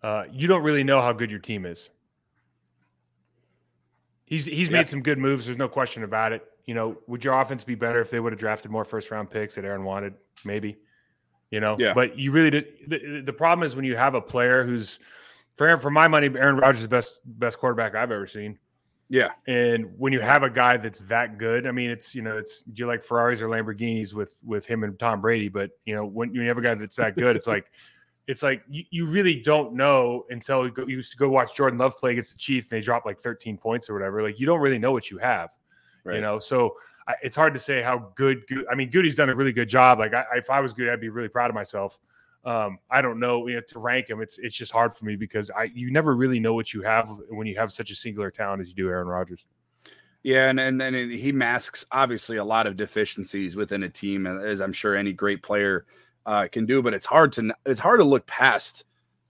Uh, 0.02 0.24
you 0.32 0.48
don't 0.48 0.62
really 0.62 0.84
know 0.84 1.00
how 1.00 1.12
good 1.12 1.30
your 1.30 1.40
team 1.40 1.64
is. 1.64 1.88
He's 4.24 4.46
he's 4.46 4.68
yeah. 4.68 4.78
made 4.78 4.88
some 4.88 5.02
good 5.02 5.18
moves. 5.18 5.46
There's 5.46 5.58
no 5.58 5.68
question 5.68 6.02
about 6.02 6.32
it 6.32 6.42
you 6.66 6.74
know, 6.74 6.96
would 7.06 7.24
your 7.24 7.38
offense 7.40 7.64
be 7.64 7.74
better 7.74 8.00
if 8.00 8.10
they 8.10 8.20
would 8.20 8.32
have 8.32 8.40
drafted 8.40 8.70
more 8.70 8.84
first 8.84 9.10
round 9.10 9.30
picks 9.30 9.54
that 9.56 9.64
Aaron 9.64 9.84
wanted? 9.84 10.14
Maybe, 10.44 10.78
you 11.50 11.60
know, 11.60 11.76
yeah. 11.78 11.92
but 11.94 12.18
you 12.18 12.32
really 12.32 12.50
did. 12.50 12.66
The, 12.88 13.22
the 13.24 13.32
problem 13.32 13.64
is 13.64 13.76
when 13.76 13.84
you 13.84 13.96
have 13.96 14.14
a 14.14 14.20
player 14.20 14.64
who's, 14.64 14.98
for 15.56 15.76
for 15.78 15.90
my 15.90 16.08
money, 16.08 16.26
Aaron 16.26 16.56
Rodgers 16.56 16.78
is 16.78 16.82
the 16.84 16.88
best 16.88 17.20
best 17.24 17.58
quarterback 17.58 17.94
I've 17.94 18.10
ever 18.10 18.26
seen. 18.26 18.58
Yeah, 19.10 19.32
and 19.46 19.92
when 19.98 20.12
you 20.12 20.20
have 20.20 20.42
a 20.42 20.50
guy 20.50 20.78
that's 20.78 21.00
that 21.00 21.38
good, 21.38 21.66
I 21.66 21.72
mean, 21.72 21.90
it's 21.90 22.14
you 22.14 22.22
know, 22.22 22.38
it's 22.38 22.62
do 22.62 22.72
you 22.80 22.86
like 22.86 23.02
Ferraris 23.02 23.42
or 23.42 23.48
Lamborghinis 23.48 24.14
with 24.14 24.38
with 24.42 24.66
him 24.66 24.82
and 24.82 24.98
Tom 24.98 25.20
Brady? 25.20 25.48
But 25.48 25.70
you 25.84 25.94
know, 25.94 26.06
when 26.06 26.34
you 26.34 26.42
have 26.48 26.58
a 26.58 26.62
guy 26.62 26.74
that's 26.74 26.96
that 26.96 27.16
good, 27.16 27.36
it's 27.36 27.46
like. 27.46 27.66
It's 28.26 28.42
like 28.42 28.62
you, 28.70 28.84
you 28.88 29.04
really 29.04 29.34
don't 29.34 29.74
know 29.74 30.24
until 30.30 30.64
you, 30.64 30.70
go, 30.70 30.86
you 30.86 31.02
go 31.18 31.28
watch 31.28 31.54
Jordan 31.54 31.78
Love 31.78 31.98
play 31.98 32.12
against 32.12 32.32
the 32.32 32.38
Chiefs 32.38 32.68
and 32.70 32.78
they 32.78 32.82
drop 32.82 33.04
like 33.04 33.20
13 33.20 33.58
points 33.58 33.90
or 33.90 33.92
whatever. 33.92 34.22
Like 34.22 34.40
you 34.40 34.46
don't 34.46 34.60
really 34.60 34.78
know 34.78 34.92
what 34.92 35.10
you 35.10 35.18
have. 35.18 35.50
Right. 36.04 36.16
You 36.16 36.20
know, 36.20 36.38
so 36.38 36.76
I, 37.08 37.14
it's 37.22 37.36
hard 37.36 37.54
to 37.54 37.58
say 37.58 37.82
how 37.82 38.12
good, 38.14 38.46
good. 38.46 38.66
I 38.70 38.74
mean, 38.74 38.90
Goody's 38.90 39.14
done 39.14 39.30
a 39.30 39.34
really 39.34 39.52
good 39.52 39.68
job. 39.68 39.98
Like, 39.98 40.14
I, 40.14 40.24
if 40.36 40.50
I 40.50 40.60
was 40.60 40.72
good, 40.72 40.88
I'd 40.88 41.00
be 41.00 41.08
really 41.08 41.28
proud 41.28 41.50
of 41.50 41.54
myself. 41.54 41.98
Um, 42.44 42.78
I 42.90 43.00
don't 43.00 43.18
know, 43.18 43.46
you 43.46 43.54
know 43.54 43.62
to 43.68 43.78
rank 43.78 44.10
him. 44.10 44.20
It's 44.20 44.38
it's 44.38 44.54
just 44.54 44.70
hard 44.70 44.94
for 44.94 45.06
me 45.06 45.16
because 45.16 45.50
I 45.50 45.64
you 45.74 45.90
never 45.90 46.14
really 46.14 46.38
know 46.38 46.52
what 46.52 46.74
you 46.74 46.82
have 46.82 47.08
when 47.30 47.46
you 47.46 47.56
have 47.56 47.72
such 47.72 47.90
a 47.90 47.94
singular 47.94 48.30
talent 48.30 48.60
as 48.60 48.68
you 48.68 48.74
do, 48.74 48.88
Aaron 48.88 49.08
Rodgers. 49.08 49.46
Yeah, 50.22 50.50
and 50.50 50.60
and, 50.60 50.80
and 50.82 51.10
he 51.10 51.32
masks 51.32 51.86
obviously 51.90 52.36
a 52.36 52.44
lot 52.44 52.66
of 52.66 52.76
deficiencies 52.76 53.56
within 53.56 53.82
a 53.84 53.88
team, 53.88 54.26
as 54.26 54.60
I'm 54.60 54.72
sure 54.74 54.94
any 54.94 55.12
great 55.12 55.42
player 55.42 55.86
uh, 56.26 56.48
can 56.52 56.66
do. 56.66 56.82
But 56.82 56.92
it's 56.92 57.06
hard 57.06 57.32
to 57.34 57.54
it's 57.64 57.80
hard 57.80 58.00
to 58.00 58.04
look 58.04 58.26
past 58.26 58.84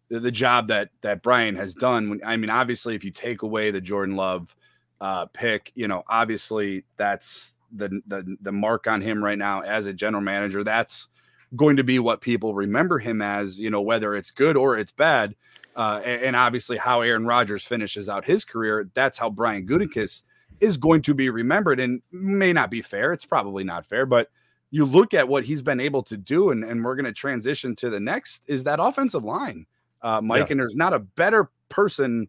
the, 0.09 0.19
the 0.19 0.31
job 0.33 0.69
that 0.69 0.91
that 1.03 1.23
Brian 1.23 1.55
has 1.55 1.75
done. 1.75 2.11
When, 2.11 2.21
I 2.25 2.37
mean, 2.37 2.51
obviously, 2.51 2.97
if 2.97 3.05
you 3.05 3.13
take 3.13 3.43
away 3.43 3.71
the 3.71 3.81
Jordan 3.81 4.17
Love 4.17 4.57
uh, 5.01 5.27
pick. 5.27 5.73
You 5.75 5.89
know, 5.89 6.03
obviously 6.09 6.85
that's 6.97 7.57
the, 7.73 8.01
the 8.07 8.37
the 8.41 8.53
mark 8.53 8.87
on 8.87 9.01
him 9.01 9.23
right 9.23 9.39
now 9.39 9.63
as 9.63 9.87
a 9.87 9.93
general 9.93 10.23
manager. 10.23 10.65
That's 10.65 11.09
going 11.57 11.77
to 11.77 11.85
be 11.85 11.99
what 11.99 12.21
people 12.21 12.55
remember 12.55 12.99
him 12.99 13.23
as. 13.23 13.59
You 13.59 13.71
know, 13.71 13.83
whether 13.83 14.15
it's 14.15 14.31
good 14.31 14.57
or 14.57 14.79
it's 14.79 14.93
bad. 14.93 15.35
Uh, 15.77 16.01
and, 16.05 16.23
and, 16.23 16.37
obviously, 16.37 16.77
how 16.77 17.01
Aaron 17.01 17.27
Rodgers 17.27 17.65
finishes 17.65 18.09
out 18.09 18.25
his 18.25 18.45
career, 18.45 18.89
that's 18.95 19.19
how 19.19 19.29
Brian 19.29 19.67
Gutekunst 19.67 20.23
is 20.61 20.77
going 20.77 21.03
to 21.03 21.15
be 21.15 21.31
remembered. 21.31 21.81
And 21.81 22.01
may 22.13 22.53
not 22.53 22.71
be 22.71 22.81
fair. 22.81 23.13
It's 23.13 23.25
probably 23.25 23.65
not 23.65 23.85
fair, 23.85 24.07
but 24.07 24.29
you 24.71 24.85
look 24.85 25.15
at 25.15 25.29
what 25.29 25.45
he's 25.45 25.63
been 25.63 25.79
able 25.79 26.03
to 26.03 26.17
do, 26.17 26.51
and, 26.51 26.65
and 26.65 26.85
we're 26.85 26.97
going 26.97 27.05
to 27.05 27.13
transition 27.13 27.77
to 27.77 27.91
the 27.91 28.01
next 28.01 28.45
is 28.49 28.65
that 28.65 28.81
offensive 28.81 29.23
line, 29.23 29.67
uh, 30.03 30.21
Mike. 30.21 30.47
Yeah. 30.47 30.47
And 30.51 30.61
there's 30.61 30.75
not 30.75 30.93
a 30.93 30.99
better 30.99 31.49
person 31.69 32.29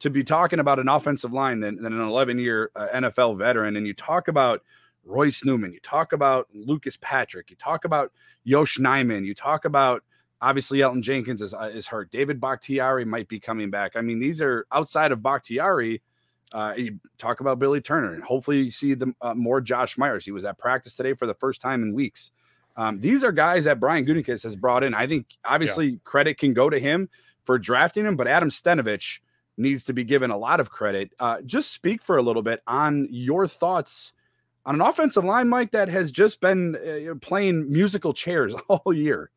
to 0.00 0.10
be 0.10 0.22
talking 0.22 0.58
about 0.58 0.78
an 0.78 0.88
offensive 0.88 1.32
line 1.32 1.60
than, 1.60 1.82
than 1.82 1.92
an 1.92 2.00
11 2.00 2.38
year 2.38 2.70
uh, 2.76 2.88
NFL 2.94 3.38
veteran. 3.38 3.76
And 3.76 3.86
you 3.86 3.94
talk 3.94 4.28
about 4.28 4.62
Royce 5.04 5.44
Newman, 5.44 5.72
you 5.72 5.80
talk 5.80 6.12
about 6.12 6.48
Lucas 6.52 6.98
Patrick, 7.00 7.50
you 7.50 7.56
talk 7.56 7.84
about 7.84 8.12
Yosh 8.44 8.78
Nijman, 8.78 9.24
you 9.24 9.34
talk 9.34 9.64
about 9.64 10.02
obviously 10.40 10.78
Elgton 10.80 11.02
Jenkins 11.02 11.40
is, 11.40 11.54
uh, 11.54 11.70
is 11.72 11.86
hurt. 11.86 12.10
David 12.10 12.40
Bakhtiari 12.40 13.04
might 13.04 13.28
be 13.28 13.40
coming 13.40 13.70
back. 13.70 13.92
I 13.96 14.00
mean, 14.00 14.18
these 14.18 14.42
are 14.42 14.66
outside 14.72 15.12
of 15.12 15.22
Bakhtiari. 15.22 16.02
Uh, 16.52 16.74
you 16.76 17.00
talk 17.18 17.40
about 17.40 17.58
Billy 17.58 17.80
Turner, 17.80 18.14
and 18.14 18.22
hopefully 18.22 18.62
you 18.62 18.70
see 18.70 18.94
the 18.94 19.12
uh, 19.20 19.34
more 19.34 19.60
Josh 19.60 19.98
Myers. 19.98 20.24
He 20.24 20.30
was 20.30 20.44
at 20.44 20.58
practice 20.58 20.94
today 20.94 21.14
for 21.14 21.26
the 21.26 21.34
first 21.34 21.60
time 21.60 21.82
in 21.82 21.92
weeks. 21.92 22.30
Um, 22.76 23.00
these 23.00 23.24
are 23.24 23.32
guys 23.32 23.64
that 23.64 23.80
Brian 23.80 24.04
Gutekunst 24.04 24.44
has 24.44 24.54
brought 24.54 24.84
in. 24.84 24.94
I 24.94 25.06
think 25.06 25.26
obviously 25.44 25.86
yeah. 25.86 25.96
credit 26.04 26.38
can 26.38 26.52
go 26.52 26.70
to 26.70 26.78
him 26.78 27.08
for 27.44 27.58
drafting 27.58 28.04
him, 28.04 28.16
but 28.16 28.28
Adam 28.28 28.50
Stenavich 28.50 29.20
needs 29.56 29.84
to 29.86 29.92
be 29.92 30.04
given 30.04 30.30
a 30.30 30.36
lot 30.36 30.60
of 30.60 30.70
credit. 30.70 31.12
Uh, 31.18 31.40
just 31.42 31.72
speak 31.72 32.02
for 32.02 32.16
a 32.16 32.22
little 32.22 32.42
bit 32.42 32.62
on 32.66 33.08
your 33.10 33.46
thoughts 33.46 34.12
on 34.66 34.74
an 34.74 34.80
offensive 34.80 35.24
line, 35.24 35.48
Mike, 35.48 35.70
that 35.70 35.88
has 35.88 36.10
just 36.10 36.40
been 36.40 36.76
uh, 36.76 37.14
playing 37.20 37.70
musical 37.70 38.12
chairs 38.12 38.54
all 38.68 38.92
year. 38.92 39.30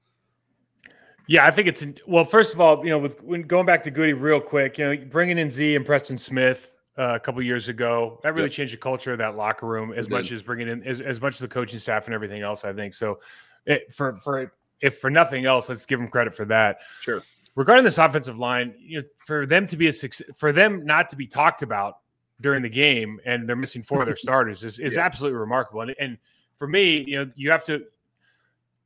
Yeah, 1.27 1.45
I 1.45 1.51
think 1.51 1.67
it's 1.67 1.85
well. 2.07 2.25
First 2.25 2.55
of 2.55 2.59
all, 2.59 2.83
you 2.83 2.89
know, 2.89 2.97
with 2.97 3.21
when 3.21 3.43
going 3.43 3.67
back 3.67 3.83
to 3.83 3.91
Goody 3.91 4.13
real 4.13 4.41
quick, 4.41 4.79
you 4.79 4.85
know, 4.85 5.05
bringing 5.11 5.37
in 5.37 5.51
Z 5.51 5.75
and 5.75 5.85
Preston 5.85 6.17
Smith 6.17 6.73
uh, 6.97 7.13
a 7.13 7.19
couple 7.19 7.39
years 7.43 7.67
ago, 7.67 8.19
that 8.23 8.33
really 8.33 8.47
yep. 8.47 8.53
changed 8.53 8.73
the 8.73 8.77
culture 8.77 9.11
of 9.11 9.19
that 9.19 9.37
locker 9.37 9.67
room 9.67 9.93
as 9.93 10.09
much 10.09 10.31
as 10.31 10.41
bringing 10.41 10.67
in 10.67 10.81
as, 10.81 11.01
as 11.01 11.21
much 11.21 11.35
as 11.35 11.39
the 11.41 11.47
coaching 11.47 11.77
staff 11.77 12.05
and 12.05 12.15
everything 12.15 12.41
else. 12.41 12.65
I 12.65 12.73
think 12.73 12.95
so. 12.95 13.19
It, 13.67 13.93
for 13.93 14.15
for 14.15 14.51
if 14.81 14.97
for 14.97 15.11
nothing 15.11 15.45
else, 15.45 15.69
let's 15.69 15.85
give 15.85 15.99
them 15.99 16.07
credit 16.07 16.33
for 16.33 16.45
that. 16.45 16.79
Sure 17.01 17.21
regarding 17.55 17.83
this 17.83 17.97
offensive 17.97 18.39
line, 18.39 18.73
you 18.79 19.01
know, 19.01 19.07
for 19.25 19.45
them 19.45 19.67
to 19.67 19.77
be 19.77 19.87
a 19.87 19.93
for 20.35 20.51
them 20.51 20.85
not 20.85 21.09
to 21.09 21.15
be 21.15 21.27
talked 21.27 21.61
about 21.61 21.97
during 22.41 22.61
the 22.61 22.69
game 22.69 23.19
and 23.25 23.47
they're 23.47 23.55
missing 23.55 23.83
four 23.83 24.01
of 24.01 24.07
their 24.07 24.15
starters 24.17 24.63
is, 24.63 24.79
is 24.79 24.95
yeah. 24.95 25.01
absolutely 25.01 25.37
remarkable. 25.37 25.81
And, 25.81 25.95
and 25.99 26.17
for 26.55 26.67
me, 26.67 27.03
you 27.05 27.17
know, 27.17 27.31
you 27.35 27.51
have 27.51 27.63
to 27.65 27.83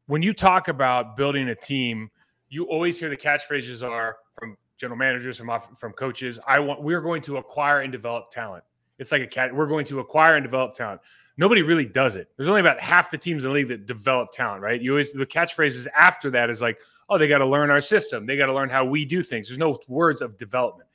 when 0.07 0.21
you 0.21 0.33
talk 0.33 0.67
about 0.67 1.15
building 1.17 1.49
a 1.49 1.55
team, 1.55 2.11
you 2.49 2.65
always 2.65 2.99
hear 2.99 3.09
the 3.09 3.17
catchphrases 3.17 3.87
are 3.87 4.17
from 4.37 4.57
general 4.77 4.97
managers, 4.97 5.37
from 5.37 5.51
from 5.77 5.93
coaches. 5.93 6.39
I 6.47 6.59
want 6.59 6.81
we're 6.81 7.01
going 7.01 7.21
to 7.23 7.37
acquire 7.37 7.81
and 7.81 7.91
develop 7.91 8.29
talent. 8.29 8.63
It's 8.99 9.11
like 9.11 9.21
a 9.21 9.27
cat. 9.27 9.53
We're 9.53 9.67
going 9.67 9.85
to 9.85 9.99
acquire 9.99 10.35
and 10.35 10.43
develop 10.43 10.73
talent. 10.73 11.01
Nobody 11.35 11.63
really 11.63 11.85
does 11.85 12.15
it. 12.15 12.29
There's 12.37 12.47
only 12.47 12.61
about 12.61 12.79
half 12.79 13.09
the 13.09 13.17
teams 13.17 13.43
in 13.43 13.49
the 13.49 13.55
league 13.55 13.69
that 13.69 13.87
develop 13.87 14.31
talent, 14.31 14.61
right? 14.61 14.79
You 14.79 14.91
always 14.91 15.13
the 15.13 15.25
catchphrases 15.25 15.87
after 15.95 16.29
that 16.31 16.49
is 16.49 16.61
like, 16.61 16.79
oh, 17.09 17.17
they 17.17 17.27
got 17.27 17.39
to 17.39 17.45
learn 17.47 17.69
our 17.69 17.81
system. 17.81 18.25
They 18.25 18.37
got 18.37 18.47
to 18.47 18.53
learn 18.53 18.69
how 18.69 18.85
we 18.85 19.05
do 19.05 19.21
things. 19.23 19.47
There's 19.47 19.57
no 19.59 19.77
words 19.87 20.21
of 20.21 20.37
development. 20.37 20.89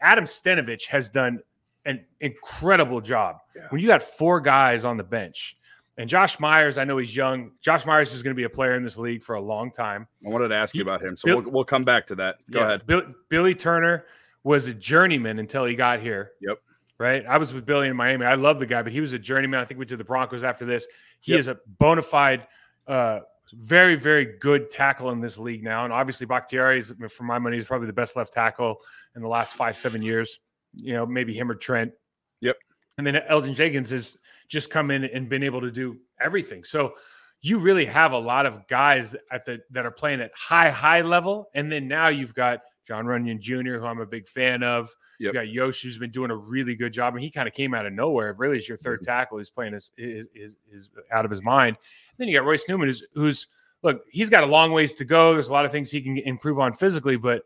Adam 0.00 0.24
Stenavich 0.24 0.86
has 0.86 1.10
done 1.10 1.40
an 1.84 2.04
incredible 2.20 3.00
job. 3.00 3.36
Yeah. 3.54 3.62
When 3.70 3.80
you 3.80 3.86
got 3.86 4.02
four 4.02 4.40
guys 4.40 4.84
on 4.84 4.96
the 4.96 5.04
bench, 5.04 5.56
and 5.98 6.08
Josh 6.08 6.40
Myers, 6.40 6.78
I 6.78 6.84
know 6.84 6.96
he's 6.96 7.14
young. 7.14 7.50
Josh 7.60 7.84
Myers 7.84 8.14
is 8.14 8.22
going 8.22 8.34
to 8.34 8.36
be 8.36 8.44
a 8.44 8.50
player 8.50 8.74
in 8.74 8.82
this 8.82 8.96
league 8.96 9.22
for 9.22 9.34
a 9.34 9.40
long 9.40 9.70
time. 9.70 10.06
I 10.24 10.30
wanted 10.30 10.48
to 10.48 10.54
ask 10.54 10.74
you 10.74 10.78
You- 10.78 10.84
about 10.84 11.02
him, 11.02 11.16
so 11.16 11.26
Bill- 11.26 11.42
we'll, 11.42 11.50
we'll 11.52 11.64
come 11.64 11.82
back 11.82 12.06
to 12.06 12.14
that. 12.16 12.36
Go 12.50 12.60
Yeah, 12.60 12.64
ahead. 12.66 12.86
Bill, 12.86 13.02
Billy 13.28 13.54
Turner 13.54 14.06
was 14.42 14.66
a 14.66 14.72
journeyman 14.74 15.38
until 15.38 15.66
he 15.66 15.74
got 15.74 16.00
here. 16.00 16.32
Yep. 16.40 16.58
Right. 16.96 17.24
I 17.26 17.36
was 17.38 17.52
with 17.52 17.66
Billy 17.66 17.88
in 17.88 17.96
Miami. 17.96 18.24
I 18.26 18.34
love 18.34 18.58
the 18.58 18.66
guy, 18.66 18.82
but 18.82 18.92
he 18.92 19.00
was 19.00 19.12
a 19.14 19.18
journeyman. 19.18 19.60
I 19.60 19.64
think 19.64 19.78
we 19.80 19.86
did 19.86 19.98
the 19.98 20.04
Broncos 20.04 20.44
after 20.44 20.64
this. 20.64 20.86
He 21.20 21.32
Yep. 21.32 21.40
is 21.40 21.48
a 21.48 21.58
bona 21.66 22.02
fide, 22.02 22.46
uh, 22.86 23.20
very, 23.50 23.96
very 23.96 24.24
good 24.38 24.70
tackle 24.70 25.10
in 25.10 25.20
this 25.20 25.38
league 25.38 25.62
now. 25.62 25.84
And 25.84 25.92
obviously, 25.92 26.26
Bakhtiari 26.26 26.78
is, 26.78 26.92
for 27.08 27.24
my 27.24 27.38
money, 27.38 27.58
is 27.58 27.64
probably 27.64 27.86
the 27.86 27.92
best 27.92 28.16
left 28.16 28.32
tackle 28.32 28.76
in 29.16 29.22
the 29.22 29.28
last 29.28 29.54
five, 29.54 29.76
seven 29.76 30.02
years. 30.02 30.38
You 30.74 30.94
know, 30.94 31.06
maybe 31.06 31.36
him 31.36 31.50
or 31.50 31.54
Trent. 31.54 31.92
Yep. 32.40 32.56
And 32.98 33.06
then 33.06 33.14
Elgton 33.28 33.54
Jenkins 33.54 33.90
has 33.90 34.16
just 34.48 34.70
come 34.70 34.90
in 34.90 35.04
and 35.04 35.28
been 35.28 35.42
able 35.42 35.60
to 35.62 35.70
do 35.70 35.98
everything. 36.20 36.64
So 36.64 36.94
you 37.42 37.58
really 37.58 37.86
have 37.86 38.12
a 38.12 38.18
lot 38.18 38.46
of 38.46 38.66
guys 38.68 39.16
at 39.32 39.44
the 39.44 39.60
that 39.70 39.86
are 39.86 39.90
playing 39.90 40.20
at 40.20 40.30
high, 40.34 40.70
high 40.70 41.00
level. 41.00 41.48
And 41.54 41.72
then 41.72 41.88
now 41.88 42.08
you've 42.08 42.34
got 42.34 42.60
John 42.90 43.06
Runyon 43.06 43.40
Jr., 43.40 43.78
who 43.78 43.86
I'm 43.86 44.00
a 44.00 44.06
big 44.06 44.26
fan 44.26 44.64
of. 44.64 44.92
Yep. 45.20 45.32
You 45.32 45.32
got 45.32 45.48
Yosh, 45.48 45.80
who's 45.80 45.96
been 45.96 46.10
doing 46.10 46.32
a 46.32 46.36
really 46.36 46.74
good 46.74 46.92
job, 46.92 47.14
and 47.14 47.22
he 47.22 47.30
kind 47.30 47.46
of 47.46 47.54
came 47.54 47.72
out 47.72 47.86
of 47.86 47.92
nowhere. 47.92 48.34
Really, 48.36 48.58
is 48.58 48.68
your 48.68 48.76
3rd 48.76 49.02
tackle. 49.02 49.38
He's 49.38 49.48
playing 49.48 49.74
his 49.74 49.92
is 49.96 50.26
is 50.34 50.56
is 50.72 50.90
out 51.12 51.24
of 51.24 51.30
his 51.30 51.40
mind. 51.40 51.76
then 52.18 52.26
you 52.26 52.36
got 52.36 52.44
Royce 52.44 52.64
Newman, 52.68 52.88
who's 52.88 53.04
who's 53.14 53.46
look, 53.84 54.02
he's 54.10 54.28
got 54.28 54.42
a 54.42 54.46
long 54.46 54.72
ways 54.72 54.96
to 54.96 55.04
go. 55.04 55.34
There's 55.34 55.50
a 55.50 55.52
lot 55.52 55.64
of 55.64 55.70
things 55.70 55.88
he 55.88 56.02
can 56.02 56.18
improve 56.18 56.58
on 56.58 56.72
physically, 56.72 57.14
but 57.14 57.42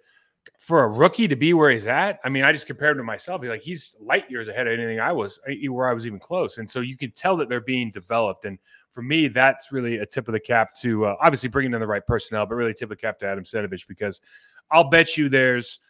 for 0.58 0.84
a 0.84 0.88
rookie 0.88 1.28
to 1.28 1.36
be 1.36 1.52
where 1.52 1.70
he's 1.70 1.86
at, 1.86 2.20
I 2.24 2.30
mean, 2.30 2.44
I 2.44 2.52
just 2.52 2.66
compared 2.66 2.92
him 2.92 2.98
to 2.98 3.04
myself. 3.04 3.42
Be 3.42 3.48
like, 3.48 3.62
he's 3.62 3.96
light 4.00 4.30
years 4.30 4.48
ahead 4.48 4.66
of 4.66 4.72
anything 4.72 4.98
I 4.98 5.12
was, 5.12 5.38
eh, 5.46 5.66
where 5.68 5.88
I 5.88 5.92
was 5.92 6.06
even 6.06 6.18
close. 6.18 6.56
And 6.56 6.70
so 6.70 6.80
you 6.80 6.96
can 6.96 7.10
tell 7.10 7.36
that 7.36 7.50
they're 7.50 7.60
being 7.60 7.90
developed. 7.90 8.46
And 8.46 8.58
for 8.90 9.02
me, 9.02 9.28
that's 9.28 9.72
really 9.72 9.98
a 9.98 10.06
tip 10.06 10.28
of 10.28 10.32
the 10.32 10.40
cap 10.40 10.72
to 10.80 11.06
uh, 11.06 11.16
obviously 11.20 11.48
bringing 11.48 11.74
in 11.74 11.80
the 11.80 11.86
right 11.86 12.06
personnel, 12.06 12.46
but 12.46 12.54
really 12.54 12.72
tip 12.72 12.90
of 12.90 12.90
the 12.90 12.96
cap 12.96 13.18
to 13.18 13.26
Adam 13.26 13.44
Stenavich 13.44 13.86
because 13.88 14.20
I'll 14.70 14.90
bet 14.90 15.16
you 15.16 15.28
there's 15.28 15.80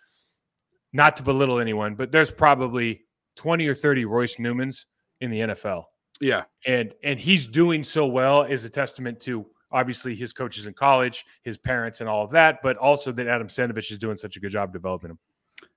not 0.93 1.16
to 1.16 1.23
belittle 1.23 1.59
anyone, 1.61 1.95
but 1.95 2.12
there's 2.12 2.31
probably 2.31 3.02
20 3.37 3.66
or 3.66 3.75
30 3.75 4.04
Royce 4.04 4.37
Newmans 4.37 4.85
in 5.21 5.31
the 5.31 5.40
NFL 5.40 5.85
Yeah, 6.21 6.45
and 6.66 6.95
and 7.02 7.19
he's 7.19 7.47
doing 7.47 7.83
so 7.83 8.07
well 8.07 8.43
is 8.43 8.64
a 8.64 8.71
testament 8.71 9.21
to 9.21 9.47
obviously 9.73 10.14
his 10.14 10.33
coaches 10.33 10.66
in 10.66 10.73
college, 10.73 11.25
his 11.43 11.57
parents, 11.57 12.00
and 12.00 12.09
all 12.09 12.25
of 12.25 12.31
that, 12.31 12.61
but 12.62 12.76
also 12.76 13.11
that 13.12 13.26
Adam 13.26 13.49
Stenavich 13.49 13.90
is 13.90 13.99
doing 13.99 14.16
such 14.16 14.37
a 14.37 14.40
good 14.40 14.52
job 14.52 14.73
developing 14.73 15.11
him. 15.11 15.19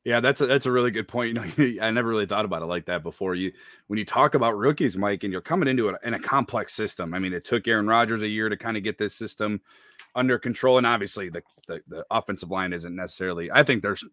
yeah, 0.05 0.19
that's 0.19 0.39
a, 0.39 0.45
that's 0.45 0.67
a 0.67 0.71
really 0.71 0.91
good 0.91 1.07
point. 1.07 1.37
You 1.57 1.75
know, 1.75 1.85
I 1.85 1.91
never 1.91 2.07
really 2.07 2.27
thought 2.27 2.45
about 2.45 2.61
it 2.61 2.67
like 2.67 2.85
that 2.85 3.01
before. 3.03 3.33
You 3.33 3.51
when 3.87 3.97
you 3.97 4.05
talk 4.05 4.35
about 4.35 4.57
rookies, 4.57 4.95
Mike, 4.95 5.23
and 5.23 5.31
you're 5.31 5.41
coming 5.41 5.67
into 5.67 5.89
it 5.89 5.95
in 6.03 6.13
a 6.13 6.19
complex 6.19 6.73
system. 6.73 7.13
I 7.13 7.19
mean, 7.19 7.33
it 7.33 7.43
took 7.43 7.67
Aaron 7.67 7.87
Rodgers 7.87 8.21
a 8.21 8.27
year 8.27 8.49
to 8.49 8.57
kind 8.57 8.77
of 8.77 8.83
get 8.83 8.97
this 8.97 9.15
system 9.15 9.61
under 10.15 10.37
control, 10.39 10.77
and 10.77 10.87
obviously 10.87 11.29
the, 11.29 11.43
the 11.67 11.81
the 11.87 12.05
offensive 12.11 12.51
line 12.51 12.73
isn't 12.73 12.95
necessarily. 12.95 13.51
I 13.51 13.63
think 13.63 13.81
there's 13.81 14.03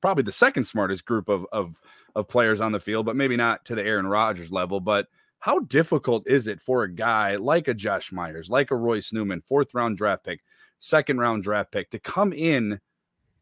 probably 0.00 0.24
the 0.24 0.32
second 0.32 0.64
smartest 0.64 1.04
group 1.04 1.28
of 1.28 1.46
of 1.52 1.76
of 2.14 2.28
players 2.28 2.60
on 2.60 2.72
the 2.72 2.80
field, 2.80 3.06
but 3.06 3.16
maybe 3.16 3.36
not 3.36 3.64
to 3.66 3.74
the 3.74 3.84
Aaron 3.84 4.06
Rodgers 4.06 4.52
level, 4.52 4.80
but 4.80 5.06
how 5.38 5.60
difficult 5.60 6.26
is 6.26 6.48
it 6.48 6.60
for 6.60 6.82
a 6.82 6.92
guy 6.92 7.36
like 7.36 7.68
a 7.68 7.74
Josh 7.74 8.10
Myers, 8.10 8.50
like 8.50 8.70
a 8.70 8.76
Royce 8.76 9.12
Newman, 9.12 9.42
fourth 9.42 9.74
round 9.74 9.96
draft 9.96 10.24
pick, 10.24 10.40
second 10.78 11.18
round 11.18 11.42
draft 11.42 11.70
pick, 11.70 11.90
to 11.90 11.98
come 11.98 12.32
in 12.32 12.80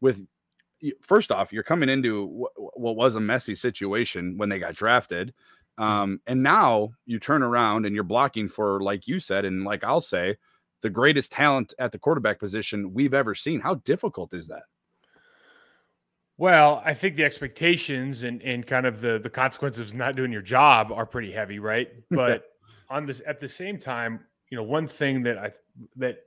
with 0.01 0.25
first 1.01 1.31
off, 1.31 1.53
you're 1.53 1.63
coming 1.63 1.89
into 1.89 2.47
what 2.55 2.95
was 2.95 3.15
a 3.15 3.19
messy 3.19 3.55
situation 3.55 4.37
when 4.37 4.49
they 4.49 4.59
got 4.59 4.75
drafted. 4.75 5.33
Um, 5.77 6.21
and 6.27 6.41
now 6.41 6.91
you 7.05 7.19
turn 7.19 7.43
around 7.43 7.85
and 7.85 7.95
you're 7.95 8.03
blocking 8.03 8.47
for, 8.47 8.81
like 8.81 9.07
you 9.07 9.19
said, 9.19 9.45
and 9.45 9.63
like 9.63 9.83
I'll 9.83 10.01
say, 10.01 10.37
the 10.81 10.89
greatest 10.89 11.31
talent 11.31 11.73
at 11.79 11.91
the 11.91 11.99
quarterback 11.99 12.39
position 12.39 12.93
we've 12.93 13.13
ever 13.13 13.35
seen. 13.35 13.59
How 13.59 13.75
difficult 13.75 14.33
is 14.33 14.47
that? 14.47 14.63
Well, 16.37 16.81
I 16.85 16.93
think 16.93 17.15
the 17.15 17.23
expectations 17.23 18.23
and, 18.23 18.41
and 18.41 18.67
kind 18.67 18.85
of 18.85 18.99
the 18.99 19.19
the 19.19 19.29
consequences 19.29 19.89
of 19.89 19.95
not 19.95 20.15
doing 20.15 20.31
your 20.31 20.41
job 20.41 20.91
are 20.91 21.05
pretty 21.05 21.31
heavy, 21.31 21.59
right? 21.59 21.89
But 22.09 22.43
on 22.89 23.05
this 23.05 23.21
at 23.25 23.39
the 23.39 23.47
same 23.47 23.79
time, 23.79 24.19
you 24.49 24.57
know, 24.57 24.63
one 24.63 24.87
thing 24.87 25.23
that 25.23 25.37
I 25.37 25.51
that 25.95 26.17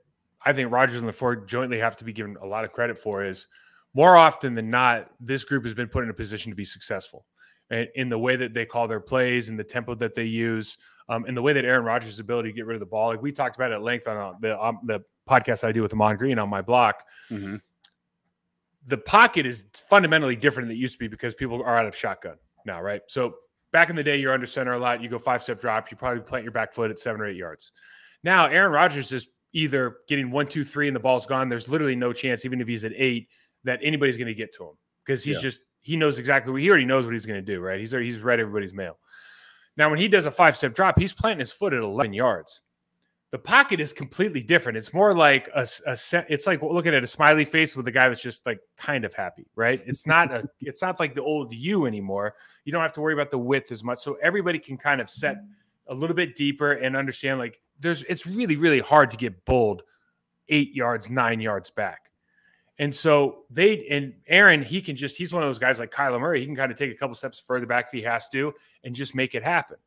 I 0.43 0.53
think 0.53 0.71
Rodgers 0.71 1.01
and 1.01 1.09
LaFleur 1.09 1.47
jointly 1.47 1.79
have 1.79 1.95
to 1.97 2.03
be 2.03 2.13
given 2.13 2.37
a 2.41 2.45
lot 2.45 2.63
of 2.63 2.73
credit 2.73 2.97
for 2.97 3.23
is 3.23 3.47
more 3.93 4.15
often 4.15 4.55
than 4.55 4.69
not, 4.69 5.09
this 5.19 5.43
group 5.43 5.63
has 5.65 5.73
been 5.73 5.87
put 5.87 6.03
in 6.03 6.09
a 6.09 6.13
position 6.13 6.51
to 6.51 6.55
be 6.55 6.63
successful 6.63 7.25
and 7.69 7.87
in 7.95 8.09
the 8.09 8.17
way 8.17 8.35
that 8.35 8.53
they 8.53 8.65
call 8.65 8.87
their 8.87 8.99
plays 8.99 9.49
and 9.49 9.59
the 9.59 9.63
tempo 9.63 9.95
that 9.95 10.15
they 10.15 10.23
use, 10.23 10.77
um, 11.09 11.25
and 11.25 11.35
the 11.35 11.41
way 11.41 11.51
that 11.53 11.65
Aaron 11.65 11.83
Rodgers' 11.83 12.19
ability 12.19 12.49
to 12.49 12.55
get 12.55 12.65
rid 12.65 12.75
of 12.75 12.79
the 12.79 12.85
ball. 12.85 13.09
Like 13.09 13.21
we 13.21 13.31
talked 13.31 13.55
about 13.57 13.71
at 13.73 13.81
length 13.81 14.07
on 14.07 14.15
uh, 14.17 14.33
the 14.39 14.61
um, 14.63 14.79
the 14.85 15.01
podcast 15.29 15.63
I 15.63 15.71
do 15.73 15.81
with 15.81 15.91
Ahman 15.93 16.15
Green 16.17 16.39
on 16.39 16.49
my 16.49 16.61
block 16.61 17.03
the 18.87 18.97
pocket 18.97 19.45
is 19.45 19.65
fundamentally 19.89 20.35
different 20.35 20.67
than 20.69 20.75
it 20.75 20.79
used 20.79 20.95
to 20.95 20.99
be 20.99 21.07
because 21.07 21.33
people 21.33 21.61
are 21.61 21.77
out 21.77 21.85
of 21.85 21.95
shotgun 21.95 22.35
now, 22.65 22.81
right? 22.81 23.01
So 23.07 23.35
back 23.71 23.89
in 23.89 23.95
the 23.95 24.03
day, 24.03 24.17
you're 24.17 24.33
under 24.33 24.45
center 24.45 24.73
a 24.73 24.79
lot. 24.79 25.01
You 25.01 25.09
go 25.09 25.19
five 25.19 25.43
step 25.43 25.61
drop, 25.61 25.91
you 25.91 25.97
probably 25.97 26.21
plant 26.21 26.43
your 26.43 26.51
back 26.51 26.73
foot 26.73 26.89
at 26.89 26.97
seven 26.97 27.21
or 27.21 27.27
eight 27.27 27.35
yards. 27.35 27.71
Now, 28.23 28.47
Aaron 28.47 28.71
Rodgers 28.71 29.11
is 29.11 29.27
either 29.53 29.97
getting 30.07 30.31
one, 30.31 30.47
two, 30.47 30.63
three, 30.63 30.87
and 30.87 30.95
the 30.95 30.99
ball's 30.99 31.25
gone. 31.25 31.49
There's 31.49 31.67
literally 31.67 31.95
no 31.95 32.13
chance, 32.13 32.45
even 32.45 32.61
if 32.61 32.67
he's 32.67 32.83
at 32.83 32.93
eight, 32.95 33.27
that 33.63 33.79
anybody's 33.83 34.17
going 34.17 34.27
to 34.27 34.33
get 34.33 34.53
to 34.55 34.63
him 34.63 34.73
because 35.05 35.23
he's 35.23 35.35
Yeah. 35.35 35.41
just 35.41 35.59
he 35.81 35.95
knows 35.95 36.19
exactly 36.19 36.51
what 36.51 36.61
he 36.61 36.69
already 36.69 36.85
knows 36.85 37.05
what 37.05 37.13
he's 37.13 37.25
going 37.25 37.43
to 37.43 37.45
do, 37.45 37.59
right? 37.59 37.79
He's 37.79 37.91
he's 37.91 38.19
read 38.19 38.39
everybody's 38.39 38.73
mail. 38.73 38.97
Now, 39.77 39.89
when 39.89 39.99
he 39.99 40.07
does 40.07 40.25
a 40.25 40.31
five 40.31 40.57
step 40.57 40.73
drop, 40.73 40.99
he's 40.99 41.13
planting 41.13 41.39
his 41.39 41.51
foot 41.51 41.73
at 41.73 41.79
11 41.79 42.13
yards 42.13 42.61
the 43.31 43.37
pocket 43.37 43.79
is 43.79 43.93
completely 43.93 44.41
different. 44.41 44.77
It's 44.77 44.93
more 44.93 45.13
like 45.13 45.49
a, 45.53 45.67
a 45.85 45.97
it's 46.29 46.47
like 46.47 46.63
looking 46.63 46.95
at 46.95 47.03
a 47.03 47.07
smiley 47.07 47.45
face 47.45 47.75
with 47.75 47.87
a 47.87 47.91
guy 47.91 48.09
that's 48.09 48.21
just 48.21 48.45
like 48.45 48.59
kind 48.75 49.05
of 49.05 49.13
happy, 49.13 49.45
right? 49.55 49.81
It's 49.85 50.07
not 50.07 50.33
a 50.33 50.49
it's 50.61 50.81
not 50.81 50.99
like 50.99 51.13
the 51.13 51.21
old 51.21 51.53
you 51.53 51.85
anymore. 51.85 52.35
You 52.65 52.71
don't 52.71 52.81
have 52.81 52.93
to 52.93 53.01
worry 53.01 53.13
about 53.13 53.29
the 53.29 53.37
width 53.37 53.71
as 53.71 53.83
much. 53.83 53.99
So 53.99 54.17
everybody 54.21 54.57
can 54.57 54.77
kind 54.77 54.99
of 54.99 55.09
set 55.09 55.37
a 55.87 55.93
little 55.93 56.15
bit 56.15 56.35
deeper 56.35 56.73
and 56.73 56.95
understand 56.95 57.39
like 57.39 57.61
there's 57.79 58.03
it's 58.03 58.25
really 58.25 58.55
really 58.55 58.79
hard 58.79 59.11
to 59.11 59.17
get 59.17 59.45
bold 59.45 59.83
8 60.49 60.73
yards, 60.73 61.11
9 61.11 61.39
yards 61.39 61.69
back. 61.69 62.08
And 62.79 62.95
so 62.95 63.43
they 63.49 63.85
and 63.89 64.13
Aaron, 64.27 64.63
he 64.63 64.81
can 64.81 64.95
just 64.95 65.17
he's 65.17 65.33
one 65.33 65.43
of 65.43 65.49
those 65.49 65.59
guys 65.59 65.79
like 65.79 65.91
Kyler 65.91 66.19
Murray. 66.19 66.39
He 66.39 66.45
can 66.45 66.55
kind 66.55 66.71
of 66.71 66.77
take 66.77 66.91
a 66.91 66.95
couple 66.95 67.13
steps 67.13 67.37
further 67.37 67.65
back 67.65 67.87
if 67.87 67.91
he 67.91 68.01
has 68.03 68.29
to 68.29 68.53
and 68.85 68.95
just 68.95 69.13
make 69.13 69.35
it 69.35 69.43
happen. 69.43 69.77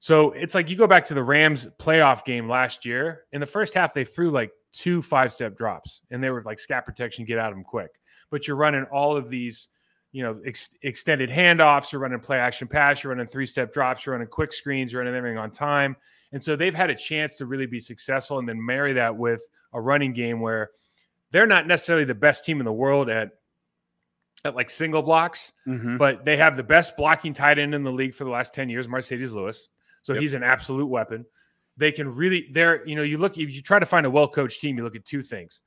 So 0.00 0.32
it's 0.32 0.52
like 0.52 0.68
you 0.68 0.74
go 0.74 0.88
back 0.88 1.04
to 1.06 1.14
the 1.14 1.22
Rams 1.22 1.68
playoff 1.78 2.24
game 2.24 2.48
last 2.48 2.84
year. 2.84 3.22
In 3.30 3.40
the 3.40 3.46
first 3.46 3.72
half, 3.72 3.94
they 3.94 4.04
threw 4.04 4.32
like 4.32 4.50
two 4.72 5.00
five 5.00 5.32
step 5.32 5.56
drops 5.56 6.02
and 6.10 6.22
they 6.22 6.30
were 6.30 6.42
like 6.42 6.58
scat 6.58 6.84
protection, 6.84 7.24
get 7.24 7.38
out 7.38 7.52
of 7.52 7.56
them 7.56 7.62
quick. 7.62 7.92
But 8.28 8.48
you're 8.48 8.56
running 8.56 8.84
all 8.92 9.16
of 9.16 9.28
these, 9.28 9.68
you 10.10 10.24
know, 10.24 10.40
ex- 10.44 10.74
extended 10.82 11.30
handoffs, 11.30 11.92
you're 11.92 12.00
running 12.00 12.18
play 12.18 12.38
action 12.38 12.66
pass, 12.66 13.04
you're 13.04 13.12
running 13.12 13.28
three 13.28 13.46
step 13.46 13.72
drops, 13.72 14.04
you're 14.04 14.14
running 14.14 14.26
quick 14.26 14.52
screens, 14.52 14.92
you're 14.92 15.02
running 15.02 15.16
everything 15.16 15.38
on 15.38 15.52
time. 15.52 15.94
And 16.32 16.42
so 16.42 16.56
they've 16.56 16.74
had 16.74 16.90
a 16.90 16.96
chance 16.96 17.36
to 17.36 17.46
really 17.46 17.66
be 17.66 17.78
successful 17.78 18.40
and 18.40 18.48
then 18.48 18.64
marry 18.64 18.94
that 18.94 19.16
with 19.16 19.42
a 19.72 19.80
running 19.80 20.14
game 20.14 20.40
where 20.40 20.70
they're 21.32 21.46
not 21.46 21.66
necessarily 21.66 22.04
the 22.04 22.14
best 22.14 22.44
team 22.44 22.60
in 22.60 22.64
the 22.64 22.72
world 22.72 23.10
at 23.10 23.32
at 24.44 24.56
like 24.56 24.68
single 24.70 25.02
blocks, 25.02 25.52
Mhm. 25.68 25.98
but 25.98 26.24
they 26.24 26.36
have 26.36 26.56
the 26.56 26.64
best 26.64 26.96
blocking 26.96 27.32
tight 27.32 27.58
end 27.60 27.74
in 27.76 27.84
the 27.84 27.92
league 27.92 28.12
for 28.14 28.24
the 28.24 28.30
last 28.30 28.52
10 28.52 28.68
years, 28.68 28.88
Marcedes 28.88 29.30
Lewis. 29.32 29.68
So 30.02 30.14
Yep. 30.14 30.20
he's 30.20 30.34
an 30.34 30.42
absolute 30.42 30.86
weapon. 30.86 31.26
They 31.76 31.92
can 31.92 32.12
really, 32.12 32.48
they're, 32.50 32.84
you 32.84 32.96
know, 32.96 33.02
you 33.04 33.18
look, 33.18 33.38
if 33.38 33.50
you 33.54 33.62
try 33.62 33.78
to 33.78 33.86
find 33.86 34.04
a 34.04 34.10
well 34.10 34.26
coached 34.26 34.60
team, 34.60 34.76
you 34.76 34.82
look 34.82 34.96
at 34.96 35.04
two 35.04 35.22
things. 35.22 35.62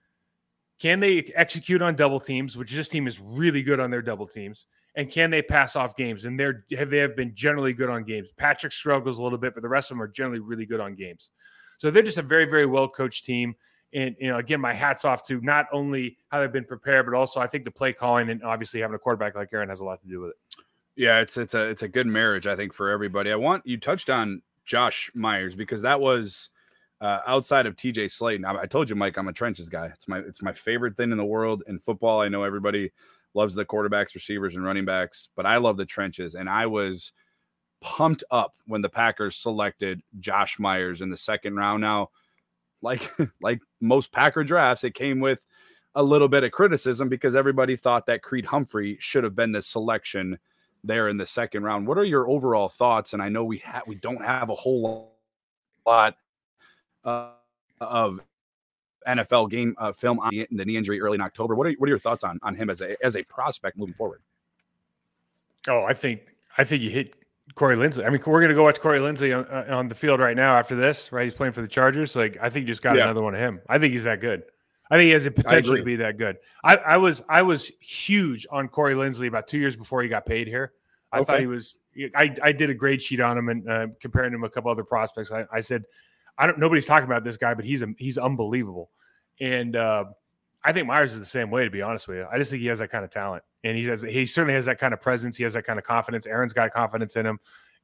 Can 0.78 1.00
they 1.00 1.20
execute 1.36 1.82
on 1.82 1.96
double 1.96 2.20
teams, 2.20 2.58
which 2.58 2.74
this 2.74 2.90
team 2.90 3.08
is 3.08 3.18
really 3.22 3.64
good 3.64 3.80
on 3.80 3.92
their 3.92 4.02
double 4.02 4.28
teams? 4.28 4.66
And 4.94 5.10
can 5.10 5.30
they 5.32 5.42
pass 5.42 5.78
off 5.78 5.96
games? 5.96 6.26
And 6.26 6.38
they're 6.38 6.66
have 6.78 6.90
they 6.90 6.98
have 6.98 7.16
been 7.16 7.34
generally 7.34 7.72
good 7.74 7.90
on 7.90 8.04
games. 8.04 8.28
Patrick 8.36 8.74
struggles 8.74 9.20
a 9.20 9.24
little 9.24 9.38
bit, 9.38 9.54
but 9.54 9.62
the 9.64 9.70
rest 9.70 9.90
of 9.90 9.96
them 9.96 10.02
are 10.02 10.08
generally 10.10 10.40
really 10.40 10.66
good 10.66 10.82
on 10.82 10.96
games. 10.96 11.32
So 11.78 11.90
they're 11.92 12.04
just 12.04 12.18
a 12.18 12.22
very, 12.22 12.46
very 12.46 12.66
well 12.66 12.90
coached 12.90 13.24
team. 13.24 13.56
And 13.96 14.16
you 14.20 14.30
know, 14.30 14.38
again, 14.38 14.60
my 14.60 14.74
hats 14.74 15.06
off 15.06 15.24
to 15.28 15.40
not 15.42 15.68
only 15.72 16.18
how 16.30 16.42
they've 16.42 16.52
been 16.52 16.66
prepared, 16.66 17.06
but 17.06 17.16
also 17.16 17.40
I 17.40 17.48
think 17.48 17.64
the 17.64 17.72
play 17.72 17.94
calling 17.94 18.30
and 18.30 18.44
obviously 18.44 18.82
having 18.82 18.96
a 18.96 19.00
quarterback 19.00 19.36
like 19.36 19.50
Aaron 19.54 19.70
has 19.70 19.80
a 19.80 19.86
lot 19.86 20.02
to 20.02 20.08
do 20.08 20.20
with 20.20 20.32
it. 20.32 20.36
Yeah, 20.98 21.22
it's 21.22 21.38
it's 21.38 21.54
a 21.54 21.70
it's 21.70 21.82
a 21.82 21.88
good 21.88 22.06
marriage, 22.06 22.46
I 22.46 22.56
think, 22.56 22.74
for 22.74 22.90
everybody. 22.90 23.32
I 23.32 23.36
want 23.36 23.66
you 23.66 23.78
touched 23.78 24.10
on 24.10 24.42
Josh 24.66 25.10
Myers 25.16 25.56
because 25.56 25.82
that 25.84 26.00
was 26.00 26.50
uh, 27.02 27.20
outside 27.26 27.66
of 27.66 27.76
TJ 27.76 28.06
Slaton. 28.06 28.46
I, 28.46 28.64
I 28.64 28.66
told 28.66 28.90
you, 28.90 28.96
Mike, 28.96 29.18
I'm 29.18 29.28
a 29.28 29.34
trenches 29.34 29.70
guy. 29.70 29.88
It's 29.88 30.08
my 30.08 30.20
it's 30.20 30.42
my 30.42 30.54
favorite 30.54 30.98
thing 30.98 31.12
in 31.12 31.18
the 31.18 31.26
world 31.26 31.64
in 31.68 31.80
football. 31.80 32.22
I 32.22 32.28
know 32.28 32.44
everybody 32.44 32.92
loves 33.34 33.56
the 33.56 33.66
quarterbacks, 33.66 34.16
receivers, 34.16 34.56
and 34.56 34.66
running 34.66 34.86
backs, 34.86 35.30
but 35.36 35.46
I 35.46 35.58
love 35.58 35.78
the 35.78 35.86
trenches. 35.86 36.36
And 36.36 36.50
I 36.50 36.66
was 36.66 37.14
pumped 37.82 38.24
up 38.32 38.54
when 38.66 38.82
the 38.82 38.90
Packers 38.90 39.36
selected 39.36 40.02
Josh 40.20 40.58
Myers 40.60 41.02
in 41.02 41.10
the 41.10 41.18
second 41.18 41.56
round. 41.56 41.82
Now, 41.82 42.10
like 42.86 43.12
like 43.42 43.60
most 43.82 44.14
Packer 44.14 44.46
drafts, 44.46 44.86
it 44.86 44.94
came 44.94 45.20
with 45.20 45.42
a 45.96 46.04
little 46.04 46.30
bit 46.30 46.44
of 46.44 46.52
criticism 46.52 47.10
because 47.10 47.36
everybody 47.36 47.76
thought 47.76 48.06
that 48.06 48.22
Creed 48.22 48.46
Humphrey 48.46 48.98
should 49.00 49.24
have 49.24 49.36
been 49.36 49.52
the 49.52 49.62
selection 49.62 50.38
there 50.84 51.10
in 51.10 51.18
the 51.18 51.26
second 51.26 51.64
round. 51.64 51.88
What 51.88 51.98
are 51.98 52.04
your 52.04 52.30
overall 52.30 52.70
thoughts? 52.70 53.14
And 53.14 53.22
I 53.22 53.30
know 53.30 53.44
we 53.44 53.58
ha- 53.58 53.82
we 53.88 53.96
don't 53.96 54.24
have 54.24 54.50
a 54.50 54.56
whole 54.56 55.16
lot 55.86 56.16
uh, 57.04 57.32
of 57.82 58.22
NFL 59.08 59.50
game 59.50 59.76
uh, 59.78 59.92
film 59.92 60.20
on 60.20 60.32
the 60.34 60.66
knee 60.66 60.78
injury 60.78 61.02
early 61.02 61.16
in 61.16 61.22
October. 61.22 61.56
What 61.56 61.68
are 61.68 61.74
what 61.74 61.88
are 61.88 61.92
your 61.92 62.00
thoughts 62.00 62.24
on 62.24 62.40
on 62.44 62.56
him 62.56 62.70
as 62.70 62.82
a 62.82 63.04
as 63.04 63.16
a 63.16 63.24
prospect 63.24 63.78
moving 63.78 63.96
forward? 63.96 64.22
Oh, 65.68 65.84
I 65.84 65.94
think 65.94 66.22
I 66.58 66.64
think 66.64 66.82
you 66.82 66.90
hit 66.90 67.16
Corey 67.56 67.78
Linsley. 67.78 68.06
I 68.06 68.10
mean, 68.10 68.22
we're 68.26 68.42
going 68.42 68.50
to 68.50 68.56
go 68.56 68.64
watch 68.64 68.82
Corey 68.82 69.00
Linsley 69.00 69.36
on, 69.38 69.46
uh, 69.46 69.78
on, 69.78 69.88
the 69.88 69.96
field 69.96 70.20
right 70.20 70.36
now 70.36 70.58
after 70.58 70.76
this, 70.76 71.12
right? 71.12 71.24
He's 71.24 71.34
playing 71.34 71.54
for 71.54 71.62
the 71.62 71.68
Chargers. 71.68 72.16
Like, 72.16 72.38
I 72.42 72.50
think 72.50 72.68
you 72.68 72.74
just 72.74 72.82
got 72.82 72.98
yeah. 72.98 73.04
another 73.04 73.22
one 73.22 73.34
of 73.34 73.40
him. 73.40 73.62
I 73.70 73.80
think 73.80 73.94
he's 73.94 74.04
that 74.04 74.20
good. 74.20 74.44
I 74.92 74.98
think 74.98 75.08
he 75.08 75.12
has 75.12 75.24
the 75.24 75.32
potential 75.32 75.76
to 75.78 75.84
be 75.84 75.96
that 75.96 76.18
good. 76.18 76.38
I, 76.64 76.76
I, 76.76 76.98
was 76.98 77.24
I 77.28 77.42
was 77.42 77.72
huge 77.80 78.46
on 78.52 78.68
Corey 78.68 78.94
Linsley 78.94 79.28
about 79.28 79.48
two 79.48 79.58
years 79.58 79.76
before 79.76 80.04
he 80.04 80.10
got 80.10 80.26
paid 80.26 80.48
here. 80.48 80.74
I 81.12 81.20
okay. 81.20 81.26
thought 81.26 81.40
he 81.40 81.48
was. 81.48 81.78
I, 82.14 82.36
I 82.44 82.52
did 82.52 82.70
a 82.70 82.74
grade 82.74 83.02
sheet 83.02 83.22
on 83.22 83.38
him 83.38 83.50
and 83.50 83.70
uh, 83.70 83.88
comparing 84.02 84.34
him 84.34 84.42
to 84.42 84.48
a 84.48 84.50
couple 84.50 84.70
other 84.70 84.84
prospects. 84.84 85.32
I, 85.32 85.46
I 85.52 85.62
said, 85.62 85.86
I 86.38 86.46
don't. 86.46 86.60
Nobody's 86.60 86.86
talking 86.86 87.06
about 87.06 87.24
this 87.24 87.38
guy, 87.38 87.54
but 87.54 87.64
he's 87.64 87.82
a, 87.82 87.88
he's 87.98 88.18
unbelievable. 88.18 88.92
And 89.40 89.76
uh, 89.76 90.06
I 90.64 90.74
think 90.74 90.88
Myers 90.88 91.14
is 91.14 91.20
the 91.20 91.26
same 91.26 91.50
way. 91.50 91.64
To 91.64 91.72
be 91.72 91.82
honest 91.82 92.08
with 92.08 92.18
you, 92.18 92.28
I 92.30 92.38
just 92.38 92.52
think 92.52 92.62
he 92.62 92.68
has 92.68 92.80
that 92.80 92.92
kind 92.92 93.06
of 93.06 93.10
talent, 93.10 93.44
and 93.66 93.76
he 93.76 93.84
has 93.86 94.04
he 94.04 94.26
certainly 94.26 94.54
has 94.54 94.66
that 94.66 94.80
kind 94.80 94.94
of 94.94 95.02
presence. 95.02 95.36
He 95.36 95.44
has 95.44 95.54
that 95.54 95.64
kind 95.64 95.80
of 95.80 95.86
confidence. 95.86 96.28
Aaron's 96.28 96.54
got 96.54 96.72
confidence 96.72 97.16
in 97.16 97.26
him. 97.26 97.40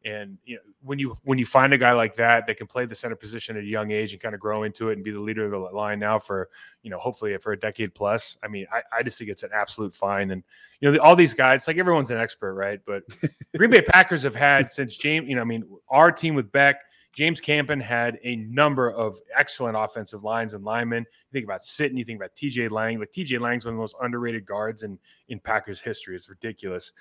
And 0.06 0.38
you 0.46 0.56
know, 0.56 0.62
when 0.84 1.00
you 1.00 1.16
when 1.24 1.38
you 1.38 1.46
find 1.46 1.74
a 1.74 1.78
guy 1.78 1.92
like 1.92 2.16
that 2.16 2.48
that 2.48 2.58
can 2.58 2.68
play 2.68 2.86
the 2.86 2.96
center 2.96 3.16
position 3.16 3.58
at 3.58 3.64
a 3.64 3.68
young 3.68 3.92
age 3.92 4.14
and 4.14 4.22
kind 4.22 4.34
of 4.34 4.42
grow 4.42 4.64
into 4.64 4.90
it 4.90 4.94
and 4.94 5.04
be 5.04 5.12
the 5.12 5.20
leader 5.20 5.46
of 5.46 5.52
the 5.52 5.58
line 5.58 6.00
now 6.00 6.18
for 6.18 6.50
you 6.84 6.90
know 6.90 6.98
hopefully 6.98 7.36
for 7.38 7.52
a 7.52 7.60
decade 7.60 7.94
plus, 7.94 8.38
I 8.44 8.48
mean, 8.48 8.68
I, 8.72 8.82
I 8.92 9.04
just 9.04 9.18
think 9.18 9.30
it's 9.30 9.44
an 9.44 9.52
absolute 9.54 9.94
fine. 9.94 10.32
And 10.32 10.44
you 10.80 10.88
know, 10.88 10.94
the, 10.94 11.02
all 11.02 11.16
these 11.16 11.34
guys, 11.34 11.68
like 11.68 11.78
everyone's 11.78 12.12
an 12.12 12.18
expert, 12.18 12.54
right? 12.54 12.80
But 12.86 13.04
Green 13.58 13.72
Bay 13.72 13.82
Packers 13.82 14.24
have 14.24 14.36
had 14.36 14.72
since 14.72 14.98
James, 14.98 15.28
you 15.28 15.36
know, 15.36 15.42
I 15.42 15.46
mean, 15.46 15.66
our 15.90 16.12
team 16.12 16.36
with 16.36 16.52
Beck, 16.52 16.78
James 17.14 17.42
Campen 17.42 17.80
had 17.80 18.20
a 18.24 18.38
number 18.38 18.90
of 18.90 19.20
excellent 19.38 19.76
offensive 19.78 20.24
lines 20.24 20.54
and 20.54 20.64
linemen. 20.64 21.06
You 21.10 21.34
think 21.34 21.46
about 21.46 21.62
Sitton, 21.62 21.98
you 21.98 22.06
think 22.06 22.20
about 22.20 22.36
TJ 22.36 22.72
Lang. 22.72 23.00
Like 23.00 23.12
TJ 23.12 23.40
Lang's 23.40 23.66
one 23.66 23.74
of 23.74 23.78
the 23.78 23.82
most 23.82 23.96
underrated 24.02 24.46
guards 24.46 24.84
in 24.84 24.98
in 25.28 25.40
Packers 25.40 25.80
history. 25.80 26.16
It's 26.16 26.30
ridiculous. 26.30 26.94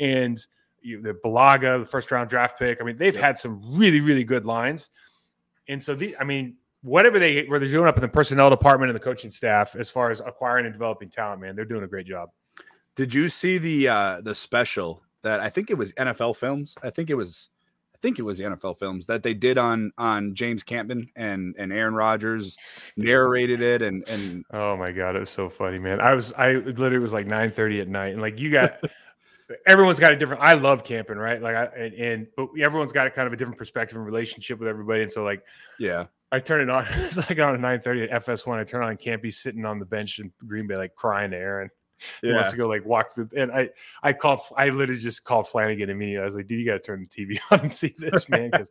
And 0.00 0.44
you, 0.80 1.02
the 1.02 1.12
Bulaga, 1.12 1.80
the 1.80 1.86
first 1.86 2.10
round 2.10 2.30
draft 2.30 2.58
pick. 2.58 2.78
I 2.80 2.84
mean, 2.84 2.96
they've 2.96 3.16
had 3.16 3.38
some 3.38 3.60
really, 3.76 4.00
really 4.00 4.24
good 4.24 4.46
lines. 4.46 4.90
And 5.68 5.82
so, 5.82 5.94
the, 5.94 6.16
I 6.18 6.24
mean, 6.24 6.56
whatever 6.82 7.18
they 7.18 7.44
were 7.44 7.58
they're 7.58 7.68
doing 7.68 7.88
up 7.88 7.96
in 7.96 8.02
the 8.02 8.08
personnel 8.08 8.50
department 8.50 8.90
and 8.90 8.98
the 8.98 9.02
coaching 9.02 9.30
staff, 9.30 9.76
as 9.76 9.90
far 9.90 10.10
as 10.10 10.20
acquiring 10.20 10.66
and 10.66 10.72
developing 10.72 11.10
talent, 11.10 11.40
man, 11.40 11.56
they're 11.56 11.64
doing 11.64 11.84
a 11.84 11.88
great 11.88 12.06
job. 12.06 12.30
Did 12.94 13.12
you 13.12 13.28
see 13.28 13.58
the 13.58 13.88
uh 13.88 14.20
the 14.22 14.34
special 14.34 15.02
that 15.22 15.40
I 15.40 15.50
think 15.50 15.70
it 15.70 15.74
was 15.74 15.92
NFL 15.92 16.36
Films? 16.36 16.74
I 16.82 16.90
think 16.90 17.10
it 17.10 17.14
was 17.14 17.50
I 17.98 18.00
think 18.00 18.20
it 18.20 18.22
was 18.22 18.38
the 18.38 18.44
NFL 18.44 18.78
Films 18.78 19.06
that 19.06 19.24
they 19.24 19.34
did 19.34 19.58
on 19.58 19.90
on 19.98 20.34
James 20.36 20.62
Campen 20.62 21.10
and 21.16 21.56
and 21.58 21.72
Aaron 21.72 21.94
Rodgers 21.94 22.56
narrated 22.96 23.60
it 23.60 23.82
and 23.82 24.08
and 24.08 24.44
oh 24.52 24.76
my 24.76 24.92
god, 24.92 25.16
it 25.16 25.20
was 25.20 25.30
so 25.30 25.48
funny, 25.48 25.80
man. 25.80 26.00
I 26.00 26.14
was 26.14 26.32
I 26.34 26.52
literally 26.52 27.00
was 27.00 27.12
like 27.12 27.26
9 27.26 27.50
30 27.50 27.80
at 27.80 27.88
night 27.88 28.12
and 28.12 28.22
like 28.22 28.38
you 28.38 28.52
got 28.52 28.78
everyone's 29.66 29.98
got 29.98 30.12
a 30.12 30.16
different 30.16 30.42
i 30.42 30.52
love 30.52 30.84
camping 30.84 31.16
right? 31.16 31.42
Like 31.42 31.56
i 31.56 31.64
and, 31.64 31.94
and, 31.94 32.26
but 32.36 32.48
everyone's 32.60 32.92
got 32.92 33.08
a 33.08 33.10
kind 33.10 33.26
of 33.26 33.32
a 33.32 33.36
different 33.36 33.58
perspective 33.58 33.96
and 33.96 34.06
relationship 34.06 34.60
with 34.60 34.68
everybody 34.68 35.02
and 35.02 35.10
so 35.10 35.24
like 35.24 35.42
yeah. 35.78 36.04
I 36.30 36.38
turn 36.38 36.60
it 36.60 36.70
on 36.70 36.86
it's 36.90 37.16
like 37.16 37.38
on 37.38 37.60
9 37.60 37.80
30 37.80 38.02
at 38.02 38.24
fs1 38.26 38.58
i 38.58 38.64
turn 38.64 38.84
on 38.84 38.96
campy 38.96 39.32
sitting 39.32 39.64
on 39.64 39.78
the 39.78 39.86
bench 39.86 40.20
in 40.20 40.30
green 40.46 40.66
bay 40.66 40.76
like 40.76 40.94
crying 40.94 41.30
to 41.32 41.36
aaron 41.36 41.70
yeah. 42.22 42.34
wants 42.34 42.50
to 42.50 42.56
go 42.56 42.68
like 42.68 42.84
walk 42.84 43.14
through 43.14 43.28
and 43.36 43.50
i 43.52 43.68
i 44.02 44.12
called 44.12 44.40
i 44.56 44.68
literally 44.68 45.00
just 45.00 45.24
called 45.24 45.46
flanagan 45.48 45.90
immediately 45.90 46.22
i 46.22 46.24
was 46.24 46.34
like 46.34 46.46
dude 46.46 46.58
you 46.58 46.66
got 46.66 46.74
to 46.74 46.80
turn 46.80 47.00
the 47.00 47.06
tv 47.06 47.38
on 47.50 47.60
and 47.60 47.72
see 47.72 47.94
this 47.98 48.28
man 48.28 48.50
because 48.50 48.70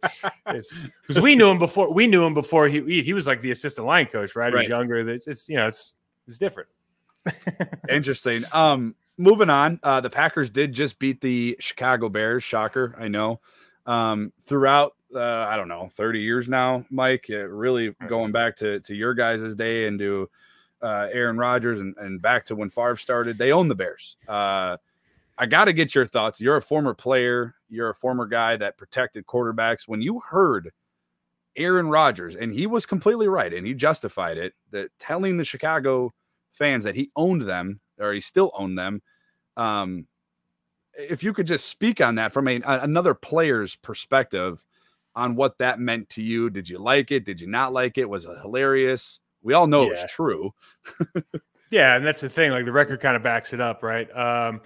because 1.05 1.21
we 1.21 1.35
knew 1.35 1.49
him 1.49 1.59
before 1.59 1.91
we 1.93 2.07
knew 2.07 2.23
him 2.23 2.33
before 2.33 2.67
he 2.67 3.01
he 3.01 3.13
was 3.13 3.27
like 3.27 3.41
the 3.41 3.51
assistant 3.51 3.85
line 3.85 4.05
coach 4.05 4.35
right, 4.35 4.53
right. 4.53 4.61
he 4.61 4.65
was 4.65 4.69
younger 4.69 5.07
it's, 5.09 5.27
it's 5.27 5.49
you 5.49 5.55
know 5.55 5.67
it's 5.67 5.95
it's 6.27 6.37
different 6.37 6.69
interesting 7.89 8.43
um 8.53 8.95
moving 9.17 9.49
on, 9.49 9.79
uh, 9.83 10.01
the 10.01 10.09
Packers 10.09 10.49
did 10.49 10.73
just 10.73 10.99
beat 10.99 11.21
the 11.21 11.57
Chicago 11.59 12.09
Bears. 12.09 12.43
Shocker, 12.43 12.95
I 12.97 13.07
know. 13.07 13.41
Um, 13.85 14.31
throughout, 14.45 14.93
uh, 15.15 15.21
I 15.21 15.55
don't 15.55 15.67
know, 15.67 15.89
30 15.93 16.19
years 16.19 16.47
now, 16.47 16.85
Mike, 16.89 17.25
really 17.29 17.95
going 18.07 18.31
back 18.31 18.55
to, 18.57 18.79
to 18.81 18.93
your 18.93 19.13
guys' 19.13 19.55
day 19.55 19.87
and 19.87 19.97
to 19.99 20.29
uh, 20.81 21.07
Aaron 21.11 21.37
Rodgers 21.37 21.79
and, 21.79 21.95
and 21.97 22.21
back 22.21 22.45
to 22.45 22.55
when 22.55 22.69
Favre 22.69 22.97
started, 22.97 23.37
they 23.37 23.51
own 23.51 23.67
the 23.67 23.75
Bears. 23.75 24.17
Uh, 24.27 24.77
I 25.37 25.45
got 25.45 25.65
to 25.65 25.73
get 25.73 25.93
your 25.93 26.05
thoughts. 26.05 26.41
You're 26.41 26.57
a 26.57 26.61
former 26.61 26.93
player, 26.93 27.55
you're 27.69 27.89
a 27.89 27.95
former 27.95 28.25
guy 28.25 28.57
that 28.57 28.77
protected 28.77 29.25
quarterbacks. 29.25 29.87
When 29.87 30.01
you 30.01 30.19
heard 30.19 30.71
Aaron 31.55 31.89
Rodgers, 31.89 32.35
and 32.35 32.51
he 32.51 32.67
was 32.67 32.85
completely 32.85 33.27
right, 33.27 33.53
and 33.53 33.65
he 33.65 33.73
justified 33.73 34.37
it, 34.37 34.53
that 34.71 34.89
telling 34.99 35.37
the 35.37 35.43
Chicago 35.43 36.13
fans 36.53 36.83
that 36.83 36.95
he 36.95 37.11
owned 37.15 37.43
them 37.43 37.79
or 37.99 38.13
he 38.13 38.21
still 38.21 38.51
owned 38.57 38.77
them. 38.77 39.01
Um, 39.55 40.07
if 40.97 41.23
you 41.23 41.33
could 41.33 41.47
just 41.47 41.67
speak 41.67 42.01
on 42.01 42.15
that 42.15 42.33
from 42.33 42.47
a, 42.47 42.61
another 42.65 43.13
player's 43.13 43.75
perspective 43.75 44.63
on 45.15 45.35
what 45.35 45.57
that 45.57 45.79
meant 45.79 46.09
to 46.09 46.21
you. 46.21 46.49
Did 46.49 46.69
you 46.69 46.77
like 46.77 47.11
it? 47.11 47.25
Did 47.25 47.41
you 47.41 47.47
not 47.47 47.73
like 47.73 47.97
it? 47.97 48.07
Was 48.07 48.25
it 48.25 48.37
hilarious? 48.41 49.19
We 49.47 49.53
all 49.53 49.65
know 49.65 49.83
yeah. 49.83 49.87
it 49.87 49.91
was 49.91 50.11
true. 50.11 50.53
yeah, 51.71 51.95
and 51.95 52.05
that's 52.05 52.19
the 52.19 52.27
thing. 52.27 52.51
Like 52.51 52.65
the 52.65 52.71
record 52.73 52.99
kind 52.99 53.15
of 53.15 53.23
backs 53.23 53.53
it 53.53 53.61
up, 53.61 53.81
right? 53.81 54.09
Um, 54.11 54.59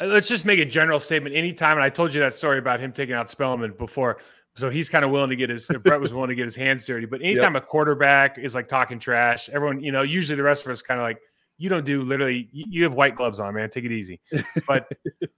uh, 0.00 0.06
let's 0.06 0.26
just 0.26 0.44
make 0.44 0.58
a 0.58 0.64
general 0.64 0.98
statement. 0.98 1.36
Anytime, 1.36 1.76
and 1.76 1.84
I 1.84 1.90
told 1.90 2.12
you 2.12 2.18
that 2.18 2.34
story 2.34 2.58
about 2.58 2.80
him 2.80 2.90
taking 2.90 3.14
out 3.14 3.30
Spellman 3.30 3.72
before. 3.78 4.18
So 4.56 4.68
he's 4.68 4.90
kind 4.90 5.04
of 5.04 5.12
willing 5.12 5.30
to 5.30 5.36
get 5.36 5.48
his 5.48 5.68
Brett 5.84 6.00
was 6.00 6.12
willing 6.12 6.30
to 6.30 6.34
get 6.34 6.44
his 6.44 6.56
hands 6.56 6.84
dirty. 6.84 7.06
But 7.06 7.22
anytime 7.22 7.54
yep. 7.54 7.62
a 7.62 7.66
quarterback 7.66 8.36
is 8.36 8.56
like 8.56 8.66
talking 8.66 8.98
trash, 8.98 9.48
everyone, 9.48 9.80
you 9.80 9.92
know, 9.92 10.02
usually 10.02 10.34
the 10.34 10.42
rest 10.42 10.66
of 10.66 10.72
us 10.72 10.82
kind 10.82 10.98
of 10.98 11.04
like, 11.04 11.20
you 11.56 11.68
don't 11.68 11.86
do 11.86 12.02
literally 12.02 12.48
you 12.50 12.82
have 12.82 12.94
white 12.94 13.14
gloves 13.14 13.38
on, 13.38 13.54
man. 13.54 13.70
Take 13.70 13.84
it 13.84 13.92
easy. 13.92 14.20
But 14.66 14.88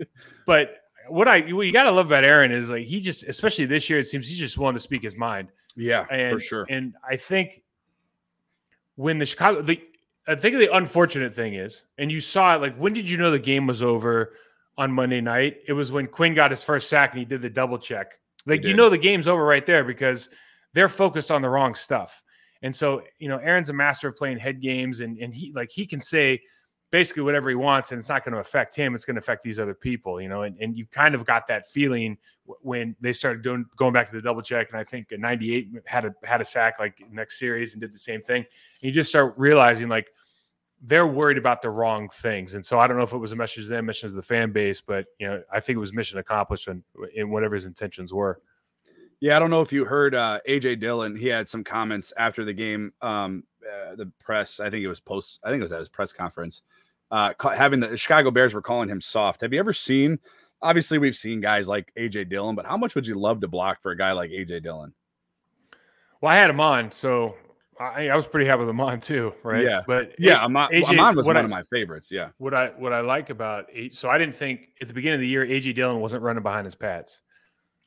but 0.47 0.79
what 1.09 1.29
I 1.29 1.40
what 1.53 1.66
you 1.66 1.73
gotta 1.75 1.90
love 1.90 2.07
about 2.07 2.25
Aaron 2.25 2.53
is 2.53 2.71
like 2.71 2.87
he 2.87 3.01
just 3.01 3.23
especially 3.25 3.66
this 3.66 3.90
year, 3.90 3.99
it 3.99 4.07
seems 4.07 4.27
he's 4.27 4.38
just 4.38 4.57
willing 4.57 4.77
to 4.77 4.81
speak 4.81 5.03
his 5.03 5.14
mind. 5.14 5.51
Yeah, 5.77 6.07
and, 6.11 6.33
for 6.33 6.40
sure. 6.40 6.66
And 6.71 6.95
I 7.07 7.19
think 7.19 7.62
when 8.97 9.19
the 9.19 9.27
Chicago 9.27 9.63
the 9.63 9.81
I 10.27 10.35
think 10.35 10.59
the 10.59 10.75
unfortunate 10.75 11.35
thing 11.35 11.55
is, 11.55 11.83
and 11.99 12.11
you 12.11 12.21
saw 12.21 12.57
it 12.57 12.61
like 12.61 12.77
when 12.77 12.93
did 12.93 13.09
you 13.09 13.17
know 13.17 13.31
the 13.31 13.39
game 13.39 13.67
was 13.67 13.83
over 13.83 14.35
on 14.77 14.93
Monday 14.93 15.21
night? 15.21 15.59
It 15.69 15.73
was 15.73 15.93
when 15.93 16.07
Quinn 16.07 16.35
got 16.35 16.51
his 16.51 16.63
first 16.63 16.89
sack 16.89 17.13
and 17.13 17.21
he 17.21 17.25
did 17.25 17.43
the 17.43 17.51
double 17.51 17.79
check. 17.79 18.19
Like 18.45 18.65
you 18.65 18.75
know 18.75 18.91
the 18.91 18.99
game's 18.99 19.29
over 19.29 19.45
right 19.45 19.65
there 19.65 19.85
because 19.85 20.29
they're 20.73 20.89
focused 20.89 21.31
on 21.31 21.43
the 21.43 21.49
wrong 21.49 21.75
stuff. 21.75 22.23
And 22.63 22.75
so, 22.75 23.03
you 23.19 23.29
know, 23.29 23.39
Aaron's 23.39 23.71
a 23.71 23.73
master 23.73 24.09
of 24.09 24.17
playing 24.17 24.39
head 24.39 24.61
games 24.61 25.01
and 25.01 25.19
and 25.19 25.35
he 25.35 25.53
like 25.55 25.71
he 25.71 25.87
can 25.87 26.01
say 26.01 26.43
basically 26.90 27.22
whatever 27.22 27.49
he 27.49 27.55
wants 27.55 27.90
and 27.90 27.99
it's 27.99 28.09
not 28.09 28.25
going 28.25 28.33
to 28.33 28.38
affect 28.38 28.75
him 28.75 28.94
it's 28.94 29.05
going 29.05 29.16
to 29.16 29.20
affect 29.20 29.42
these 29.42 29.59
other 29.59 29.75
people 29.75 30.20
you 30.20 30.29
know 30.29 30.42
and, 30.42 30.57
and 30.61 30.77
you 30.77 30.87
kind 30.87 31.14
of 31.14 31.25
got 31.25 31.46
that 31.46 31.66
feeling 31.70 32.16
when 32.62 32.94
they 33.01 33.12
started 33.12 33.42
doing 33.42 33.64
going 33.77 33.92
back 33.92 34.09
to 34.11 34.16
the 34.16 34.22
double 34.22 34.42
check 34.42 34.68
and 34.70 34.79
i 34.79 34.85
think 34.85 35.09
98 35.11 35.68
had 35.85 36.05
a 36.05 36.14
had 36.22 36.40
a 36.40 36.44
sack 36.44 36.79
like 36.79 37.03
next 37.11 37.38
series 37.38 37.72
and 37.72 37.81
did 37.81 37.92
the 37.92 37.99
same 37.99 38.22
thing 38.22 38.38
and 38.38 38.46
you 38.83 38.92
just 38.92 39.11
start 39.11 39.35
realizing 39.37 39.88
like 39.88 40.07
they're 40.83 41.07
worried 41.07 41.38
about 41.38 41.61
the 41.61 41.70
wrong 41.70 42.09
things 42.09 42.55
and 42.55 42.64
so 42.64 42.79
i 42.79 42.87
don't 42.87 42.96
know 42.96 43.03
if 43.03 43.12
it 43.12 43.18
was 43.18 43.33
a 43.33 43.37
message 43.37 43.64
to 43.64 43.70
them 43.70 43.87
mission 43.87 44.09
to 44.09 44.14
the 44.14 44.22
fan 44.22 44.53
base 44.53 44.81
but 44.81 45.07
you 45.18 45.27
know 45.27 45.42
i 45.53 45.59
think 45.59 45.77
it 45.77 45.81
was 45.81 45.92
mission 45.92 46.18
accomplished 46.18 46.68
in, 46.68 46.85
in 47.14 47.31
whatever 47.31 47.55
his 47.55 47.64
intentions 47.64 48.12
were 48.12 48.40
yeah, 49.20 49.37
I 49.37 49.38
don't 49.38 49.51
know 49.51 49.62
if 49.62 49.72
you 49.72 49.85
heard 49.85 50.14
uh, 50.14 50.40
AJ 50.46 50.81
Dillon. 50.81 51.16
He 51.16 51.27
had 51.27 51.49
some 51.49 51.64
comments 51.64 52.12
after 52.18 52.44
the 52.44 52.53
game. 52.53 52.92
Um, 53.01 53.44
uh, 53.67 53.95
the 53.97 54.11
press, 54.21 54.61
I 54.61 54.71
think 54.71 54.85
it 54.85 54.89
was 54.89 55.01
post. 55.01 55.41
I 55.45 55.49
think 55.49 55.61
it 55.61 55.63
was 55.63 55.73
at 55.73 55.79
his 55.79 55.89
press 55.89 56.13
conference. 56.13 56.63
Uh, 57.11 57.33
having 57.55 57.81
the, 57.81 57.89
the 57.89 57.97
Chicago 57.97 58.31
Bears 58.31 58.55
were 58.55 58.63
calling 58.63 58.89
him 58.89 59.01
soft. 59.01 59.41
Have 59.41 59.53
you 59.53 59.59
ever 59.59 59.73
seen? 59.73 60.19
Obviously, 60.63 60.99
we've 60.99 61.17
seen 61.17 61.41
guys 61.41 61.69
like 61.69 61.93
AJ 61.97 62.29
Dillon, 62.31 62.57
but 62.57 62.67
how 62.67 62.77
much 62.77 62.95
would 62.95 63.07
you 63.07 63.15
love 63.15 63.41
to 63.41 63.49
block 63.49 63.83
for 63.83 63.93
a 63.93 63.97
guy 63.97 64.13
like 64.13 64.31
AJ 64.31 64.63
Dillon? 64.63 64.93
Well, 66.21 66.33
I 66.33 66.37
had 66.37 66.51
him 66.51 66.61
on, 66.61 66.91
so 66.91 67.37
I, 67.79 68.09
I 68.09 68.17
was 68.17 68.27
pretty 68.27 68.47
happy 68.47 68.61
with 68.61 68.71
him 68.71 68.81
on 68.81 69.01
too, 69.01 69.35
right? 69.43 69.63
Yeah, 69.63 69.83
but 69.87 70.15
yeah, 70.19 70.39
AJ, 70.39 70.89
Ahman 70.89 71.17
was 71.17 71.27
one 71.27 71.37
I, 71.37 71.41
of 71.41 71.51
my 71.51 71.63
favorites. 71.71 72.11
Yeah, 72.11 72.31
what 72.39 72.55
I 72.55 72.69
what 72.79 72.93
I 72.93 73.01
like 73.01 73.31
about 73.31 73.67
so 73.93 74.09
I 74.09 74.19
didn't 74.19 74.35
think 74.35 74.69
at 74.81 74.89
the 74.89 74.95
beginning 74.95 75.17
of 75.17 75.21
the 75.21 75.29
year 75.29 75.47
AJ 75.47 75.75
Dillon 75.75 76.01
wasn't 76.01 76.23
running 76.23 76.43
behind 76.43 76.65
his 76.65 76.75
pads. 76.75 77.21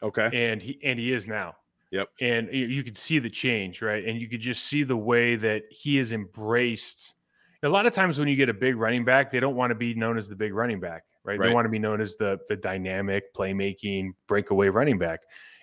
Okay. 0.01 0.29
And 0.33 0.61
he 0.61 0.79
and 0.83 0.99
he 0.99 1.11
is 1.11 1.27
now. 1.27 1.55
Yep. 1.91 2.07
And 2.21 2.49
you 2.53 2.83
could 2.83 2.97
see 2.97 3.17
the 3.17 3.29
change, 3.29 3.81
right? 3.81 4.05
And 4.05 4.21
you 4.21 4.27
could 4.27 4.41
just 4.41 4.65
see 4.65 4.83
the 4.83 4.97
way 4.97 5.35
that 5.37 5.63
he 5.71 5.97
has 5.97 6.11
embraced. 6.11 7.15
A 7.63 7.69
lot 7.69 7.85
of 7.85 7.93
times 7.93 8.19
when 8.19 8.27
you 8.27 8.35
get 8.35 8.47
a 8.47 8.53
big 8.53 8.75
running 8.75 9.03
back, 9.03 9.31
they 9.31 9.39
don't 9.39 9.55
want 9.55 9.71
to 9.71 9.75
be 9.75 9.95
known 9.95 10.17
as 10.17 10.29
the 10.29 10.35
big 10.35 10.53
running 10.53 10.79
back, 10.79 11.03
right? 11.23 11.39
right. 11.39 11.47
They 11.47 11.53
want 11.53 11.65
to 11.65 11.69
be 11.69 11.79
known 11.79 11.99
as 11.99 12.15
the 12.15 12.39
the 12.47 12.55
dynamic 12.55 13.33
playmaking 13.33 14.11
breakaway 14.27 14.69
running 14.69 14.99
back. 14.99 15.21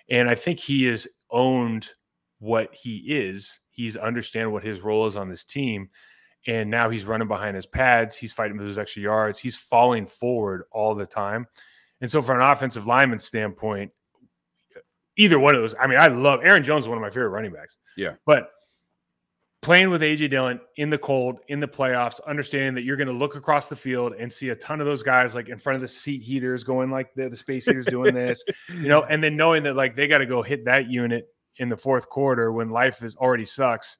And 0.09 0.29
I 0.29 0.35
think 0.35 0.59
he 0.59 0.83
has 0.85 1.07
owned 1.31 1.89
what 2.39 2.73
he 2.75 2.97
is. 3.07 3.59
He's 3.71 3.95
understand 3.95 4.51
what 4.51 4.63
his 4.63 4.81
role 4.81 5.07
is 5.07 5.15
on 5.15 5.29
this 5.29 5.43
team. 5.43 5.89
and 6.45 6.69
now 6.69 6.89
he's 6.89 7.05
running 7.05 7.27
behind 7.27 7.55
his 7.55 7.65
pads. 7.65 8.15
He's 8.15 8.33
fighting 8.33 8.57
for 8.57 8.63
those 8.63 8.77
extra 8.77 9.01
yards. 9.01 9.39
He's 9.39 9.55
falling 9.55 10.05
forward 10.05 10.63
all 10.71 10.95
the 10.95 11.05
time. 11.05 11.47
And 11.99 12.09
so, 12.09 12.21
from 12.21 12.41
an 12.41 12.49
offensive 12.49 12.85
lineman 12.85 13.19
standpoint, 13.19 13.91
either 15.17 15.39
one 15.39 15.55
of 15.55 15.61
those, 15.61 15.75
I 15.79 15.87
mean, 15.87 15.97
I 15.97 16.07
love 16.07 16.41
Aaron 16.43 16.63
Jones, 16.63 16.85
is 16.85 16.87
one 16.87 16.97
of 16.97 17.01
my 17.01 17.09
favorite 17.09 17.29
running 17.29 17.51
backs. 17.51 17.77
Yeah. 17.95 18.13
But 18.25 18.51
playing 19.61 19.89
with 19.89 20.01
AJ 20.01 20.29
Dillon 20.29 20.59
in 20.77 20.89
the 20.89 20.97
cold, 20.97 21.39
in 21.47 21.59
the 21.59 21.67
playoffs, 21.67 22.19
understanding 22.25 22.75
that 22.75 22.83
you're 22.83 22.95
going 22.95 23.07
to 23.07 23.13
look 23.13 23.35
across 23.35 23.67
the 23.67 23.75
field 23.75 24.13
and 24.17 24.31
see 24.31 24.49
a 24.49 24.55
ton 24.55 24.79
of 24.79 24.85
those 24.85 25.03
guys 25.03 25.35
like 25.35 25.49
in 25.49 25.57
front 25.57 25.75
of 25.75 25.81
the 25.81 25.87
seat 25.87 26.21
heaters 26.21 26.63
going 26.63 26.91
like 26.91 27.13
the, 27.15 27.27
the 27.29 27.35
space 27.35 27.65
heaters 27.65 27.85
doing 27.85 28.13
this, 28.13 28.43
you 28.69 28.87
know, 28.87 29.03
and 29.09 29.23
then 29.23 29.35
knowing 29.35 29.63
that 29.63 29.75
like 29.75 29.95
they 29.95 30.07
got 30.07 30.19
to 30.19 30.25
go 30.25 30.41
hit 30.41 30.63
that 30.65 30.89
unit 30.89 31.27
in 31.57 31.69
the 31.69 31.77
fourth 31.77 32.07
quarter 32.07 32.51
when 32.51 32.69
life 32.69 33.03
is 33.03 33.15
already 33.15 33.45
sucks. 33.45 33.97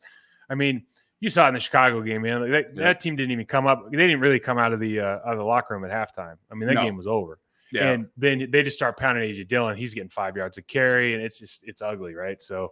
I 0.50 0.56
mean, 0.56 0.86
you 1.20 1.30
saw 1.30 1.46
it 1.46 1.50
in 1.50 1.54
the 1.56 1.60
Chicago 1.60 2.02
game, 2.02 2.22
man. 2.22 2.42
Like 2.42 2.52
that, 2.52 2.66
yeah. 2.76 2.84
that, 2.84 3.00
team 3.00 3.16
didn't 3.16 3.32
even 3.32 3.48
come 3.48 3.66
up. 3.66 3.90
They 3.90 3.98
didn't 3.98 4.20
really 4.20 4.40
come 4.40 4.60
out 4.60 4.72
of 4.72 4.80
the 4.80 5.00
uh, 5.00 5.20
out 5.26 5.34
of 5.34 5.40
the 5.40 5.44
locker 5.44 5.74
room 5.74 5.84
at 5.84 5.92
halftime. 5.92 6.36
I 6.52 6.56
mean, 6.56 6.68
that 6.68 6.76
no. 6.76 6.84
game 6.84 6.96
was 6.96 7.08
over. 7.08 7.40
Yeah. 7.72 7.92
And 7.92 8.08
then 8.16 8.50
they 8.52 8.64
just 8.64 8.78
start 8.78 8.98
pounding 8.98 9.30
AJ 9.30 9.48
Dillon. 9.48 9.78
He's 9.78 9.94
getting 9.94 10.10
five 10.10 10.38
yards 10.38 10.58
of 10.58 10.68
carry, 10.68 11.14
and 11.14 11.24
it's 11.24 11.40
just 11.40 11.62
it's 11.64 11.82
ugly, 11.82 12.14
right? 12.14 12.42
So, 12.42 12.70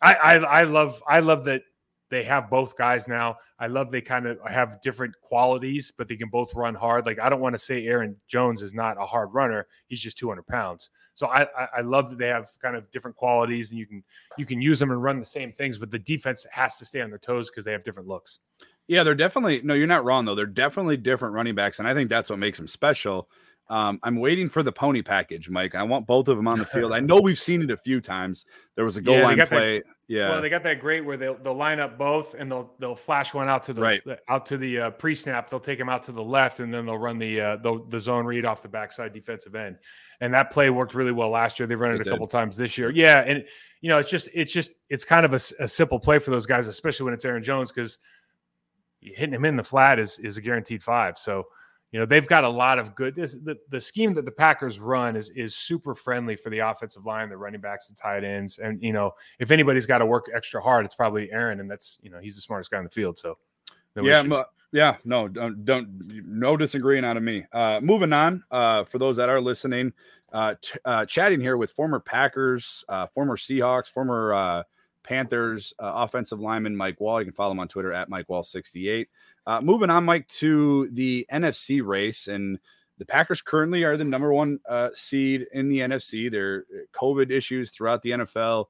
I 0.00 0.14
I, 0.14 0.34
I 0.34 0.62
love 0.62 1.02
I 1.06 1.20
love 1.20 1.44
that 1.44 1.62
they 2.12 2.22
have 2.24 2.50
both 2.50 2.76
guys 2.76 3.08
now. 3.08 3.36
I 3.58 3.68
love 3.68 3.90
they 3.90 4.02
kind 4.02 4.26
of 4.26 4.38
have 4.46 4.82
different 4.82 5.14
qualities, 5.22 5.92
but 5.96 6.08
they 6.08 6.16
can 6.16 6.28
both 6.28 6.54
run 6.54 6.74
hard. 6.74 7.06
Like 7.06 7.18
I 7.18 7.30
don't 7.30 7.40
want 7.40 7.54
to 7.54 7.58
say 7.58 7.86
Aaron 7.86 8.16
Jones 8.28 8.60
is 8.60 8.74
not 8.74 9.00
a 9.00 9.06
hard 9.06 9.32
runner; 9.32 9.66
he's 9.86 10.00
just 10.00 10.18
200 10.18 10.46
pounds. 10.46 10.90
So 11.14 11.26
I, 11.26 11.46
I 11.74 11.80
love 11.80 12.10
that 12.10 12.18
they 12.18 12.28
have 12.28 12.48
kind 12.60 12.76
of 12.76 12.90
different 12.90 13.16
qualities, 13.16 13.70
and 13.70 13.78
you 13.78 13.86
can 13.86 14.04
you 14.36 14.44
can 14.44 14.60
use 14.60 14.78
them 14.78 14.90
and 14.90 15.02
run 15.02 15.18
the 15.18 15.24
same 15.24 15.52
things. 15.52 15.78
But 15.78 15.90
the 15.90 15.98
defense 15.98 16.46
has 16.50 16.76
to 16.78 16.84
stay 16.84 17.00
on 17.00 17.08
their 17.08 17.18
toes 17.18 17.50
because 17.50 17.64
they 17.64 17.72
have 17.72 17.82
different 17.82 18.08
looks. 18.08 18.40
Yeah, 18.88 19.04
they're 19.04 19.14
definitely 19.14 19.62
no. 19.62 19.72
You're 19.72 19.86
not 19.86 20.04
wrong 20.04 20.26
though. 20.26 20.34
They're 20.34 20.46
definitely 20.46 20.98
different 20.98 21.34
running 21.34 21.54
backs, 21.54 21.78
and 21.78 21.88
I 21.88 21.94
think 21.94 22.10
that's 22.10 22.28
what 22.28 22.38
makes 22.38 22.58
them 22.58 22.66
special. 22.66 23.30
Um, 23.68 24.00
I'm 24.02 24.16
waiting 24.16 24.48
for 24.48 24.62
the 24.62 24.72
pony 24.72 25.02
package, 25.02 25.48
Mike. 25.48 25.74
I 25.74 25.82
want 25.82 26.06
both 26.06 26.28
of 26.28 26.36
them 26.36 26.46
on 26.46 26.58
the 26.58 26.64
field. 26.64 26.92
I 26.92 27.00
know 27.00 27.20
we've 27.20 27.38
seen 27.38 27.62
it 27.62 27.70
a 27.70 27.76
few 27.76 28.00
times. 28.00 28.44
There 28.74 28.84
was 28.84 28.96
a 28.96 29.00
goal 29.00 29.16
yeah, 29.16 29.24
line 29.24 29.46
play. 29.46 29.78
That, 29.78 29.86
yeah. 30.08 30.28
Well, 30.28 30.42
they 30.42 30.50
got 30.50 30.62
that 30.64 30.78
great 30.78 31.02
where 31.02 31.16
they'll 31.16 31.36
they'll 31.36 31.54
line 31.54 31.80
up 31.80 31.96
both 31.96 32.34
and 32.34 32.50
they'll 32.50 32.74
they'll 32.78 32.94
flash 32.94 33.32
one 33.32 33.48
out 33.48 33.62
to 33.64 33.72
the, 33.72 33.80
right. 33.80 34.02
out 34.28 34.44
to 34.46 34.58
the 34.58 34.80
uh, 34.80 34.90
pre 34.90 35.14
snap. 35.14 35.48
They'll 35.48 35.60
take 35.60 35.80
him 35.80 35.88
out 35.88 36.02
to 36.02 36.12
the 36.12 36.22
left 36.22 36.60
and 36.60 36.74
then 36.74 36.84
they'll 36.84 36.98
run 36.98 37.18
the 37.18 37.40
uh, 37.40 37.56
the, 37.56 37.82
the 37.88 37.98
zone 37.98 38.26
read 38.26 38.44
off 38.44 38.60
the 38.60 38.68
backside 38.68 39.14
defensive 39.14 39.54
end. 39.54 39.78
And 40.20 40.34
that 40.34 40.50
play 40.50 40.68
worked 40.68 40.94
really 40.94 41.12
well 41.12 41.30
last 41.30 41.58
year. 41.58 41.66
They've 41.66 41.80
run 41.80 41.92
it, 41.92 42.00
it 42.00 42.06
a 42.06 42.10
couple 42.10 42.26
times 42.26 42.56
this 42.56 42.76
year. 42.76 42.90
Yeah, 42.90 43.20
and 43.20 43.44
you 43.80 43.88
know 43.88 43.98
it's 43.98 44.10
just 44.10 44.28
it's 44.34 44.52
just 44.52 44.72
it's 44.90 45.04
kind 45.04 45.24
of 45.24 45.32
a, 45.32 45.40
a 45.64 45.68
simple 45.68 45.98
play 45.98 46.18
for 46.18 46.30
those 46.30 46.44
guys, 46.44 46.68
especially 46.68 47.04
when 47.04 47.14
it's 47.14 47.24
Aaron 47.24 47.42
Jones 47.42 47.72
because 47.72 47.98
hitting 49.00 49.34
him 49.34 49.44
in 49.44 49.56
the 49.56 49.64
flat 49.64 49.98
is 49.98 50.18
is 50.18 50.36
a 50.36 50.42
guaranteed 50.42 50.82
five. 50.82 51.16
So 51.16 51.46
you 51.92 52.00
know 52.00 52.06
they've 52.06 52.26
got 52.26 52.42
a 52.42 52.48
lot 52.48 52.78
of 52.78 52.94
good 52.94 53.14
this, 53.14 53.34
the, 53.34 53.56
the 53.68 53.80
scheme 53.80 54.14
that 54.14 54.24
the 54.24 54.30
packers 54.30 54.80
run 54.80 55.14
is 55.14 55.30
is 55.30 55.54
super 55.54 55.94
friendly 55.94 56.34
for 56.34 56.50
the 56.50 56.58
offensive 56.58 57.04
line 57.04 57.28
the 57.28 57.36
running 57.36 57.60
backs 57.60 57.86
the 57.86 57.94
tight 57.94 58.24
ends 58.24 58.58
and 58.58 58.82
you 58.82 58.92
know 58.92 59.12
if 59.38 59.50
anybody's 59.50 59.86
got 59.86 59.98
to 59.98 60.06
work 60.06 60.26
extra 60.34 60.60
hard 60.60 60.84
it's 60.84 60.94
probably 60.94 61.30
aaron 61.30 61.60
and 61.60 61.70
that's 61.70 61.98
you 62.02 62.10
know 62.10 62.18
he's 62.18 62.34
the 62.34 62.40
smartest 62.40 62.70
guy 62.70 62.78
in 62.78 62.84
the 62.84 62.90
field 62.90 63.18
so 63.18 63.38
no 63.94 64.02
yeah 64.02 64.42
yeah 64.72 64.96
no 65.04 65.28
don't, 65.28 65.64
don't 65.64 65.88
no 66.26 66.56
disagreeing 66.56 67.04
out 67.04 67.16
of 67.16 67.22
me. 67.22 67.44
Uh 67.52 67.78
moving 67.82 68.12
on 68.12 68.42
uh 68.50 68.84
for 68.84 68.98
those 68.98 69.16
that 69.16 69.28
are 69.28 69.40
listening 69.40 69.92
uh, 70.32 70.54
ch- 70.54 70.78
uh 70.86 71.04
chatting 71.04 71.40
here 71.40 71.58
with 71.58 71.70
former 71.72 72.00
packers 72.00 72.84
uh 72.88 73.06
former 73.08 73.36
seahawks 73.36 73.86
former 73.86 74.32
uh 74.32 74.62
Panthers 75.02 75.72
uh, 75.78 75.92
offensive 75.94 76.40
lineman 76.40 76.76
Mike 76.76 76.98
Wahle. 76.98 77.20
You 77.20 77.26
can 77.26 77.34
follow 77.34 77.52
him 77.52 77.60
on 77.60 77.68
Twitter 77.68 77.92
at 77.92 78.08
Mike 78.08 78.28
Wahle68. 78.28 79.06
Uh, 79.46 79.60
moving 79.60 79.90
on, 79.90 80.04
Mike, 80.04 80.28
to 80.28 80.88
the 80.92 81.26
NFC 81.32 81.84
race. 81.84 82.28
And 82.28 82.58
the 82.98 83.04
Packers 83.04 83.42
currently 83.42 83.82
are 83.84 83.96
the 83.96 84.04
number 84.04 84.32
one 84.32 84.60
uh, 84.68 84.90
seed 84.94 85.46
in 85.52 85.68
the 85.68 85.80
NFC. 85.80 86.30
Their 86.30 86.64
COVID 86.94 87.30
issues 87.30 87.70
throughout 87.70 88.02
the 88.02 88.10
NFL. 88.10 88.66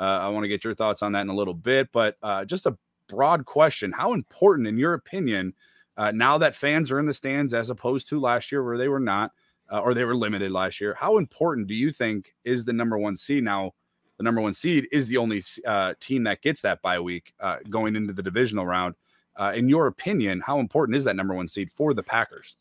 Uh, 0.00 0.02
I 0.02 0.28
want 0.28 0.44
to 0.44 0.48
get 0.48 0.64
your 0.64 0.74
thoughts 0.74 1.02
on 1.02 1.12
that 1.12 1.22
in 1.22 1.28
a 1.28 1.34
little 1.34 1.54
bit. 1.54 1.90
But 1.92 2.16
uh, 2.22 2.44
just 2.44 2.66
a 2.66 2.76
broad 3.08 3.44
question 3.44 3.92
How 3.92 4.14
important, 4.14 4.66
in 4.66 4.78
your 4.78 4.94
opinion, 4.94 5.52
uh, 5.96 6.10
now 6.10 6.38
that 6.38 6.56
fans 6.56 6.90
are 6.90 6.98
in 6.98 7.06
the 7.06 7.14
stands 7.14 7.54
as 7.54 7.70
opposed 7.70 8.08
to 8.08 8.20
last 8.20 8.50
year 8.50 8.64
where 8.64 8.78
they 8.78 8.88
were 8.88 9.00
not, 9.00 9.32
or 9.70 9.92
they 9.92 10.04
were 10.04 10.14
limited 10.14 10.52
last 10.52 10.80
year, 10.80 10.94
how 10.94 11.18
important 11.18 11.66
do 11.66 11.74
you 11.74 11.92
think 11.92 12.32
is 12.44 12.64
the 12.64 12.72
number 12.72 12.96
one 12.96 13.16
seed 13.16 13.42
now? 13.42 13.72
The 14.16 14.22
number 14.22 14.40
one 14.40 14.54
seed 14.54 14.86
is 14.92 15.08
the 15.08 15.16
only 15.16 15.42
uh, 15.66 15.94
team 16.00 16.24
that 16.24 16.40
gets 16.42 16.60
that 16.62 16.82
bye 16.82 17.00
week 17.00 17.34
uh, 17.40 17.58
going 17.68 17.96
into 17.96 18.12
the 18.12 18.22
divisional 18.22 18.66
round. 18.66 18.94
Uh, 19.36 19.52
in 19.54 19.68
your 19.68 19.88
opinion, 19.88 20.40
how 20.40 20.60
important 20.60 20.96
is 20.96 21.04
that 21.04 21.16
number 21.16 21.34
one 21.34 21.48
seed 21.48 21.70
for 21.72 21.92
the 21.92 22.02
Packers? 22.02 22.56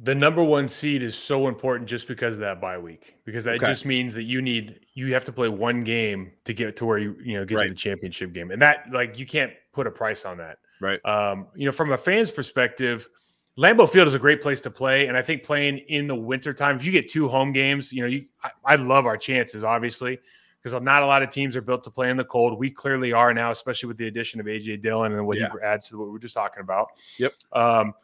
The 0.00 0.14
number 0.14 0.42
one 0.42 0.68
seed 0.68 1.02
is 1.02 1.16
so 1.16 1.48
important 1.48 1.88
just 1.88 2.08
because 2.08 2.34
of 2.34 2.40
that 2.40 2.60
bye 2.60 2.78
week, 2.78 3.16
because 3.24 3.44
that 3.44 3.56
okay. 3.56 3.66
just 3.66 3.84
means 3.84 4.14
that 4.14 4.24
you 4.24 4.42
need 4.42 4.80
you 4.94 5.12
have 5.14 5.24
to 5.24 5.32
play 5.32 5.48
one 5.48 5.84
game 5.84 6.32
to 6.44 6.52
get 6.52 6.76
to 6.76 6.84
where 6.84 6.98
you 6.98 7.16
you 7.22 7.38
know 7.38 7.44
get 7.44 7.56
right. 7.56 7.64
to 7.64 7.70
the 7.70 7.76
championship 7.76 8.32
game, 8.32 8.50
and 8.50 8.60
that 8.60 8.86
like 8.92 9.18
you 9.18 9.26
can't 9.26 9.52
put 9.72 9.86
a 9.86 9.90
price 9.90 10.24
on 10.24 10.38
that. 10.38 10.58
Right. 10.80 11.04
Um, 11.04 11.46
you 11.54 11.66
know, 11.66 11.72
from 11.72 11.92
a 11.92 11.98
fan's 11.98 12.30
perspective 12.30 13.08
Lambeau 13.56 13.88
Field 13.88 14.08
is 14.08 14.14
a 14.14 14.18
great 14.18 14.42
place 14.42 14.60
to 14.62 14.70
play, 14.70 15.06
and 15.06 15.16
I 15.16 15.22
think 15.22 15.44
playing 15.44 15.78
in 15.78 16.08
the 16.08 16.14
wintertime, 16.14 16.76
if 16.76 16.84
you 16.84 16.90
get 16.90 17.08
two 17.08 17.28
home 17.28 17.52
games, 17.52 17.92
you 17.92 18.02
know, 18.02 18.08
you 18.08 18.26
I, 18.42 18.50
I 18.64 18.74
love 18.74 19.06
our 19.06 19.16
chances, 19.16 19.62
obviously, 19.62 20.18
because 20.60 20.80
not 20.82 21.02
a 21.02 21.06
lot 21.06 21.22
of 21.22 21.30
teams 21.30 21.54
are 21.54 21.60
built 21.60 21.84
to 21.84 21.90
play 21.90 22.10
in 22.10 22.16
the 22.16 22.24
cold. 22.24 22.58
We 22.58 22.70
clearly 22.70 23.12
are 23.12 23.32
now, 23.32 23.52
especially 23.52 23.86
with 23.86 23.96
the 23.96 24.08
addition 24.08 24.40
of 24.40 24.46
AJ 24.46 24.82
Dillon 24.82 25.12
and 25.12 25.24
what 25.26 25.38
yeah. 25.38 25.48
he 25.52 25.58
adds 25.64 25.88
to 25.90 25.98
what 25.98 26.06
we 26.06 26.12
were 26.12 26.18
just 26.18 26.34
talking 26.34 26.62
about. 26.62 26.88
Yep. 27.18 27.32
Um, 27.52 27.94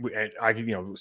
we, 0.00 0.12
I 0.40 0.50
you 0.50 0.66
know 0.66 0.94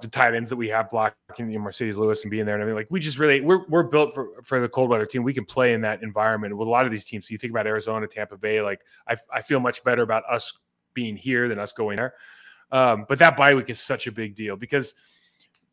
the 0.00 0.08
tight 0.08 0.34
ends 0.34 0.50
that 0.50 0.56
we 0.56 0.68
have 0.68 0.90
blocking 0.90 1.50
you 1.50 1.58
know, 1.58 1.64
Marcedes 1.64 1.96
Lewis 1.96 2.22
and 2.22 2.30
being 2.30 2.46
there 2.46 2.54
and 2.54 2.62
everything 2.62 2.76
like 2.76 2.86
we 2.88 3.00
just 3.00 3.18
really 3.18 3.40
we're 3.40 3.66
we're 3.68 3.82
built 3.82 4.14
for 4.14 4.30
for 4.42 4.60
the 4.60 4.68
cold 4.68 4.90
weather 4.90 5.06
team. 5.06 5.22
We 5.22 5.34
can 5.34 5.44
play 5.44 5.72
in 5.72 5.80
that 5.82 6.02
environment 6.02 6.56
with 6.56 6.66
a 6.66 6.70
lot 6.70 6.84
of 6.84 6.90
these 6.90 7.04
teams. 7.04 7.28
So 7.28 7.32
you 7.32 7.38
think 7.38 7.52
about 7.52 7.66
Arizona, 7.66 8.06
Tampa 8.06 8.36
Bay, 8.36 8.60
like 8.60 8.80
I 9.08 9.16
I 9.32 9.42
feel 9.42 9.60
much 9.60 9.84
better 9.84 10.02
about 10.02 10.24
us 10.28 10.56
being 10.94 11.16
here 11.16 11.48
than 11.48 11.58
us 11.58 11.72
going 11.72 11.96
there. 11.96 12.14
Um, 12.74 13.06
but 13.08 13.20
that 13.20 13.36
bye 13.36 13.54
week 13.54 13.70
is 13.70 13.78
such 13.78 14.08
a 14.08 14.12
big 14.12 14.34
deal 14.34 14.56
because 14.56 14.94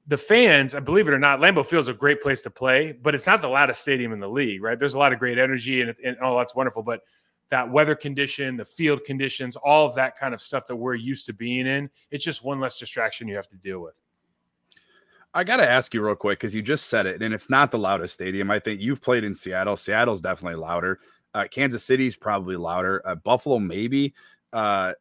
the 0.06 0.18
fans, 0.18 0.76
I 0.76 0.82
believe 0.82 1.08
it 1.08 1.14
or 1.14 1.20
not, 1.20 1.40
Lambeau 1.40 1.66
Field 1.66 1.82
is 1.82 1.88
a 1.88 1.94
great 1.94 2.22
place 2.22 2.44
to 2.44 2.52
play, 2.52 2.92
but 2.92 3.16
it's 3.16 3.26
not 3.26 3.42
the 3.42 3.48
loudest 3.48 3.82
stadium 3.82 4.14
in 4.14 4.20
the 4.20 4.30
league, 4.30 4.62
right? 4.62 4.78
There's 4.78 4.94
a 4.94 5.00
lot 5.00 5.12
of 5.12 5.18
great 5.18 5.40
energy 5.40 5.82
and, 5.82 5.96
and 6.06 6.20
all 6.20 6.38
that's 6.38 6.54
wonderful, 6.54 6.84
but 6.84 7.02
that 7.50 7.72
weather 7.72 7.96
condition, 7.96 8.56
the 8.56 8.66
field 8.66 9.04
conditions, 9.04 9.56
all 9.56 9.88
of 9.88 9.96
that 9.96 10.16
kind 10.16 10.36
of 10.36 10.44
stuff 10.44 10.68
that 10.68 10.76
we're 10.76 10.94
used 10.94 11.26
to 11.26 11.34
being 11.34 11.66
in, 11.66 11.90
it's 12.12 12.24
just 12.24 12.44
one 12.44 12.60
less 12.60 12.78
distraction 12.78 13.28
you 13.28 13.36
have 13.36 13.48
to 13.48 13.58
deal 13.58 13.80
with. 13.80 14.00
I 15.34 15.44
got 15.44 15.58
to 15.58 15.68
ask 15.68 15.96
you 15.96 16.06
real 16.06 16.14
quick 16.14 16.40
because 16.40 16.54
you 16.54 16.62
just 16.62 16.88
said 16.88 17.08
it, 17.08 17.24
and 17.24 17.34
it's 17.34 17.50
not 17.50 17.72
the 17.72 17.80
loudest 17.80 18.14
stadium. 18.14 18.52
I 18.52 18.60
think 18.60 18.80
you've 18.80 19.02
played 19.02 19.24
in 19.24 19.34
Seattle. 19.34 19.76
Seattle's 19.76 20.22
definitely 20.22 20.60
louder. 20.60 21.00
Uh, 21.34 21.46
Kansas 21.50 21.84
City's 21.84 22.16
probably 22.16 22.58
louder. 22.58 23.02
Uh, 23.06 23.16
Buffalo, 23.16 23.58
maybe. 23.58 24.14
Uh, 24.54 24.94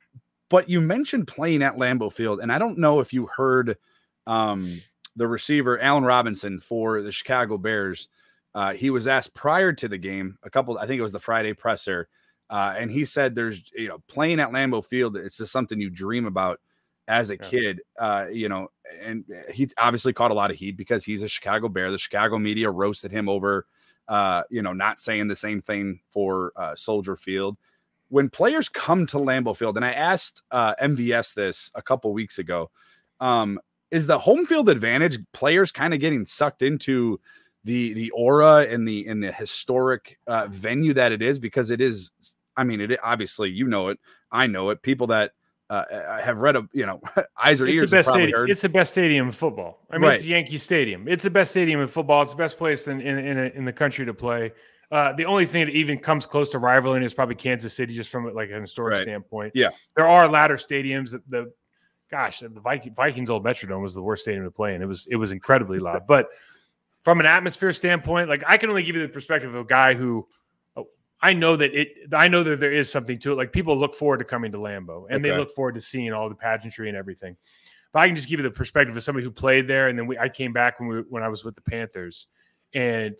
but 0.51 0.69
you 0.69 0.81
mentioned 0.81 1.29
playing 1.29 1.63
at 1.63 1.77
Lambeau 1.77 2.13
Field, 2.13 2.41
and 2.41 2.53
I 2.53 2.59
don't 2.59 2.77
know 2.77 3.01
if 3.01 3.13
you 3.15 3.27
heard 3.27 3.79
um, 4.27 4.81
the 5.17 5.27
receiver 5.27 5.81
Allen 5.81 6.05
Robinson 6.05 6.61
for 6.61 7.01
the 7.01 7.13
Chicago 7.13 7.57
Bears. 7.57 8.09
Uh, 8.55 8.75
he 8.75 8.91
was 8.91 9.07
asked 9.07 9.33
prior 9.33 9.73
to 9.73 9.89
the 9.89 9.97
game, 9.97 10.37
a 10.43 10.51
couple, 10.51 10.77
I 10.77 10.87
think 10.87 10.99
it 10.99 11.05
was 11.05 11.13
the 11.13 11.21
Friday 11.21 11.55
presser, 11.55 12.09
uh, 12.51 12.75
and 12.77 12.91
he 12.91 13.05
said, 13.05 13.35
"There's 13.35 13.63
you 13.75 13.89
know 13.89 14.03
playing 14.09 14.41
at 14.41 14.51
Lambeau 14.51 14.85
Field. 14.85 15.17
It's 15.17 15.37
just 15.37 15.53
something 15.53 15.81
you 15.81 15.89
dream 15.89 16.27
about 16.27 16.61
as 17.07 17.31
a 17.31 17.37
yeah. 17.37 17.45
kid, 17.45 17.81
uh, 17.99 18.27
you 18.31 18.49
know." 18.49 18.69
And 19.01 19.25
he 19.53 19.71
obviously 19.79 20.13
caught 20.13 20.33
a 20.33 20.35
lot 20.35 20.51
of 20.51 20.57
heat 20.57 20.77
because 20.77 21.05
he's 21.05 21.23
a 21.23 21.29
Chicago 21.29 21.69
Bear. 21.69 21.93
The 21.93 21.99
Chicago 21.99 22.39
media 22.39 22.69
roasted 22.69 23.13
him 23.13 23.29
over, 23.29 23.67
uh, 24.09 24.43
you 24.51 24.63
know, 24.63 24.73
not 24.73 24.99
saying 24.99 25.29
the 25.29 25.37
same 25.37 25.63
thing 25.63 26.01
for 26.11 26.53
uh, 26.57 26.75
Soldier 26.75 27.15
Field 27.15 27.57
when 28.11 28.29
players 28.29 28.69
come 28.69 29.07
to 29.07 29.17
Lambeau 29.17 29.57
Field, 29.57 29.77
and 29.77 29.85
I 29.85 29.93
asked 29.93 30.43
uh, 30.51 30.75
MVS 30.83 31.35
this 31.35 31.71
a 31.75 31.83
couple 31.83 32.13
weeks 32.13 32.39
ago, 32.39 32.71
um, 33.21 33.59
is 33.91 34.07
the 34.07 34.19
home 34.19 34.47
field 34.47 34.69
advantage 34.69 35.19
players 35.33 35.73
kind 35.73 35.95
of 35.95 36.01
getting 36.01 36.27
sucked 36.27 36.63
into 36.63 37.21
the 37.65 37.93
the 37.95 38.11
aura 38.11 38.67
and 38.69 38.87
the 38.87 39.07
in 39.07 39.21
the 39.21 39.33
historic 39.33 40.19
uh, 40.27 40.47
venue 40.51 40.93
that 40.95 41.13
it 41.13 41.23
is 41.23 41.39
because 41.39 41.71
it 41.71 41.81
is. 41.81 42.11
I 42.57 42.65
mean, 42.65 42.81
it 42.81 42.99
obviously 43.03 43.51
you 43.51 43.67
know 43.67 43.89
it, 43.89 43.99
I 44.31 44.47
know 44.47 44.71
it. 44.71 44.83
People 44.83 45.07
that 45.09 45.33
uh, 45.71 45.85
have 46.21 46.39
read 46.39 46.57
a 46.57 46.69
you 46.73 46.87
know 46.87 47.01
eyes 47.43 47.61
or 47.61 47.67
it's 47.69 47.79
ears. 47.79 47.91
The 47.91 47.97
best 47.97 48.09
stadium, 48.09 48.51
it's 48.51 48.61
the 48.61 48.69
best 48.69 48.93
stadium 48.93 49.27
in 49.27 49.33
football. 49.33 49.87
I 49.91 49.99
mean, 49.99 50.09
right. 50.09 50.15
it's 50.17 50.27
Yankee 50.27 50.59
Stadium. 50.59 51.07
It's 51.07 51.23
the 51.23 51.31
best 51.31 51.53
stadium 51.53 51.81
in 51.81 51.89
football. 51.89 52.23
It's 52.23 52.33
the 52.33 52.39
best 52.39 52.59
place 52.59 52.89
in 52.89 53.01
in, 53.01 53.19
in, 53.19 53.39
a, 53.39 53.45
in 53.55 53.65
the 53.65 53.73
country 53.73 54.05
to 54.07 54.15
play. 54.15 54.53
Uh, 54.91 55.13
the 55.13 55.25
only 55.25 55.47
thing 55.47 55.67
that 55.67 55.73
even 55.73 55.99
comes 55.99 56.27
close 56.27 56.51
to 56.51 56.59
rivaling 56.59 57.03
is 57.03 57.15
probably 57.15 57.37
Kansas 57.37 57.75
City, 57.75 57.95
just 57.95 58.11
from 58.11 58.33
like 58.35 58.51
an 58.51 58.61
historic 58.61 58.97
right. 58.97 59.03
standpoint. 59.03 59.53
Yeah, 59.55 59.71
there 59.95 60.09
are 60.09 60.29
ladder 60.29 60.57
stadiums. 60.57 61.13
That 61.13 61.29
the 61.31 61.53
gosh, 62.11 62.41
the 62.41 62.49
Viking, 62.49 62.95
Vikings 62.95 63.31
old 63.31 63.45
Metrodome 63.45 63.83
was 63.83 63.95
the 63.95 64.03
worst 64.03 64.23
stadium 64.23 64.45
to 64.45 64.51
play 64.51 64.75
in. 64.75 64.83
It 64.83 64.87
was 64.87 65.07
it 65.09 65.17
was 65.17 65.31
incredibly 65.31 65.79
loud. 65.81 66.07
But 66.09 66.29
from 67.03 67.21
an 67.21 67.27
atmosphere 67.27 67.73
standpoint, 67.73 68.29
like 68.29 68.43
I 68.47 68.57
can 68.57 68.69
only 68.69 68.83
give 68.83 68.97
you 68.97 69.03
the 69.03 69.09
perspective 69.09 69.55
of 69.55 69.61
a 69.61 69.69
guy 69.69 69.95
who 69.95 70.27
I 71.23 71.33
know 71.35 71.57
that 71.57 71.75
it. 71.75 72.13
I 72.13 72.29
know 72.29 72.43
that 72.43 72.61
there 72.61 72.73
is 72.73 72.91
something 72.91 73.19
to 73.21 73.33
it. 73.33 73.35
Like 73.37 73.53
people 73.53 73.77
look 73.77 73.95
forward 73.95 74.19
to 74.19 74.25
coming 74.25 74.53
to 74.53 74.59
Lambeau, 74.59 75.07
and 75.11 75.25
okay. 75.25 75.31
they 75.31 75.37
look 75.37 75.55
forward 75.55 75.75
to 75.75 75.81
seeing 75.81 76.13
all 76.13 76.29
the 76.29 76.35
pageantry 76.35 76.89
and 76.89 76.97
everything. 76.97 77.37
But 77.93 78.01
I 78.01 78.07
can 78.07 78.17
just 78.17 78.29
give 78.29 78.39
you 78.39 78.45
the 78.45 78.51
perspective 78.51 78.97
of 78.97 79.03
somebody 79.03 79.25
who 79.25 79.31
played 79.31 79.67
there, 79.67 79.89
and 79.89 79.99
then 79.99 80.07
we, 80.07 80.17
I 80.17 80.29
came 80.29 80.53
back 80.53 80.81
when 80.81 80.89
we 80.89 81.01
when 81.09 81.23
I 81.23 81.29
was 81.29 81.45
with 81.45 81.57
the 81.57 81.61
Panthers, 81.61 82.27
and 82.73 83.17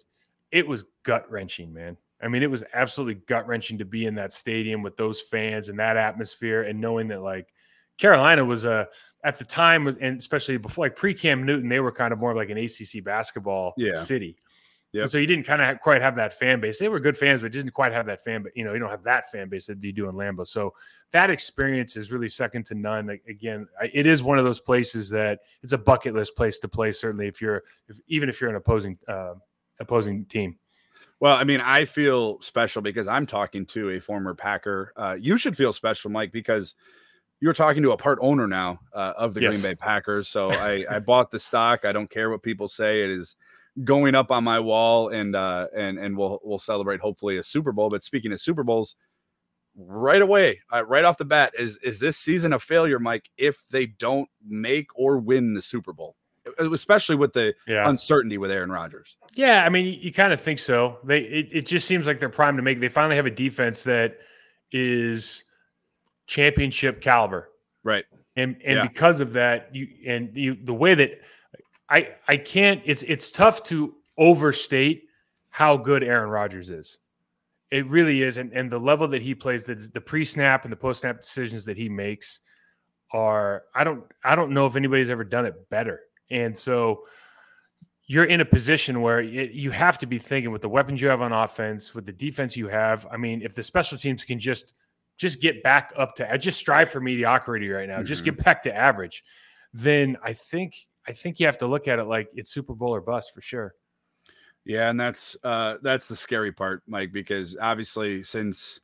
it 0.53 0.67
was 0.67 0.85
gut 1.03 1.31
wrenching, 1.31 1.73
man. 1.73 1.97
I 2.23 2.29
mean, 2.29 2.43
it 2.43 2.51
was 2.51 2.65
absolutely 2.75 3.23
gut 3.27 3.47
wrenching 3.47 3.79
to 3.79 3.85
be 3.85 4.05
in 4.05 4.15
that 4.17 4.33
stadium 4.33 4.83
with 4.83 4.97
those 4.97 5.21
fans 5.21 5.69
and 5.69 5.79
that 5.79 5.97
atmosphere, 5.97 6.63
and 6.63 6.81
knowing 6.81 7.09
that 7.09 7.23
like 7.23 7.53
Carolina 7.99 8.45
was 8.45 8.65
a 8.65 8.89
at 9.25 9.39
the 9.39 9.45
time, 9.45 9.87
and 9.87 10.19
especially 10.19 10.57
before 10.57 10.87
like 10.87 10.97
pre 10.97 11.15
Cam 11.15 11.45
Newton, 11.45 11.69
they 11.69 11.81
were 11.81 11.93
kind 11.93 12.13
of 12.13 12.19
more 12.19 12.35
like 12.35 12.51
an 12.51 12.59
ACC 12.59 13.05
basketball 13.05 13.75
yeah. 13.77 14.03
city. 14.03 14.37
Yeah. 14.93 15.07
So 15.07 15.19
you 15.19 15.27
didn't 15.27 15.45
kind 15.45 15.63
of 15.63 15.81
quite 15.81 16.03
have 16.03 16.17
that 16.17 16.33
fan 16.33 16.61
base. 16.61 16.79
They 16.79 16.89
were 16.89 16.99
good 16.99 17.17
fans, 17.17 17.43
but 17.43 17.53
didn't 17.53 17.71
quite 17.71 17.93
have 17.93 18.07
that 18.07 18.25
fan. 18.25 18.43
But 18.43 18.57
you 18.57 18.65
know, 18.65 18.73
you 18.73 18.81
don't 18.81 18.91
have 18.91 19.05
that 19.05 19.31
fan 19.31 19.49
base 19.49 19.67
that 19.67 19.83
you 19.83 19.93
do 19.93 20.09
in 20.09 20.17
Lambeau. 20.17 20.47
So 20.47 20.75
that 21.13 21.31
experience 21.31 21.97
is 21.97 22.11
really 22.11 22.29
second 22.29 22.67
to 22.67 22.75
none. 22.75 23.07
Like, 23.07 23.23
again, 23.29 23.69
it 23.95 24.07
is 24.07 24.23
one 24.23 24.39
of 24.39 24.45
those 24.45 24.59
places 24.59 25.09
that 25.11 25.41
it's 25.63 25.73
a 25.73 25.79
bucket 25.79 26.15
list 26.15 26.35
place 26.35 26.59
to 26.61 26.69
play. 26.69 26.91
Certainly, 26.91 27.29
if 27.29 27.41
you're 27.41 27.63
if, 27.89 28.01
even 28.09 28.29
if 28.29 28.41
you're 28.41 28.51
an 28.51 28.57
opposing 28.57 28.99
uh, 29.07 29.35
opposing 29.81 30.25
team. 30.27 30.57
Well, 31.19 31.37
I 31.37 31.45
mean, 31.45 31.61
I 31.61 31.85
feel 31.85 32.41
special 32.41 32.81
because 32.81 33.09
I'm 33.09 33.27
talking 33.27 33.67
to 33.67 33.91
a 33.91 34.01
former 34.01 34.35
Packer. 34.35 34.93
Uh, 34.97 35.17
you 35.21 35.37
should 35.37 35.57
feel 35.57 35.73
special, 35.73 36.11
Mike, 36.11 36.33
because 36.33 36.75
you're 37.41 37.53
talking 37.53 37.83
to 37.83 37.93
a 37.93 37.97
part 37.97 38.19
owner 38.23 38.47
now 38.47 38.81
uh, 38.95 39.13
of 39.17 39.35
the 39.35 39.43
yes. 39.43 39.53
Green 39.53 39.63
Bay 39.63 39.75
Packers. 39.75 40.29
So 40.29 40.51
I, 40.51 40.85
I 40.89 40.99
bought 40.99 41.31
the 41.31 41.41
stock. 41.41 41.85
I 41.85 41.93
don't 41.93 42.11
care 42.11 42.31
what 42.31 42.43
people 42.43 42.69
say. 42.69 43.03
It 43.03 43.11
is 43.11 43.37
going 43.85 44.15
up 44.15 44.31
on 44.31 44.43
my 44.45 44.59
wall 44.59 45.11
and 45.11 45.37
uh 45.37 45.67
and 45.75 45.97
and 45.99 46.17
we'll 46.17 46.41
we'll 46.43 46.59
celebrate 46.59 47.01
hopefully 47.01 47.39
a 47.39 47.43
Super 47.43 47.73
Bowl. 47.73 47.89
But 47.89 48.03
speaking 48.03 48.33
of 48.33 48.41
Super 48.41 48.65
Bowls, 48.65 48.97
right 49.77 50.21
away, 50.21 50.61
uh, 50.73 50.85
right 50.85 51.05
off 51.05 51.19
the 51.19 51.25
bat, 51.25 51.55
is 51.59 51.79
is 51.79 51.99
this 51.99 52.17
season 52.17 52.53
a 52.53 52.59
failure, 52.59 52.99
Mike? 52.99 53.31
If 53.37 53.63
they 53.71 53.87
don't 53.87 54.29
make 54.47 54.89
or 54.95 55.19
win 55.19 55.55
the 55.55 55.63
Super 55.63 55.93
Bowl, 55.93 56.17
especially 56.59 57.17
with 57.17 57.33
the 57.33 57.55
yeah. 57.67 57.89
uncertainty 57.89 58.39
with 58.39 58.51
Aaron 58.51 58.71
Rodgers. 58.71 59.17
Yeah, 59.35 59.65
I 59.65 59.69
mean, 59.69 59.87
you, 59.87 59.93
you 59.93 60.13
kind 60.13 60.33
of 60.33 60.41
think 60.41 60.59
so. 60.59 60.99
They 61.05 61.21
it, 61.21 61.49
it 61.53 61.67
just 61.67 61.87
seems 61.87 62.07
like 62.07 62.19
they're 62.19 62.29
primed 62.29 62.59
to 62.59 62.63
make. 62.63 62.81
They 62.81 62.89
finally 62.89 63.17
have 63.17 63.27
a 63.27 63.31
defense 63.31 63.83
that 63.85 64.19
is 64.73 65.45
championship 66.27 67.01
caliber, 67.01 67.51
right? 67.85 68.05
And 68.37 68.57
and 68.65 68.77
yeah. 68.77 68.87
because 68.87 69.21
of 69.21 69.33
that, 69.35 69.75
you 69.75 69.89
and 70.07 70.35
you 70.37 70.57
the 70.63 70.75
way 70.75 70.95
that 70.95 71.21
I 71.89 72.15
I 72.29 72.37
can't. 72.37 72.83
It's 72.85 73.03
it's 73.03 73.31
tough 73.31 73.63
to 73.65 73.95
overstate 74.17 75.05
how 75.51 75.77
good 75.77 76.03
Aaron 76.03 76.31
Rodgers 76.31 76.71
is. 76.71 76.99
It 77.71 77.87
really 77.87 78.23
is, 78.23 78.37
and 78.37 78.53
and 78.53 78.71
the 78.71 78.79
level 78.79 79.09
that 79.09 79.23
he 79.23 79.35
plays, 79.35 79.65
the 79.65 79.75
the 79.75 80.01
pre 80.01 80.25
snap 80.25 80.65
and 80.65 80.73
the 80.73 80.77
post 80.77 81.03
snap 81.03 81.21
decisions 81.21 81.65
that 81.67 81.77
he 81.77 81.89
makes 81.89 82.41
are 83.13 83.65
I 83.75 83.85
don't 83.85 84.05
I 84.25 84.35
don't 84.35 84.53
know 84.53 84.67
if 84.67 84.77
anybody's 84.77 85.11
ever 85.11 85.25
done 85.25 85.47
it 85.47 85.69
better. 85.69 86.01
And 86.31 86.57
so 86.57 87.05
you're 88.07 88.25
in 88.25 88.41
a 88.41 88.45
position 88.45 89.03
where 89.03 89.21
it, 89.21 89.53
you 89.53 89.71
have 89.71 89.97
to 89.99 90.07
be 90.07 90.19
thinking 90.19 90.51
with 90.51 90.63
the 90.63 90.69
weapons 90.69 91.01
you 91.01 91.07
have 91.07 91.23
on 91.23 91.33
offense, 91.33 91.95
with 91.95 92.07
the 92.07 92.13
defense 92.13 92.57
you 92.57 92.67
have. 92.67 93.07
I 93.09 93.17
mean, 93.17 93.41
if 93.41 93.55
the 93.55 93.63
special 93.63 93.97
teams 93.97 94.25
can 94.25 94.41
just 94.41 94.73
just 95.17 95.41
get 95.41 95.63
back 95.63 95.93
up 95.97 96.15
to 96.17 96.39
just 96.39 96.59
strive 96.59 96.91
for 96.91 97.01
mediocrity 97.01 97.69
right 97.69 97.89
now, 97.89 97.99
mm-hmm. 97.99 98.07
just 98.07 98.25
get 98.25 98.43
back 98.43 98.63
to 98.65 98.75
average, 98.75 99.23
then 99.73 100.17
I 100.25 100.33
think 100.33 100.75
I 101.07 101.13
think 101.13 101.39
you 101.39 101.47
have 101.47 101.59
to 101.59 101.69
look 101.69 101.87
at 101.87 101.99
it 101.99 102.05
like 102.05 102.29
it's 102.35 102.51
Super 102.51 102.75
Bowl 102.75 102.93
or 102.93 103.01
bust 103.01 103.33
for 103.33 103.43
sure. 103.43 103.75
Yeah, 104.65 104.91
and 104.91 104.99
that's 104.99 105.37
uh 105.45 105.77
that's 105.83 106.09
the 106.09 106.17
scary 106.17 106.51
part, 106.51 106.83
Mike, 106.89 107.13
because 107.13 107.57
obviously 107.61 108.25
since 108.25 108.81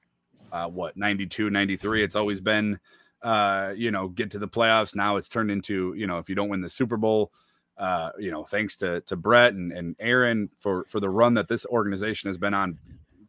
uh 0.53 0.69
what 0.69 0.97
92, 0.97 1.51
93, 1.51 2.05
it's 2.05 2.15
always 2.15 2.41
been 2.41 2.79
uh, 3.23 3.73
you 3.77 3.91
know, 3.91 4.09
get 4.09 4.31
to 4.33 4.39
the 4.39 4.49
playoffs. 4.49 4.95
Now 4.95 5.17
it's 5.17 5.29
turned 5.29 5.51
into, 5.51 5.95
you 5.97 6.07
know, 6.07 6.19
if 6.19 6.29
you 6.29 6.35
don't 6.35 6.49
win 6.49 6.61
the 6.61 6.69
Super 6.69 6.97
Bowl, 6.97 7.33
uh, 7.79 8.11
you 8.19 8.31
know, 8.31 8.45
thanks 8.45 8.77
to 8.79 9.01
to 9.03 9.17
Brett 9.17 9.53
and, 9.53 9.73
and 9.73 9.97
Aaron 9.99 10.51
for 10.59 10.85
for 10.89 11.01
the 11.01 11.11
run 11.11 11.35
that 11.35 11.49
this 11.49 11.67
organization 11.67 12.29
has 12.29 12.39
been 12.39 12.55
on, 12.55 12.79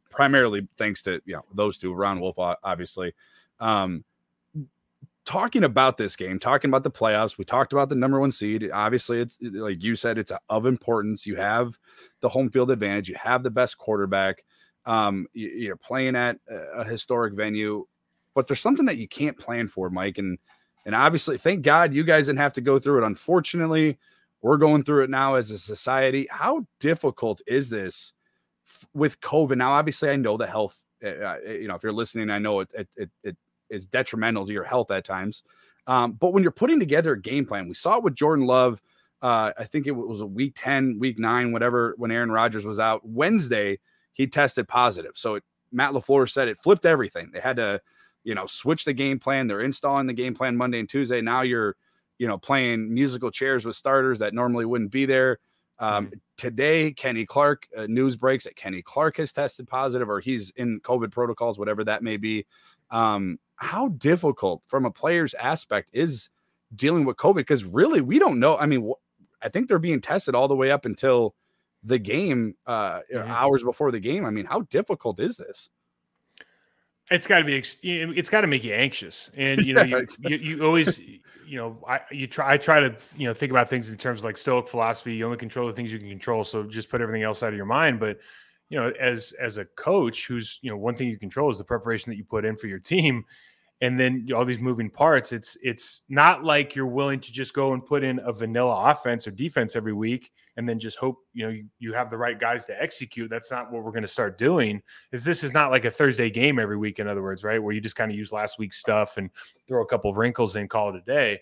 primarily 0.10 0.68
thanks 0.78 1.02
to 1.04 1.22
you 1.26 1.34
know 1.34 1.46
those 1.54 1.78
two, 1.78 1.94
Ron 1.94 2.20
Wolf, 2.20 2.36
obviously. 2.38 3.14
Um, 3.60 4.04
talking 5.26 5.66
about 5.66 5.98
this 5.98 6.16
game, 6.16 6.40
talking 6.40 6.70
about 6.70 6.84
the 6.84 6.92
playoffs, 6.92 7.38
we 7.38 7.44
talked 7.44 7.74
about 7.74 7.90
the 7.90 7.96
number 7.96 8.20
one 8.20 8.32
seed. 8.32 8.70
Obviously, 8.72 9.20
it's 9.20 9.38
like 9.42 9.84
you 9.84 9.96
said, 9.96 10.18
it's 10.18 10.32
of 10.50 10.66
importance. 10.66 11.28
You 11.28 11.36
have 11.36 11.78
the 12.22 12.30
home 12.30 12.50
field 12.50 12.72
advantage. 12.72 13.10
You 13.10 13.16
have 13.16 13.44
the 13.44 13.52
best 13.52 13.78
quarterback. 13.78 14.46
Um, 14.86 15.28
you, 15.34 15.74
are 15.74 15.76
playing 15.76 16.16
at 16.16 16.38
a 16.50 16.86
historic 16.86 17.34
venue, 17.34 17.86
but 18.38 18.46
there's 18.46 18.62
something 18.62 18.86
that 18.86 18.98
you 18.98 19.08
can't 19.08 19.36
plan 19.36 19.68
for, 19.68 19.90
Mike. 19.90 20.20
And 20.20 20.38
and 20.86 20.94
obviously, 20.94 21.40
thank 21.40 21.64
God 21.64 21.92
you 21.92 22.04
guys 22.04 22.28
didn't 22.28 22.38
have 22.38 22.54
to 22.54 22.62
go 22.62 22.78
through 22.78 23.04
it. 23.04 23.08
Unfortunately, 23.08 23.98
we're 24.44 24.58
going 24.58 24.84
through 24.84 25.06
it 25.06 25.10
now 25.10 25.34
as 25.34 25.50
a 25.50 25.58
society. 25.58 26.28
How 26.30 26.68
difficult 26.80 27.42
is 27.48 27.68
this 27.72 28.14
with 28.94 29.20
COVID? 29.22 29.58
Now, 29.58 29.72
obviously, 29.72 30.12
I 30.12 30.18
know 30.18 30.38
the 30.38 30.46
health. 30.46 30.84
Uh, 31.04 31.40
you 31.48 31.68
know, 31.68 31.74
if 31.74 31.82
you're 31.82 31.92
listening, 31.92 32.30
I 32.30 32.38
know 32.38 32.60
it, 32.60 32.72
it, 32.76 32.88
it, 32.96 33.10
it 33.24 33.38
is 33.72 33.88
detrimental 33.88 34.46
to 34.46 34.54
your 34.54 34.64
health 34.64 34.92
at 34.92 35.04
times. 35.04 35.42
Um, 35.88 36.12
but 36.12 36.32
when 36.32 36.44
you're 36.44 36.52
putting 36.52 36.80
together 36.80 37.14
a 37.14 37.20
game 37.20 37.48
plan, 37.48 37.68
we 37.68 37.74
saw 37.74 37.98
it 37.98 38.04
with 38.04 38.14
Jordan 38.14 38.46
Love. 38.46 38.84
Uh, 39.20 39.52
I 39.58 39.64
think 39.64 39.88
it 39.88 39.94
was 39.94 40.22
a 40.22 40.28
week 40.28 40.54
10, 40.56 41.00
week 41.00 41.18
nine, 41.18 41.54
whatever, 41.54 41.96
when 41.98 42.12
Aaron 42.12 42.32
Rodgers 42.32 42.68
was 42.68 42.80
out. 42.80 43.02
Wednesday, 43.04 43.80
he 44.14 44.28
tested 44.28 44.68
positive. 44.68 45.14
So 45.16 45.36
it, 45.36 45.44
Matt 45.72 45.94
LaFleur 45.94 46.30
said 46.30 46.48
it 46.50 46.60
flipped 46.62 46.86
everything. 46.86 47.32
They 47.34 47.40
had 47.40 47.56
to, 47.56 47.82
you 48.28 48.36
know, 48.36 48.46
switch 48.46 48.84
the 48.84 48.92
game 48.92 49.20
plan. 49.20 49.48
They're 49.48 49.62
installing 49.62 50.06
the 50.06 50.14
game 50.14 50.36
plan 50.36 50.58
Monday 50.58 50.82
and 50.82 50.90
Tuesday. 50.90 51.22
Now 51.22 51.44
you're, 51.44 51.78
you 52.18 52.28
know, 52.28 52.38
playing 52.38 52.94
musical 52.94 53.32
chairs 53.32 53.66
with 53.66 53.78
starters 53.78 54.20
that 54.20 54.34
normally 54.34 54.66
wouldn't 54.66 54.92
be 54.92 55.06
there. 55.06 55.40
Um, 55.80 56.08
mm-hmm. 56.08 56.16
Today, 56.36 56.92
Kenny 56.92 57.26
Clark, 57.26 57.70
uh, 57.78 57.86
news 57.88 58.18
breaks 58.18 58.44
that 58.44 58.58
Kenny 58.58 58.82
Clark 58.82 59.16
has 59.16 59.32
tested 59.32 59.66
positive 59.66 60.10
or 60.10 60.20
he's 60.20 60.50
in 60.58 60.82
COVID 60.82 61.10
protocols, 61.10 61.58
whatever 61.58 61.86
that 61.86 62.04
may 62.04 62.18
be. 62.18 62.46
Um, 62.92 63.40
how 63.56 63.88
difficult 63.88 64.62
from 64.68 64.84
a 64.84 64.92
player's 64.92 65.34
aspect 65.36 65.90
is 65.94 66.28
dealing 66.76 67.06
with 67.06 67.16
COVID? 67.16 67.36
Because 67.36 67.64
really, 67.64 68.02
we 68.02 68.20
don't 68.20 68.42
know. 68.42 68.58
I 68.58 68.66
mean, 68.66 68.92
I 69.42 69.48
think 69.48 69.70
they're 69.70 69.80
being 69.80 70.02
tested 70.02 70.36
all 70.36 70.50
the 70.50 70.56
way 70.56 70.70
up 70.70 70.84
until 70.84 71.34
the 71.82 71.98
game, 71.98 72.56
uh, 72.66 73.00
hours 73.16 73.64
before 73.64 73.94
the 73.94 74.02
game. 74.02 74.26
I 74.26 74.32
mean, 74.32 74.46
how 74.46 74.62
difficult 74.64 75.22
is 75.22 75.38
this? 75.38 75.70
It's 77.10 77.28
got 77.28 77.40
to 77.40 77.46
be. 77.46 77.64
It's 77.84 78.30
got 78.30 78.42
to 78.42 78.48
make 78.48 78.64
you 78.64 78.74
anxious, 78.74 79.30
and 79.36 79.66
you 79.66 79.74
know, 79.76 79.82
yeah, 79.82 79.88
you, 79.88 79.98
exactly. 79.98 80.38
you, 80.38 80.58
you, 80.58 80.66
always, 80.66 81.00
you 81.00 81.58
know, 81.58 81.78
I 81.88 82.02
you 82.12 82.28
try. 82.28 82.54
I 82.54 82.58
try 82.58 82.82
to 82.82 82.96
you 83.16 83.28
know 83.28 83.34
think 83.34 83.52
about 83.52 83.70
things 83.70 83.90
in 83.90 83.98
terms 83.98 84.22
of 84.22 84.26
like 84.26 84.38
Stoic 84.38 84.68
philosophy. 84.68 85.16
You 85.16 85.26
only 85.26 85.38
control 85.38 85.68
the 85.68 85.74
things 85.74 85.92
you 85.92 86.00
can 86.00 86.10
control, 86.10 86.44
so 86.44 86.64
just 86.64 86.90
put 86.90 87.02
everything 87.02 87.24
else 87.24 87.44
out 87.44 87.50
of 87.50 87.56
your 87.56 87.66
mind. 87.66 88.00
But 88.00 88.20
you 88.70 88.78
know, 88.78 88.92
as 89.00 89.34
as 89.40 89.58
a 89.58 89.66
coach, 89.66 90.28
who's 90.28 90.60
you 90.62 90.70
know, 90.70 90.78
one 90.78 90.96
thing 90.96 91.08
you 91.08 91.18
control 91.18 91.50
is 91.50 91.58
the 91.58 91.64
preparation 91.64 92.10
that 92.10 92.18
you 92.18 92.26
put 92.26 92.44
in 92.44 92.56
for 92.56 92.68
your 92.68 92.80
team 92.80 93.26
and 93.82 94.00
then 94.00 94.28
all 94.36 94.44
these 94.44 94.60
moving 94.60 94.90
parts 94.90 95.32
it's 95.32 95.56
it's 95.62 96.02
not 96.10 96.44
like 96.44 96.76
you're 96.76 96.88
willing 96.88 97.20
to 97.20 97.32
just 97.32 97.54
go 97.54 97.74
and 97.74 97.86
put 97.86 98.04
in 98.04 98.20
a 98.26 98.34
vanilla 98.34 98.92
offense 98.92 99.28
or 99.28 99.32
defense 99.32 99.76
every 99.76 99.94
week 99.94 100.32
and 100.58 100.68
then 100.68 100.80
just 100.80 100.98
hope 100.98 101.20
you 101.34 101.46
know 101.46 101.52
you, 101.52 101.66
you 101.80 101.94
have 101.94 102.10
the 102.10 102.18
right 102.18 102.40
guys 102.40 102.66
to 102.66 102.82
execute. 102.82 103.30
That's 103.30 103.52
not 103.52 103.72
what 103.72 103.84
we're 103.84 103.92
going 103.92 104.02
to 104.02 104.08
start 104.08 104.38
doing. 104.38 104.82
Is 105.12 105.24
this 105.24 105.44
is 105.44 105.54
not 105.54 105.70
like 105.70 105.86
a 105.86 105.92
thursday 105.92 106.30
game 106.30 106.60
every 106.60 106.78
week 106.78 107.00
in 107.00 107.08
other 107.08 107.22
words 107.22 107.44
right? 107.44 107.62
Where 107.62 107.74
you 107.74 107.80
just 107.80 107.96
kind 107.96 108.12
of 108.12 108.18
use 108.18 108.32
last 108.32 108.60
week's 108.60 108.78
stuff 108.78 109.18
and 109.18 109.30
throw 109.68 109.84
a 109.84 109.86
couple 109.86 110.10
of 110.10 110.18
wrinkles 110.18 110.56
in 110.56 110.68
call 110.68 110.90
it 110.90 110.96
a 110.96 111.02
day. 111.02 111.40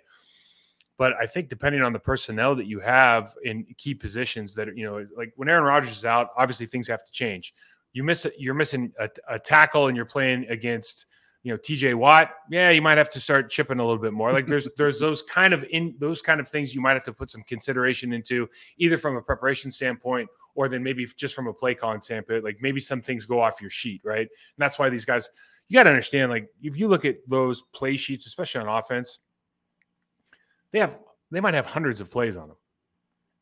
But 0.97 1.13
i 1.19 1.25
think 1.25 1.49
depending 1.49 1.81
on 1.81 1.93
the 1.93 1.99
personnel 1.99 2.55
that 2.55 2.67
you 2.67 2.79
have 2.81 3.33
in 3.43 3.65
key 3.77 3.95
positions 3.95 4.53
that 4.55 4.67
you 4.77 4.85
know 4.85 5.05
like 5.17 5.31
when 5.37 5.49
aaron 5.49 5.63
rodgers 5.63 5.97
is 5.97 6.05
out 6.05 6.29
obviously 6.37 6.65
things 6.65 6.87
have 6.89 7.05
to 7.05 7.11
change. 7.11 7.53
You 7.93 8.03
miss 8.03 8.27
you're 8.37 8.53
missing 8.53 8.91
a, 8.99 9.09
a 9.29 9.39
tackle 9.39 9.87
and 9.87 9.95
you're 9.95 10.05
playing 10.05 10.45
against 10.49 11.05
you 11.45 11.51
know 11.51 11.59
TJ 11.59 11.93
Watt, 11.93 12.31
yeah, 12.49 12.71
you 12.71 12.81
might 12.81 12.97
have 12.97 13.11
to 13.11 13.19
start 13.19 13.51
chipping 13.51 13.79
a 13.79 13.85
little 13.85 14.01
bit 14.01 14.13
more. 14.13 14.33
Like 14.33 14.47
there's 14.47 14.67
there's 14.77 14.99
those 15.05 15.21
kind 15.21 15.53
of 15.53 15.63
in 15.69 15.93
those 15.99 16.19
kind 16.19 16.39
of 16.39 16.47
things 16.47 16.73
you 16.73 16.81
might 16.81 16.93
have 16.93 17.03
to 17.03 17.13
put 17.13 17.29
some 17.29 17.43
consideration 17.43 18.13
into, 18.13 18.49
either 18.79 18.97
from 18.97 19.15
a 19.15 19.21
preparation 19.21 19.69
standpoint 19.69 20.27
or 20.55 20.67
then 20.67 20.81
maybe 20.81 21.05
just 21.05 21.35
from 21.35 21.45
a 21.45 21.53
play 21.53 21.75
calling 21.75 22.01
standpoint. 22.01 22.43
Like 22.43 22.57
maybe 22.61 22.79
some 22.79 22.99
things 22.99 23.27
go 23.27 23.39
off 23.39 23.61
your 23.61 23.69
sheet, 23.69 24.01
right? 24.03 24.21
And 24.21 24.29
that's 24.57 24.79
why 24.79 24.89
these 24.89 25.05
guys, 25.05 25.29
you 25.67 25.75
got 25.75 25.83
to 25.83 25.91
understand. 25.91 26.31
Like 26.31 26.49
if 26.63 26.79
you 26.79 26.87
look 26.87 27.05
at 27.05 27.17
those 27.27 27.61
play 27.61 27.95
sheets, 27.95 28.25
especially 28.25 28.61
on 28.61 28.67
offense, 28.67 29.19
they 30.71 30.79
have 30.79 30.97
they 31.29 31.41
might 31.41 31.53
have 31.53 31.67
hundreds 31.67 32.01
of 32.01 32.09
plays 32.09 32.37
on 32.37 32.47
them, 32.47 32.57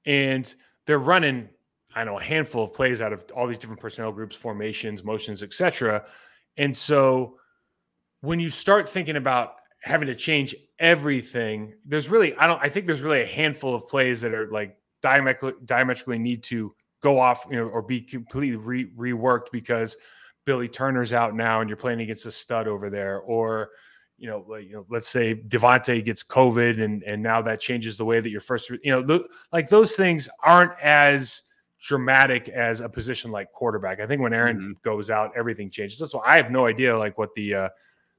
and 0.06 0.54
they're 0.86 1.00
running 1.00 1.48
I 1.96 2.04
know 2.04 2.20
a 2.20 2.24
handful 2.24 2.66
of 2.66 2.74
plays 2.74 3.02
out 3.02 3.14
of 3.14 3.24
all 3.34 3.48
these 3.48 3.60
different 3.60 3.80
personnel 3.80 4.12
groups, 4.12 4.36
formations, 4.36 5.06
motions, 5.06 5.42
etc. 5.42 6.04
And 6.58 6.76
so 6.76 7.38
when 8.24 8.40
you 8.40 8.48
start 8.48 8.88
thinking 8.88 9.18
about 9.18 9.56
having 9.82 10.08
to 10.08 10.16
change 10.16 10.56
everything, 10.80 11.74
there's 11.86 12.08
really 12.08 12.34
I 12.36 12.48
don't 12.48 12.60
I 12.62 12.70
think 12.70 12.86
there's 12.86 13.02
really 13.02 13.22
a 13.22 13.28
handful 13.28 13.76
of 13.76 13.86
plays 13.88 14.22
that 14.22 14.34
are 14.34 14.50
like 14.50 14.78
diametrically 15.02 15.60
diametrically 15.66 16.20
need 16.20 16.42
to 16.44 16.74
go 17.02 17.20
off, 17.20 17.46
you 17.52 17.58
know, 17.58 17.68
or 17.68 17.82
be 17.82 18.00
completely 18.00 18.56
re- 18.56 18.92
reworked 18.98 19.52
because 19.52 19.98
Billy 20.46 20.70
Turner's 20.70 21.12
out 21.12 21.36
now 21.36 21.60
and 21.60 21.70
you're 21.70 21.76
playing 21.76 22.00
against 22.00 22.26
a 22.26 22.32
stud 22.32 22.66
over 22.66 22.90
there, 22.90 23.20
or 23.20 23.72
you 24.18 24.30
know, 24.30 24.46
like, 24.48 24.64
you 24.68 24.72
know, 24.72 24.86
let's 24.90 25.10
say 25.10 25.36
Davante 25.36 26.04
gets 26.04 26.24
COVID 26.24 26.82
and 26.82 27.04
and 27.04 27.22
now 27.22 27.42
that 27.42 27.60
changes 27.60 27.98
the 27.98 28.06
way 28.06 28.22
that 28.22 28.30
your 28.30 28.40
first, 28.40 28.70
you 28.70 28.80
know, 28.86 29.02
the, 29.02 29.28
like 29.52 29.68
those 29.68 29.98
things 29.98 30.30
aren't 30.42 30.80
as 30.82 31.42
dramatic 31.86 32.48
as 32.48 32.80
a 32.80 32.88
position 32.88 33.32
like 33.32 33.52
quarterback. 33.52 34.00
I 34.00 34.08
think 34.08 34.22
when 34.22 34.34
Aaron 34.34 34.58
mm-hmm. 34.58 34.72
goes 34.82 35.10
out, 35.10 35.34
everything 35.36 35.70
changes. 35.70 36.00
That's 36.00 36.14
why 36.14 36.22
I 36.26 36.38
have 36.38 36.52
no 36.52 36.68
idea 36.68 36.98
like 36.98 37.18
what 37.18 37.34
the 37.36 37.54
uh, 37.54 37.70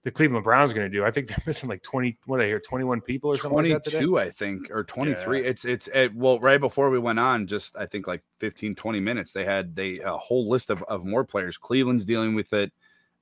the 0.04 0.10
Cleveland 0.10 0.44
Browns 0.44 0.70
are 0.70 0.74
going 0.74 0.90
to 0.90 0.96
do. 0.96 1.04
I 1.04 1.10
think 1.10 1.28
they're 1.28 1.42
missing 1.46 1.68
like 1.68 1.82
20, 1.82 2.18
what 2.26 2.40
I 2.40 2.44
hear, 2.44 2.60
21 2.60 3.00
people 3.00 3.30
or 3.30 3.36
something 3.36 3.50
22, 3.52 4.12
like 4.12 4.28
I 4.28 4.30
think, 4.30 4.70
or 4.70 4.84
23. 4.84 5.40
Yeah. 5.42 5.48
It's, 5.48 5.64
it's, 5.64 5.88
it, 5.88 6.14
well, 6.14 6.38
right 6.38 6.60
before 6.60 6.90
we 6.90 6.98
went 6.98 7.18
on, 7.18 7.46
just 7.46 7.76
I 7.76 7.86
think 7.86 8.06
like 8.06 8.22
15, 8.38 8.74
20 8.74 9.00
minutes, 9.00 9.32
they 9.32 9.44
had 9.44 9.74
they 9.74 10.00
a 10.00 10.16
whole 10.16 10.48
list 10.48 10.70
of, 10.70 10.82
of 10.84 11.04
more 11.04 11.24
players. 11.24 11.56
Cleveland's 11.56 12.04
dealing 12.04 12.34
with 12.34 12.52
it 12.52 12.70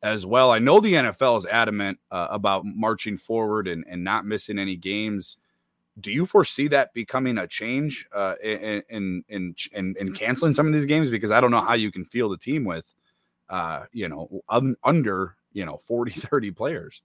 as 0.02 0.26
well. 0.26 0.50
I 0.50 0.58
know 0.58 0.80
the 0.80 0.94
NFL 0.94 1.38
is 1.38 1.46
adamant 1.46 1.98
uh, 2.10 2.26
about 2.30 2.64
marching 2.66 3.16
forward 3.16 3.68
and, 3.68 3.84
and 3.88 4.02
not 4.02 4.26
missing 4.26 4.58
any 4.58 4.74
games. 4.74 5.36
Do 6.00 6.10
you 6.10 6.26
foresee 6.26 6.66
that 6.68 6.92
becoming 6.94 7.38
a 7.38 7.46
change 7.46 8.08
uh, 8.12 8.34
in, 8.42 8.82
in, 8.88 9.24
in, 9.28 9.54
in, 9.72 9.94
in 10.00 10.12
canceling 10.14 10.54
some 10.54 10.66
of 10.66 10.72
these 10.72 10.86
games? 10.86 11.10
Because 11.10 11.30
I 11.30 11.40
don't 11.40 11.50
know 11.52 11.60
how 11.60 11.74
you 11.74 11.92
can 11.92 12.04
field 12.04 12.32
a 12.32 12.38
team 12.38 12.64
with, 12.64 12.92
uh, 13.50 13.84
you 13.92 14.08
know, 14.08 14.42
un, 14.48 14.74
under 14.82 15.36
you 15.52 15.64
know 15.64 15.78
40 15.86 16.10
30 16.20 16.50
players. 16.52 17.02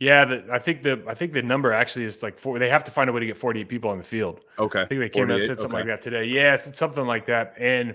Yeah 0.00 0.24
the, 0.24 0.44
i 0.50 0.58
think 0.58 0.82
the 0.82 1.02
i 1.06 1.14
think 1.14 1.32
the 1.32 1.42
number 1.42 1.72
actually 1.72 2.04
is 2.04 2.22
like 2.22 2.36
four 2.36 2.58
they 2.58 2.68
have 2.68 2.82
to 2.84 2.90
find 2.90 3.08
a 3.08 3.12
way 3.12 3.20
to 3.20 3.26
get 3.26 3.38
48 3.38 3.68
people 3.68 3.90
on 3.90 3.98
the 3.98 4.04
field. 4.04 4.40
Okay. 4.58 4.82
I 4.82 4.86
think 4.86 5.00
they 5.00 5.08
came 5.08 5.30
out 5.30 5.38
and 5.38 5.42
said 5.44 5.60
something 5.60 5.78
okay. 5.78 5.88
like 5.88 6.00
that 6.00 6.02
today. 6.02 6.24
Yes 6.24 6.66
it's 6.66 6.78
something 6.78 7.06
like 7.06 7.26
that. 7.26 7.54
And 7.58 7.94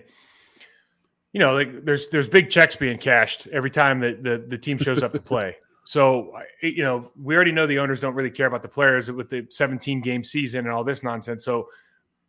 you 1.33 1.39
know 1.39 1.53
like 1.53 1.83
there's 1.83 2.09
there's 2.09 2.29
big 2.29 2.49
checks 2.49 2.75
being 2.75 2.97
cashed 2.97 3.47
every 3.47 3.69
time 3.69 3.99
that 3.99 4.23
the, 4.23 4.43
the 4.47 4.57
team 4.57 4.77
shows 4.77 5.03
up 5.03 5.13
to 5.13 5.21
play. 5.21 5.57
So 5.83 6.33
you 6.61 6.83
know 6.83 7.11
we 7.21 7.35
already 7.35 7.51
know 7.51 7.67
the 7.67 7.79
owners 7.79 7.99
don't 7.99 8.15
really 8.15 8.31
care 8.31 8.47
about 8.47 8.61
the 8.61 8.69
players 8.69 9.11
with 9.11 9.29
the 9.29 9.47
17 9.49 10.01
game 10.01 10.23
season 10.23 10.61
and 10.61 10.69
all 10.69 10.85
this 10.85 11.03
nonsense. 11.03 11.43
So 11.43 11.67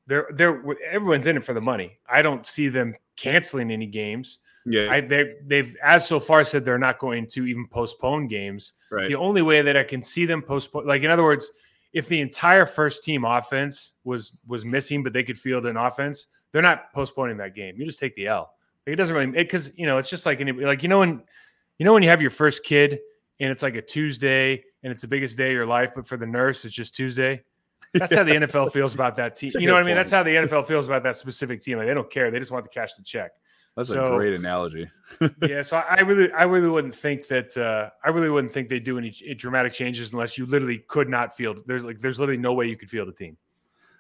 they're 0.07 0.27
they're 0.35 0.63
everyone's 0.91 1.29
in 1.29 1.37
it 1.37 1.45
for 1.45 1.55
the 1.55 1.61
money. 1.61 1.99
I 2.11 2.23
don't 2.23 2.45
see 2.45 2.69
them 2.69 2.97
canceling 3.17 3.71
any 3.71 3.87
games 3.87 4.41
yeah, 4.67 4.91
I, 4.91 5.01
they 5.01 5.35
they've 5.45 5.77
as 5.83 6.07
so 6.07 6.21
far 6.21 6.45
said 6.45 6.65
they're 6.65 6.79
not 6.79 6.99
going 6.99 7.27
to 7.29 7.47
even 7.47 7.67
postpone 7.67 8.29
games. 8.29 8.73
Right. 8.91 9.09
The 9.09 9.17
only 9.17 9.43
way 9.43 9.63
that 9.63 9.77
I 9.77 9.85
can 9.85 10.03
see 10.03 10.27
them 10.27 10.43
postpone, 10.43 10.87
like 10.87 11.03
in 11.03 11.11
other 11.11 11.23
words, 11.23 11.51
if 11.93 12.09
the 12.09 12.21
entire 12.21 12.67
first 12.67 13.05
team 13.05 13.25
offense 13.25 13.95
was 14.05 14.33
was 14.47 14.65
missing, 14.65 15.03
but 15.03 15.13
they 15.13 15.23
could 15.23 15.39
field 15.39 15.67
an 15.67 15.77
offense, 15.77 16.27
they're 16.53 16.63
not 16.63 16.93
postponing 16.93 17.37
that 17.39 17.55
game. 17.55 17.75
You 17.77 17.87
just 17.87 18.01
take 18.01 18.15
the 18.15 18.27
L. 18.27 18.53
Like, 18.87 18.95
it 18.95 18.97
doesn't 18.97 19.15
really 19.15 19.27
make 19.27 19.49
because 19.49 19.71
you 19.77 19.87
know 19.87 19.99
it's 19.99 20.11
just 20.11 20.27
like 20.27 20.41
any, 20.41 20.53
like 20.53 20.83
you 20.83 20.89
know 20.89 20.99
when 20.99 21.23
you 21.79 21.85
know 21.85 21.93
when 21.93 22.03
you 22.03 22.11
have 22.11 22.21
your 22.21 22.31
first 22.31 22.65
kid 22.65 22.99
and 23.41 23.51
it's 23.51 23.63
like 23.63 23.77
a 23.77 23.83
Tuesday 23.83 24.63
and 24.83 24.93
it's 24.93 25.03
the 25.03 25.09
biggest 25.09 25.37
day 25.37 25.49
of 25.49 25.53
your 25.53 25.67
life, 25.67 25.93
but 25.95 26.07
for 26.07 26.17
the 26.17 26.27
nurse 26.27 26.65
it's 26.65 26.75
just 26.75 26.95
Tuesday. 26.95 27.43
That's 27.95 28.15
how 28.15 28.25
the 28.25 28.33
NFL 28.37 28.73
feels 28.73 28.95
about 28.95 29.17
that 29.17 29.37
team. 29.37 29.51
You 29.55 29.67
know 29.67 29.75
what 29.75 29.83
I 29.83 29.87
mean? 29.87 29.97
That's 29.97 30.11
how 30.11 30.23
the 30.23 30.31
NFL 30.31 30.67
feels 30.67 30.87
about 30.87 31.03
that 31.03 31.17
specific 31.17 31.63
team. 31.63 31.79
Like 31.79 31.87
they 31.87 31.95
don't 31.95 32.11
care. 32.11 32.31
They 32.31 32.39
just 32.39 32.51
want 32.51 32.65
to 32.65 32.71
cash 32.71 32.95
the 32.95 33.03
check. 33.03 33.33
That's 33.77 33.89
so, 33.89 34.13
a 34.13 34.17
great 34.17 34.35
analogy. 34.35 34.91
yeah, 35.43 35.63
so 35.63 35.77
I 35.77 36.01
really, 36.01 36.31
I 36.33 36.43
really 36.43 36.69
wouldn't 36.69 36.95
think 36.95 37.29
that. 37.29 37.57
Uh, 37.57 37.91
I 38.05 38.11
really 38.11 38.29
wouldn't 38.29 38.53
think 38.53 38.69
they 38.69 38.81
do 38.81 38.99
any 38.99 39.11
dramatic 39.37 39.73
changes 39.73 40.13
unless 40.13 40.37
you 40.37 40.47
literally 40.47 40.79
could 40.89 41.09
not 41.09 41.37
field. 41.37 41.61
There's 41.67 41.85
like, 41.85 41.99
there's 41.99 42.19
literally 42.19 42.41
no 42.41 42.53
way 42.53 42.67
you 42.67 42.77
could 42.77 42.91
field 42.91 43.09
a 43.09 43.13
team. 43.13 43.37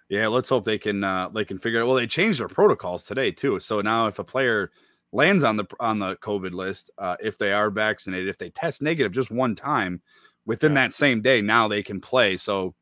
Yeah, 0.08 0.26
let's 0.26 0.48
hope 0.48 0.64
they 0.64 0.78
can. 0.78 1.04
Uh, 1.04 1.28
they 1.28 1.44
can 1.44 1.58
figure 1.58 1.80
out. 1.80 1.86
Well, 1.86 1.96
they 1.96 2.08
changed 2.08 2.40
their 2.40 2.48
protocols 2.48 3.04
today 3.04 3.30
too. 3.30 3.60
So 3.60 3.80
now, 3.80 4.08
if 4.08 4.18
a 4.18 4.24
player 4.24 4.72
lands 5.12 5.44
on 5.44 5.56
the 5.56 5.66
on 5.78 6.00
the 6.00 6.16
COVID 6.16 6.52
list, 6.52 6.90
uh, 6.98 7.16
if 7.20 7.38
they 7.38 7.52
are 7.52 7.70
vaccinated, 7.70 8.28
if 8.28 8.36
they 8.36 8.50
test 8.50 8.82
negative 8.82 9.12
just 9.12 9.30
one 9.30 9.54
time 9.54 10.02
within 10.46 10.72
yeah. 10.72 10.86
that 10.86 10.94
same 10.94 11.22
day, 11.22 11.40
now 11.40 11.68
they 11.68 11.82
can 11.82 12.00
play. 12.00 12.36
So 12.36 12.74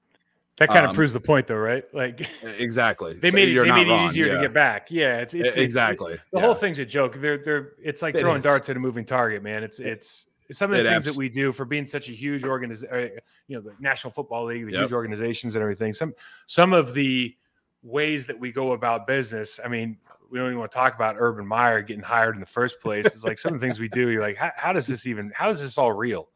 that 0.58 0.68
kind 0.68 0.84
of 0.84 0.90
um, 0.90 0.94
proves 0.94 1.12
the 1.12 1.20
point, 1.20 1.46
though, 1.46 1.56
right? 1.56 1.84
Like 1.92 2.28
exactly, 2.42 3.14
they 3.22 3.30
made 3.30 3.48
it, 3.48 3.60
they 3.60 3.70
made 3.70 3.88
it 3.88 4.06
easier 4.06 4.26
yeah. 4.26 4.34
to 4.34 4.40
get 4.40 4.54
back. 4.54 4.90
Yeah, 4.90 5.18
it's, 5.18 5.34
it's 5.34 5.56
exactly 5.56 6.14
it, 6.14 6.20
the 6.32 6.38
yeah. 6.38 6.46
whole 6.46 6.54
thing's 6.54 6.78
a 6.78 6.84
joke. 6.84 7.16
They're 7.16 7.38
they're 7.38 7.72
it's 7.82 8.02
like 8.02 8.14
it 8.14 8.20
throwing 8.20 8.38
is. 8.38 8.44
darts 8.44 8.68
at 8.68 8.76
a 8.76 8.80
moving 8.80 9.04
target, 9.04 9.42
man. 9.42 9.62
It's 9.62 9.78
it's, 9.78 10.26
some 10.50 10.72
of 10.72 10.78
the 10.78 10.84
things 10.84 10.96
abs- 10.96 11.06
that 11.06 11.16
we 11.16 11.28
do 11.28 11.52
for 11.52 11.64
being 11.64 11.86
such 11.86 12.08
a 12.08 12.12
huge 12.12 12.44
organization. 12.44 12.94
Uh, 12.94 13.20
you 13.46 13.56
know, 13.56 13.60
the 13.60 13.74
National 13.78 14.10
Football 14.10 14.46
League, 14.46 14.66
the 14.66 14.72
yep. 14.72 14.82
huge 14.82 14.92
organizations 14.92 15.54
and 15.54 15.62
everything. 15.62 15.92
Some 15.92 16.14
some 16.46 16.72
of 16.72 16.94
the 16.94 17.36
ways 17.82 18.26
that 18.26 18.38
we 18.38 18.50
go 18.50 18.72
about 18.72 19.06
business. 19.06 19.60
I 19.64 19.68
mean, 19.68 19.96
we 20.30 20.38
don't 20.38 20.48
even 20.48 20.58
want 20.58 20.72
to 20.72 20.76
talk 20.76 20.94
about 20.94 21.16
Urban 21.18 21.46
Meyer 21.46 21.82
getting 21.82 22.02
hired 22.02 22.34
in 22.34 22.40
the 22.40 22.46
first 22.46 22.80
place. 22.80 23.06
It's 23.06 23.24
like 23.24 23.38
some 23.38 23.54
of 23.54 23.60
the 23.60 23.64
things 23.64 23.78
we 23.78 23.88
do. 23.88 24.08
You're 24.08 24.22
like, 24.22 24.36
how, 24.36 24.50
how 24.56 24.72
does 24.72 24.86
this 24.86 25.06
even? 25.06 25.32
How 25.34 25.50
is 25.50 25.60
this 25.60 25.78
all 25.78 25.92
real? 25.92 26.28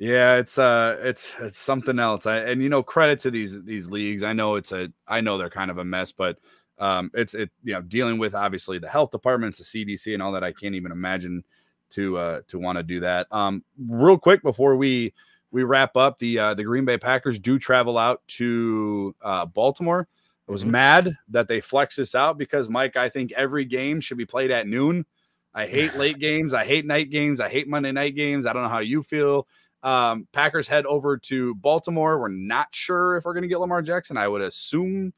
Yeah, 0.00 0.36
it's 0.36 0.56
uh 0.58 0.96
it's 1.02 1.34
it's 1.40 1.58
something 1.58 1.98
else. 1.98 2.24
I, 2.24 2.38
and 2.38 2.62
you 2.62 2.70
know, 2.70 2.82
credit 2.82 3.20
to 3.20 3.30
these 3.30 3.62
these 3.64 3.90
leagues. 3.90 4.22
I 4.22 4.32
know 4.32 4.54
it's 4.54 4.72
a 4.72 4.90
I 5.06 5.20
know 5.20 5.36
they're 5.36 5.50
kind 5.50 5.70
of 5.70 5.76
a 5.76 5.84
mess, 5.84 6.10
but 6.10 6.38
um 6.78 7.10
it's 7.12 7.34
it 7.34 7.50
you 7.62 7.74
know, 7.74 7.82
dealing 7.82 8.16
with 8.18 8.34
obviously 8.34 8.78
the 8.78 8.88
health 8.88 9.10
departments, 9.10 9.58
the 9.58 9.64
CDC 9.64 10.14
and 10.14 10.22
all 10.22 10.32
that. 10.32 10.42
I 10.42 10.52
can't 10.52 10.74
even 10.74 10.90
imagine 10.90 11.44
to 11.90 12.16
uh 12.16 12.40
to 12.48 12.58
want 12.58 12.78
to 12.78 12.82
do 12.82 13.00
that. 13.00 13.26
Um 13.30 13.62
real 13.78 14.16
quick 14.16 14.42
before 14.42 14.74
we 14.74 15.12
we 15.50 15.64
wrap 15.64 15.94
up, 15.96 16.18
the 16.18 16.38
uh 16.38 16.54
the 16.54 16.64
Green 16.64 16.86
Bay 16.86 16.96
Packers 16.96 17.38
do 17.38 17.58
travel 17.58 17.98
out 17.98 18.22
to 18.28 19.14
uh 19.20 19.44
Baltimore. 19.44 20.08
I 20.48 20.52
was 20.52 20.62
mm-hmm. 20.62 20.70
mad 20.70 21.12
that 21.28 21.46
they 21.46 21.60
flex 21.60 21.96
this 21.96 22.14
out 22.14 22.38
because 22.38 22.70
Mike, 22.70 22.96
I 22.96 23.10
think 23.10 23.32
every 23.32 23.66
game 23.66 24.00
should 24.00 24.16
be 24.16 24.24
played 24.24 24.50
at 24.50 24.66
noon. 24.66 25.04
I 25.52 25.66
hate 25.66 25.94
late 25.98 26.18
games. 26.18 26.54
I 26.54 26.64
hate 26.64 26.86
night 26.86 27.10
games. 27.10 27.38
I 27.38 27.50
hate 27.50 27.68
Monday 27.68 27.92
night 27.92 28.14
games. 28.14 28.46
I 28.46 28.54
don't 28.54 28.62
know 28.62 28.70
how 28.70 28.78
you 28.78 29.02
feel. 29.02 29.46
Um, 29.82 30.28
Packers 30.32 30.68
head 30.68 30.86
over 30.86 31.16
to 31.18 31.54
Baltimore. 31.56 32.18
We're 32.18 32.28
not 32.28 32.68
sure 32.72 33.16
if 33.16 33.24
we're 33.24 33.32
going 33.32 33.42
to 33.42 33.48
get 33.48 33.60
Lamar 33.60 33.82
Jackson. 33.82 34.16
I 34.16 34.28
would 34.28 34.42
assume 34.42 35.12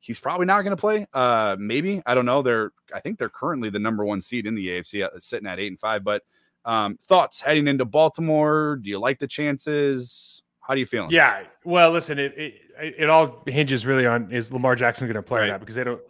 he's 0.00 0.20
probably 0.20 0.46
not 0.46 0.62
going 0.62 0.76
to 0.76 0.80
play. 0.80 1.06
Uh, 1.12 1.56
maybe 1.58 2.02
I 2.06 2.14
don't 2.14 2.26
know. 2.26 2.42
They're 2.42 2.72
I 2.94 3.00
think 3.00 3.18
they're 3.18 3.28
currently 3.28 3.70
the 3.70 3.78
number 3.78 4.04
one 4.04 4.20
seed 4.20 4.46
in 4.46 4.54
the 4.54 4.68
AFC, 4.68 5.04
uh, 5.04 5.18
sitting 5.18 5.48
at 5.48 5.58
eight 5.58 5.68
and 5.68 5.80
five. 5.80 6.04
But 6.04 6.22
um, 6.64 6.98
thoughts 7.06 7.40
heading 7.40 7.68
into 7.68 7.84
Baltimore? 7.84 8.78
Do 8.82 8.88
you 8.88 8.98
like 8.98 9.18
the 9.18 9.26
chances? 9.26 10.42
How 10.60 10.74
do 10.74 10.80
you 10.80 10.86
feeling? 10.86 11.10
Yeah. 11.10 11.44
Well, 11.64 11.90
listen, 11.90 12.18
it 12.18 12.32
it, 12.36 12.54
it 12.78 13.10
all 13.10 13.42
hinges 13.46 13.84
really 13.84 14.06
on 14.06 14.30
is 14.30 14.52
Lamar 14.52 14.76
Jackson 14.76 15.06
going 15.06 15.16
to 15.16 15.22
play 15.22 15.40
right. 15.40 15.48
or 15.48 15.52
not 15.52 15.60
because 15.60 15.74
they 15.74 15.84
don't 15.84 16.00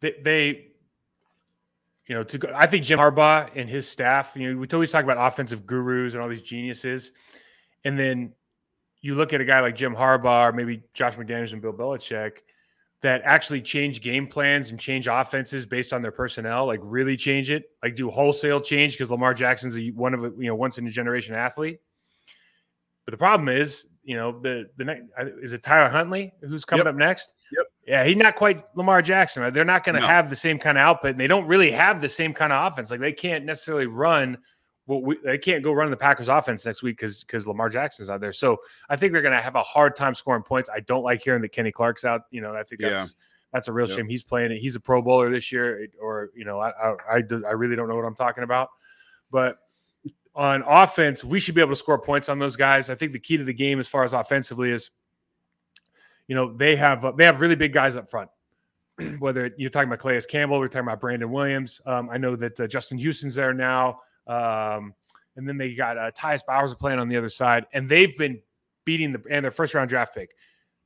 they, 0.00 0.14
they 0.22 0.66
you 2.06 2.14
know 2.14 2.22
to 2.24 2.38
go, 2.38 2.52
I 2.54 2.66
think 2.66 2.84
Jim 2.84 2.98
Harbaugh 2.98 3.50
and 3.54 3.68
his 3.68 3.86
staff. 3.88 4.32
You 4.34 4.54
know, 4.54 4.60
we 4.60 4.66
always 4.72 4.90
talk 4.90 5.04
about 5.04 5.16
offensive 5.18 5.66
gurus 5.66 6.14
and 6.14 6.22
all 6.22 6.28
these 6.28 6.42
geniuses. 6.42 7.12
And 7.84 7.98
then 7.98 8.32
you 9.00 9.14
look 9.14 9.32
at 9.32 9.40
a 9.40 9.44
guy 9.44 9.60
like 9.60 9.76
Jim 9.76 9.94
Harbaugh 9.94 10.48
or 10.48 10.52
maybe 10.52 10.82
Josh 10.92 11.16
McDaniels 11.16 11.52
and 11.52 11.62
Bill 11.62 11.72
Belichick 11.72 12.38
that 13.02 13.22
actually 13.24 13.62
change 13.62 14.02
game 14.02 14.26
plans 14.26 14.70
and 14.70 14.78
change 14.78 15.08
offenses 15.08 15.64
based 15.64 15.92
on 15.92 16.02
their 16.02 16.10
personnel, 16.10 16.66
like 16.66 16.80
really 16.82 17.16
change 17.16 17.50
it, 17.50 17.64
like 17.82 17.96
do 17.96 18.10
wholesale 18.10 18.60
change 18.60 18.92
because 18.92 19.10
Lamar 19.10 19.32
Jackson's 19.32 19.76
a, 19.78 19.88
one 19.90 20.12
of 20.12 20.24
a 20.24 20.32
you 20.38 20.48
know 20.48 20.54
once 20.54 20.76
in 20.76 20.86
a 20.86 20.90
generation 20.90 21.34
athlete. 21.34 21.80
But 23.06 23.12
the 23.12 23.18
problem 23.18 23.48
is, 23.48 23.86
you 24.04 24.16
know, 24.16 24.38
the 24.40 24.66
the 24.76 24.84
next 24.84 25.04
is 25.42 25.54
it 25.54 25.62
Tyler 25.62 25.88
Huntley 25.88 26.32
who's 26.42 26.66
coming 26.66 26.84
yep. 26.84 26.94
up 26.94 26.98
next? 26.98 27.32
Yep. 27.56 27.66
Yeah, 27.86 28.04
he's 28.04 28.16
not 28.16 28.36
quite 28.36 28.62
Lamar 28.76 29.00
Jackson. 29.00 29.42
Right? 29.42 29.52
They're 29.52 29.64
not 29.64 29.82
going 29.82 29.94
to 29.94 30.02
no. 30.02 30.06
have 30.06 30.28
the 30.28 30.36
same 30.36 30.58
kind 30.58 30.76
of 30.76 30.82
output, 30.82 31.12
and 31.12 31.20
they 31.20 31.26
don't 31.26 31.46
really 31.46 31.70
have 31.70 32.02
the 32.02 32.08
same 32.08 32.34
kind 32.34 32.52
of 32.52 32.70
offense. 32.70 32.90
Like 32.90 33.00
they 33.00 33.12
can't 33.12 33.46
necessarily 33.46 33.86
run 33.86 34.36
well, 34.86 35.02
we, 35.02 35.18
they 35.24 35.38
can't 35.38 35.62
go 35.62 35.72
run 35.72 35.90
the 35.90 35.96
Packers 35.96 36.28
offense 36.28 36.66
next 36.66 36.82
week 36.82 36.96
because 36.96 37.22
because 37.22 37.46
Lamar 37.46 37.68
Jackson's 37.68 38.10
out 38.10 38.20
there. 38.20 38.32
So 38.32 38.58
I 38.88 38.96
think 38.96 39.12
they're 39.12 39.22
going 39.22 39.36
to 39.36 39.40
have 39.40 39.54
a 39.54 39.62
hard 39.62 39.94
time 39.94 40.14
scoring 40.14 40.42
points. 40.42 40.68
I 40.68 40.80
don't 40.80 41.02
like 41.02 41.22
hearing 41.22 41.42
that 41.42 41.52
Kenny 41.52 41.70
Clark's 41.70 42.04
out. 42.04 42.22
You 42.30 42.40
know, 42.40 42.54
I 42.54 42.62
think 42.62 42.80
that's 42.80 42.94
yeah. 42.94 43.06
that's 43.52 43.68
a 43.68 43.72
real 43.72 43.86
shame. 43.86 44.08
He's 44.08 44.22
playing 44.22 44.52
it. 44.52 44.58
He's 44.58 44.76
a 44.76 44.80
Pro 44.80 45.00
Bowler 45.00 45.30
this 45.30 45.52
year, 45.52 45.86
or 46.00 46.30
you 46.34 46.44
know, 46.44 46.58
I 46.58 46.70
I, 46.70 46.94
I, 47.12 47.20
do, 47.20 47.44
I 47.46 47.52
really 47.52 47.76
don't 47.76 47.88
know 47.88 47.96
what 47.96 48.04
I'm 48.04 48.16
talking 48.16 48.42
about. 48.42 48.70
But 49.30 49.58
on 50.34 50.62
offense, 50.66 51.22
we 51.22 51.38
should 51.38 51.54
be 51.54 51.60
able 51.60 51.72
to 51.72 51.76
score 51.76 52.00
points 52.00 52.28
on 52.28 52.38
those 52.38 52.56
guys. 52.56 52.90
I 52.90 52.94
think 52.94 53.12
the 53.12 53.20
key 53.20 53.36
to 53.36 53.44
the 53.44 53.54
game, 53.54 53.78
as 53.78 53.88
far 53.88 54.04
as 54.04 54.12
offensively, 54.12 54.70
is 54.70 54.90
you 56.26 56.34
know 56.34 56.52
they 56.52 56.76
have 56.76 57.16
they 57.16 57.24
have 57.24 57.40
really 57.40 57.56
big 57.56 57.72
guys 57.72 57.96
up 57.96 58.08
front. 58.08 58.30
Whether 59.18 59.52
you're 59.56 59.70
talking 59.70 59.88
about 59.88 60.00
Calais 60.00 60.22
Campbell, 60.28 60.58
we're 60.58 60.68
talking 60.68 60.88
about 60.88 61.00
Brandon 61.00 61.30
Williams. 61.30 61.80
Um, 61.86 62.10
I 62.10 62.18
know 62.18 62.34
that 62.36 62.58
uh, 62.58 62.66
Justin 62.66 62.98
Houston's 62.98 63.34
there 63.34 63.54
now. 63.54 63.98
Um, 64.30 64.94
and 65.36 65.48
then 65.48 65.56
they 65.56 65.74
got 65.74 65.98
uh, 65.98 66.10
Tyus 66.12 66.40
Bowser 66.46 66.76
playing 66.76 66.98
on 66.98 67.08
the 67.08 67.16
other 67.16 67.28
side, 67.28 67.66
and 67.72 67.88
they've 67.88 68.16
been 68.16 68.40
beating 68.84 69.12
the 69.12 69.22
and 69.30 69.44
their 69.44 69.50
first 69.50 69.74
round 69.74 69.88
draft 69.88 70.14
pick. 70.14 70.30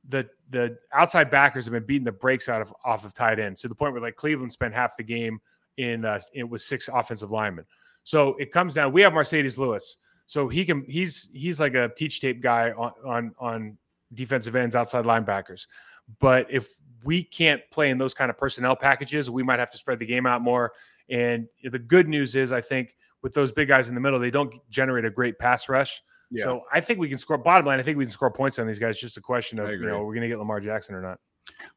The 0.07 0.27
the 0.49 0.77
outside 0.93 1.31
backers 1.31 1.65
have 1.65 1.73
been 1.73 1.85
beating 1.85 2.05
the 2.05 2.11
brakes 2.11 2.49
out 2.49 2.61
of 2.61 2.73
off 2.83 3.05
of 3.05 3.13
tight 3.13 3.39
ends 3.39 3.61
to 3.61 3.67
the 3.67 3.75
point 3.75 3.93
where 3.93 4.01
like 4.01 4.15
Cleveland 4.15 4.51
spent 4.51 4.73
half 4.73 4.97
the 4.97 5.03
game 5.03 5.39
in 5.77 6.05
uh, 6.05 6.19
it 6.33 6.47
was 6.47 6.65
six 6.65 6.89
offensive 6.91 7.31
linemen. 7.31 7.65
So 8.03 8.35
it 8.35 8.51
comes 8.51 8.75
down. 8.75 8.93
We 8.93 9.01
have 9.01 9.13
Marcedes 9.13 9.57
Lewis, 9.57 9.97
so 10.25 10.47
he 10.47 10.65
can 10.65 10.85
he's 10.87 11.29
he's 11.33 11.59
like 11.59 11.73
a 11.75 11.91
teach 11.95 12.21
tape 12.21 12.41
guy 12.41 12.71
on 12.71 12.91
on 13.05 13.35
on 13.39 13.77
defensive 14.13 14.55
ends, 14.55 14.75
outside 14.75 15.05
linebackers. 15.05 15.67
But 16.19 16.47
if 16.51 16.69
we 17.03 17.23
can't 17.23 17.61
play 17.71 17.89
in 17.89 17.97
those 17.97 18.13
kind 18.13 18.29
of 18.29 18.37
personnel 18.37 18.75
packages, 18.75 19.29
we 19.29 19.43
might 19.43 19.59
have 19.59 19.71
to 19.71 19.77
spread 19.77 19.99
the 19.99 20.05
game 20.05 20.25
out 20.25 20.41
more. 20.41 20.73
And 21.09 21.47
the 21.63 21.79
good 21.79 22.07
news 22.07 22.35
is, 22.35 22.51
I 22.51 22.61
think 22.61 22.95
with 23.25 23.33
those 23.33 23.51
big 23.51 23.67
guys 23.67 23.89
in 23.89 23.95
the 23.95 23.99
middle, 23.99 24.19
they 24.19 24.29
don't 24.29 24.53
generate 24.69 25.03
a 25.03 25.09
great 25.09 25.39
pass 25.39 25.67
rush. 25.67 25.99
Yeah. 26.29 26.43
So 26.43 26.61
I 26.71 26.79
think 26.79 26.99
we 26.99 27.09
can 27.09 27.17
score. 27.17 27.39
Bottom 27.39 27.65
line, 27.65 27.79
I 27.79 27.81
think 27.81 27.97
we 27.97 28.05
can 28.05 28.11
score 28.11 28.29
points 28.29 28.59
on 28.59 28.67
these 28.67 28.77
guys. 28.77 28.91
It's 28.91 29.01
just 29.01 29.17
a 29.17 29.21
question 29.21 29.57
of 29.57 29.71
you 29.71 29.79
know 29.79 30.03
we're 30.03 30.13
going 30.13 30.21
to 30.21 30.27
get 30.27 30.37
Lamar 30.37 30.59
Jackson 30.59 30.93
or 30.93 31.01
not. 31.01 31.19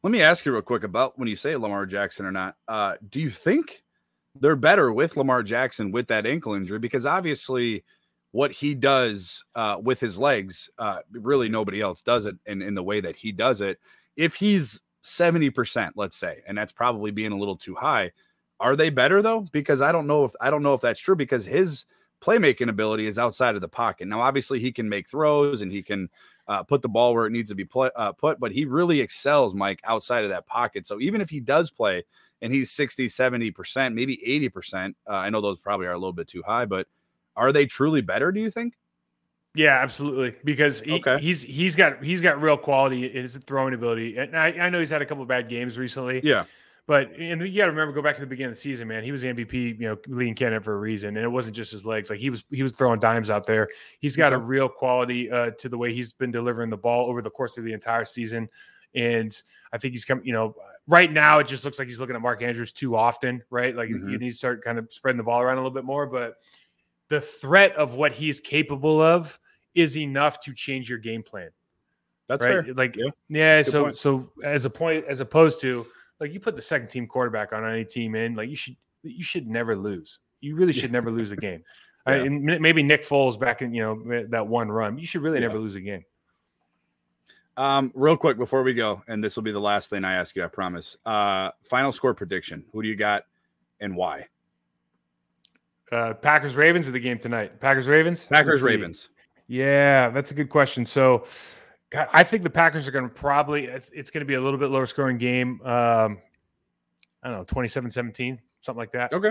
Let 0.03 0.11
me 0.11 0.21
ask 0.21 0.45
you 0.45 0.53
real 0.53 0.61
quick 0.61 0.85
about 0.85 1.19
when 1.19 1.27
you 1.27 1.37
say 1.37 1.57
Lamar 1.57 1.87
Jackson 1.87 2.27
or 2.27 2.33
not. 2.33 2.57
Uh, 2.69 2.97
do 3.09 3.23
you 3.23 3.31
think 3.31 3.83
they're 4.39 4.57
better 4.57 4.93
with 4.93 5.17
Lamar 5.17 5.43
Jackson 5.43 5.91
with 5.91 6.09
that 6.09 6.27
ankle 6.27 6.53
injury? 6.53 6.79
Because 6.79 7.07
obviously, 7.07 7.83
what 8.33 8.53
he 8.53 8.75
does 8.75 9.43
uh, 9.55 9.79
with 9.83 10.01
his 10.01 10.19
legs, 10.19 10.69
uh, 10.79 10.99
really 11.13 11.49
nobody 11.49 11.81
else 11.81 12.03
does 12.03 12.27
it 12.27 12.37
in, 12.45 12.61
in 12.61 12.75
the 12.75 12.83
way 12.83 13.01
that 13.01 13.17
he 13.17 13.33
does 13.33 13.63
it. 13.63 13.79
If 14.19 14.35
he's 14.35 14.83
70%, 15.03 15.93
let's 15.97 16.17
say, 16.17 16.43
and 16.47 16.59
that's 16.59 16.73
probably 16.73 17.11
being 17.11 17.33
a 17.33 17.39
little 17.39 17.57
too 17.57 17.75
high, 17.75 18.13
are 18.61 18.77
they 18.77 18.91
better 18.91 19.23
though? 19.23 19.47
Because 19.53 19.81
I 19.81 19.93
don't 19.93 20.07
know 20.07 20.25
if 20.25 20.33
I 20.41 20.51
don't 20.51 20.63
know 20.63 20.75
if 20.75 20.81
that's 20.81 21.01
true 21.01 21.17
because 21.17 21.45
his 21.45 21.87
playmaking 22.21 22.69
ability 22.69 23.07
is 23.07 23.19
outside 23.19 23.55
of 23.55 23.61
the 23.61 23.69
pocket. 23.69 24.09
Now, 24.09 24.21
obviously, 24.21 24.59
he 24.59 24.73
can 24.73 24.89
make 24.89 25.09
throws 25.09 25.63
and 25.63 25.71
he 25.71 25.83
can 25.83 26.09
uh, 26.49 26.63
put 26.63 26.83
the 26.83 26.89
ball 26.89 27.15
where 27.15 27.27
it 27.27 27.31
needs 27.31 27.49
to 27.51 27.55
be 27.55 27.65
play, 27.65 27.91
uh, 27.95 28.13
put, 28.13 28.41
but 28.41 28.53
he 28.53 28.65
really 28.65 29.01
excels, 29.01 29.55
Mike, 29.55 29.81
outside 29.85 30.25
of 30.25 30.31
that 30.31 30.47
pocket. 30.47 30.87
So 30.87 31.01
even 31.01 31.21
if 31.21 31.31
he 31.31 31.41
does 31.41 31.71
play 31.71 32.05
and 32.43 32.53
he's 32.53 32.71
60, 32.73 33.07
70%, 33.07 33.95
maybe 33.95 34.19
80%, 34.27 34.95
uh, 35.09 35.13
I 35.13 35.31
know 35.31 35.41
those 35.41 35.59
probably 35.59 35.87
are 35.87 35.93
a 35.93 35.99
little 35.99 36.13
bit 36.13 36.27
too 36.27 36.43
high, 36.45 36.65
but 36.65 36.89
are 37.37 37.53
they 37.53 37.67
truly 37.67 38.01
better, 38.01 38.33
do 38.33 38.41
you 38.41 38.51
think? 38.51 38.75
Yeah, 39.55 39.79
absolutely. 39.79 40.37
Because 40.45 40.81
he, 40.81 40.93
okay. 40.93 41.19
he's 41.19 41.43
he's 41.43 41.75
got 41.75 42.05
he's 42.05 42.21
got 42.21 42.41
real 42.41 42.57
quality 42.57 43.07
in 43.07 43.23
his 43.23 43.37
throwing 43.39 43.75
ability, 43.75 44.17
and 44.17 44.37
I, 44.37 44.49
I 44.49 44.71
know 44.71 44.79
he's 44.79 44.91
had 44.91 45.03
a 45.03 45.07
couple 45.07 45.25
bad 45.25 45.49
games 45.49 45.77
recently. 45.77 46.21
Yeah, 46.23 46.45
but 46.89 47.13
and 47.19 47.43
you 47.43 47.61
got 47.61 47.67
to 47.67 47.71
remember, 47.71 47.93
go 47.93 48.01
back 48.01 48.15
to 48.15 48.23
the 48.23 48.27
beginning 48.27 48.53
of 48.53 48.57
the 48.57 48.61
season, 48.63 48.89
man. 48.89 49.05
He 49.05 49.13
was 49.13 49.23
MVP, 49.23 49.79
you 49.79 49.87
know, 49.87 49.99
leading 50.09 50.35
candidate 50.35 50.65
for 50.65 50.73
a 50.73 50.79
reason, 50.79 51.19
and 51.19 51.25
it 51.25 51.29
wasn't 51.29 51.55
just 51.55 51.71
his 51.71 51.85
legs. 51.85 52.09
Like 52.09 52.19
he 52.19 52.31
was, 52.31 52.43
he 52.51 52.63
was 52.63 52.73
throwing 52.73 52.99
dimes 52.99 53.29
out 53.29 53.47
there. 53.47 53.69
He's 54.01 54.17
got 54.17 54.33
a 54.33 54.39
real 54.39 54.71
quality 54.71 55.31
uh, 55.31 55.51
to 55.59 55.69
the 55.69 55.77
way 55.77 55.93
he's 55.93 56.15
been 56.15 56.31
delivering 56.31 56.71
the 56.71 56.79
ball 56.79 57.11
over 57.11 57.21
the 57.21 57.29
course 57.29 57.59
of 57.59 57.65
the 57.65 57.75
entire 57.75 58.07
season, 58.07 58.49
and 58.95 59.39
I 59.71 59.77
think 59.77 59.93
he's 59.93 60.07
come. 60.07 60.23
You 60.25 60.33
know, 60.33 60.55
right 60.87 61.13
now 61.13 61.41
it 61.41 61.47
just 61.47 61.63
looks 61.63 61.79
like 61.79 61.89
he's 61.89 62.01
looking 62.01 62.17
at 62.17 62.23
Mark 62.23 62.41
Andrews 62.43 62.73
too 62.73 62.97
often, 62.97 63.43
right? 63.51 63.77
Like 63.77 63.91
mm-hmm. 63.91 64.09
you 64.09 64.19
need 64.19 64.31
to 64.31 64.37
start 64.37 64.65
kind 64.65 64.79
of 64.79 64.91
spreading 64.91 65.19
the 65.19 65.25
ball 65.25 65.43
around 65.43 65.59
a 65.59 65.61
little 65.61 65.71
bit 65.71 65.85
more. 65.85 66.07
But 66.07 66.37
the 67.11 67.21
threat 67.21 67.77
of 67.77 67.95
what 67.95 68.13
he's 68.13 68.41
capable 68.41 69.03
of 69.03 69.39
is 69.75 69.95
enough 69.99 70.41
to 70.41 70.55
change 70.55 70.89
your 70.89 70.99
game 70.99 71.23
plan. 71.23 71.51
That's 72.29 72.43
right. 72.43 72.65
Fair. 72.65 72.75
Like 72.75 72.97
yeah, 72.97 73.11
yeah 73.29 73.63
so 73.63 73.85
point. 73.85 73.97
so 73.97 74.31
as 74.43 74.65
a 74.65 74.71
point, 74.71 75.05
as 75.07 75.21
opposed 75.21 75.61
to 75.61 75.87
like 76.21 76.33
you 76.33 76.41
put 76.41 76.57
the 76.57 76.63
second 76.63 76.89
team 76.89 77.07
quarterback 77.07 77.53
on 77.53 77.65
any 77.65 77.85
team 77.85 78.15
in, 78.15 78.35
like 78.35 78.49
you 78.49 78.57
should 78.57 78.77
you 79.03 79.25
should 79.25 79.47
never 79.47 79.77
lose. 79.77 80.19
You 80.41 80.57
really 80.57 80.73
should 80.73 80.93
never 80.93 81.11
lose 81.11 81.33
a 81.33 81.37
game. 81.49 81.63
yeah. 82.07 82.15
I, 82.15 82.29
maybe 82.29 82.83
Nick 82.83 83.07
Foles 83.07 83.39
back 83.39 83.63
in 83.63 83.73
you 83.73 83.83
know 83.83 84.27
that 84.31 84.47
one 84.47 84.71
run. 84.71 84.99
You 84.99 85.07
should 85.07 85.23
really 85.23 85.41
yeah. 85.41 85.47
never 85.47 85.59
lose 85.59 85.75
a 85.75 85.81
game. 85.81 86.05
Um, 87.57 87.91
real 87.97 88.17
quick 88.17 88.39
before 88.39 88.63
we 88.63 88.73
go, 88.73 89.03
and 89.09 89.23
this 89.23 89.35
will 89.35 89.43
be 89.43 89.51
the 89.51 89.61
last 89.61 89.91
thing 89.91 90.05
I 90.05 90.15
ask 90.15 90.37
you, 90.37 90.45
I 90.45 90.47
promise. 90.47 90.97
Uh, 91.05 91.51
final 91.65 91.91
score 91.91 92.15
prediction. 92.15 92.65
Who 92.73 92.83
do 92.83 92.89
you 92.89 92.95
got, 92.95 93.25
and 93.81 93.97
why? 93.97 94.27
Uh, 95.91 96.15
Packers 96.15 96.55
Ravens 96.55 96.87
of 96.87 96.93
the 96.93 97.01
game 97.01 97.19
tonight. 97.19 97.61
Packers 97.61 97.89
Ravens. 97.89 98.27
Packers 98.27 98.63
Ravens. 98.63 99.09
Yeah, 99.49 100.11
that's 100.11 100.31
a 100.31 100.35
good 100.35 100.51
question. 100.51 100.87
So 100.87 101.25
I 101.95 102.23
think 102.23 102.43
the 102.43 102.51
Packers 102.51 102.87
are 102.87 102.91
going 102.91 103.09
to 103.09 103.15
probably, 103.15 103.65
it's 103.65 104.11
going 104.11 104.21
to 104.21 104.27
be 104.27 104.35
a 104.35 104.41
little 104.41 104.59
bit 104.59 104.71
lower 104.71 104.87
scoring 104.87 105.19
game. 105.19 105.61
Um, 105.63 106.19
I 107.23 107.29
don't 107.29 107.39
know, 107.39 107.45
27 107.45 107.91
17, 107.91 108.41
something 108.61 108.79
like 108.79 108.93
that. 108.93 109.13
Okay. 109.13 109.31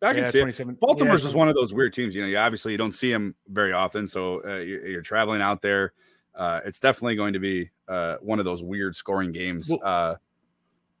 I 0.00 0.14
can 0.14 0.24
yeah, 0.24 0.30
see 0.30 0.40
It. 0.40 0.80
Baltimore's 0.80 1.24
yeah. 1.24 1.30
is 1.30 1.34
one 1.34 1.48
of 1.48 1.54
those 1.54 1.74
weird 1.74 1.92
teams. 1.92 2.14
You 2.14 2.22
know, 2.22 2.28
you 2.28 2.38
obviously 2.38 2.72
you 2.72 2.78
don't 2.78 2.92
see 2.92 3.12
them 3.12 3.34
very 3.48 3.72
often. 3.72 4.06
So 4.06 4.42
uh, 4.44 4.58
you're, 4.58 4.86
you're, 4.86 5.02
traveling 5.02 5.42
out 5.42 5.60
there. 5.60 5.92
Uh, 6.36 6.60
it's 6.64 6.78
definitely 6.78 7.16
going 7.16 7.32
to 7.32 7.40
be 7.40 7.68
uh, 7.88 8.16
one 8.20 8.38
of 8.38 8.44
those 8.44 8.62
weird 8.62 8.94
scoring 8.94 9.32
games. 9.32 9.70
Well, 9.70 9.80
uh, 9.82 10.14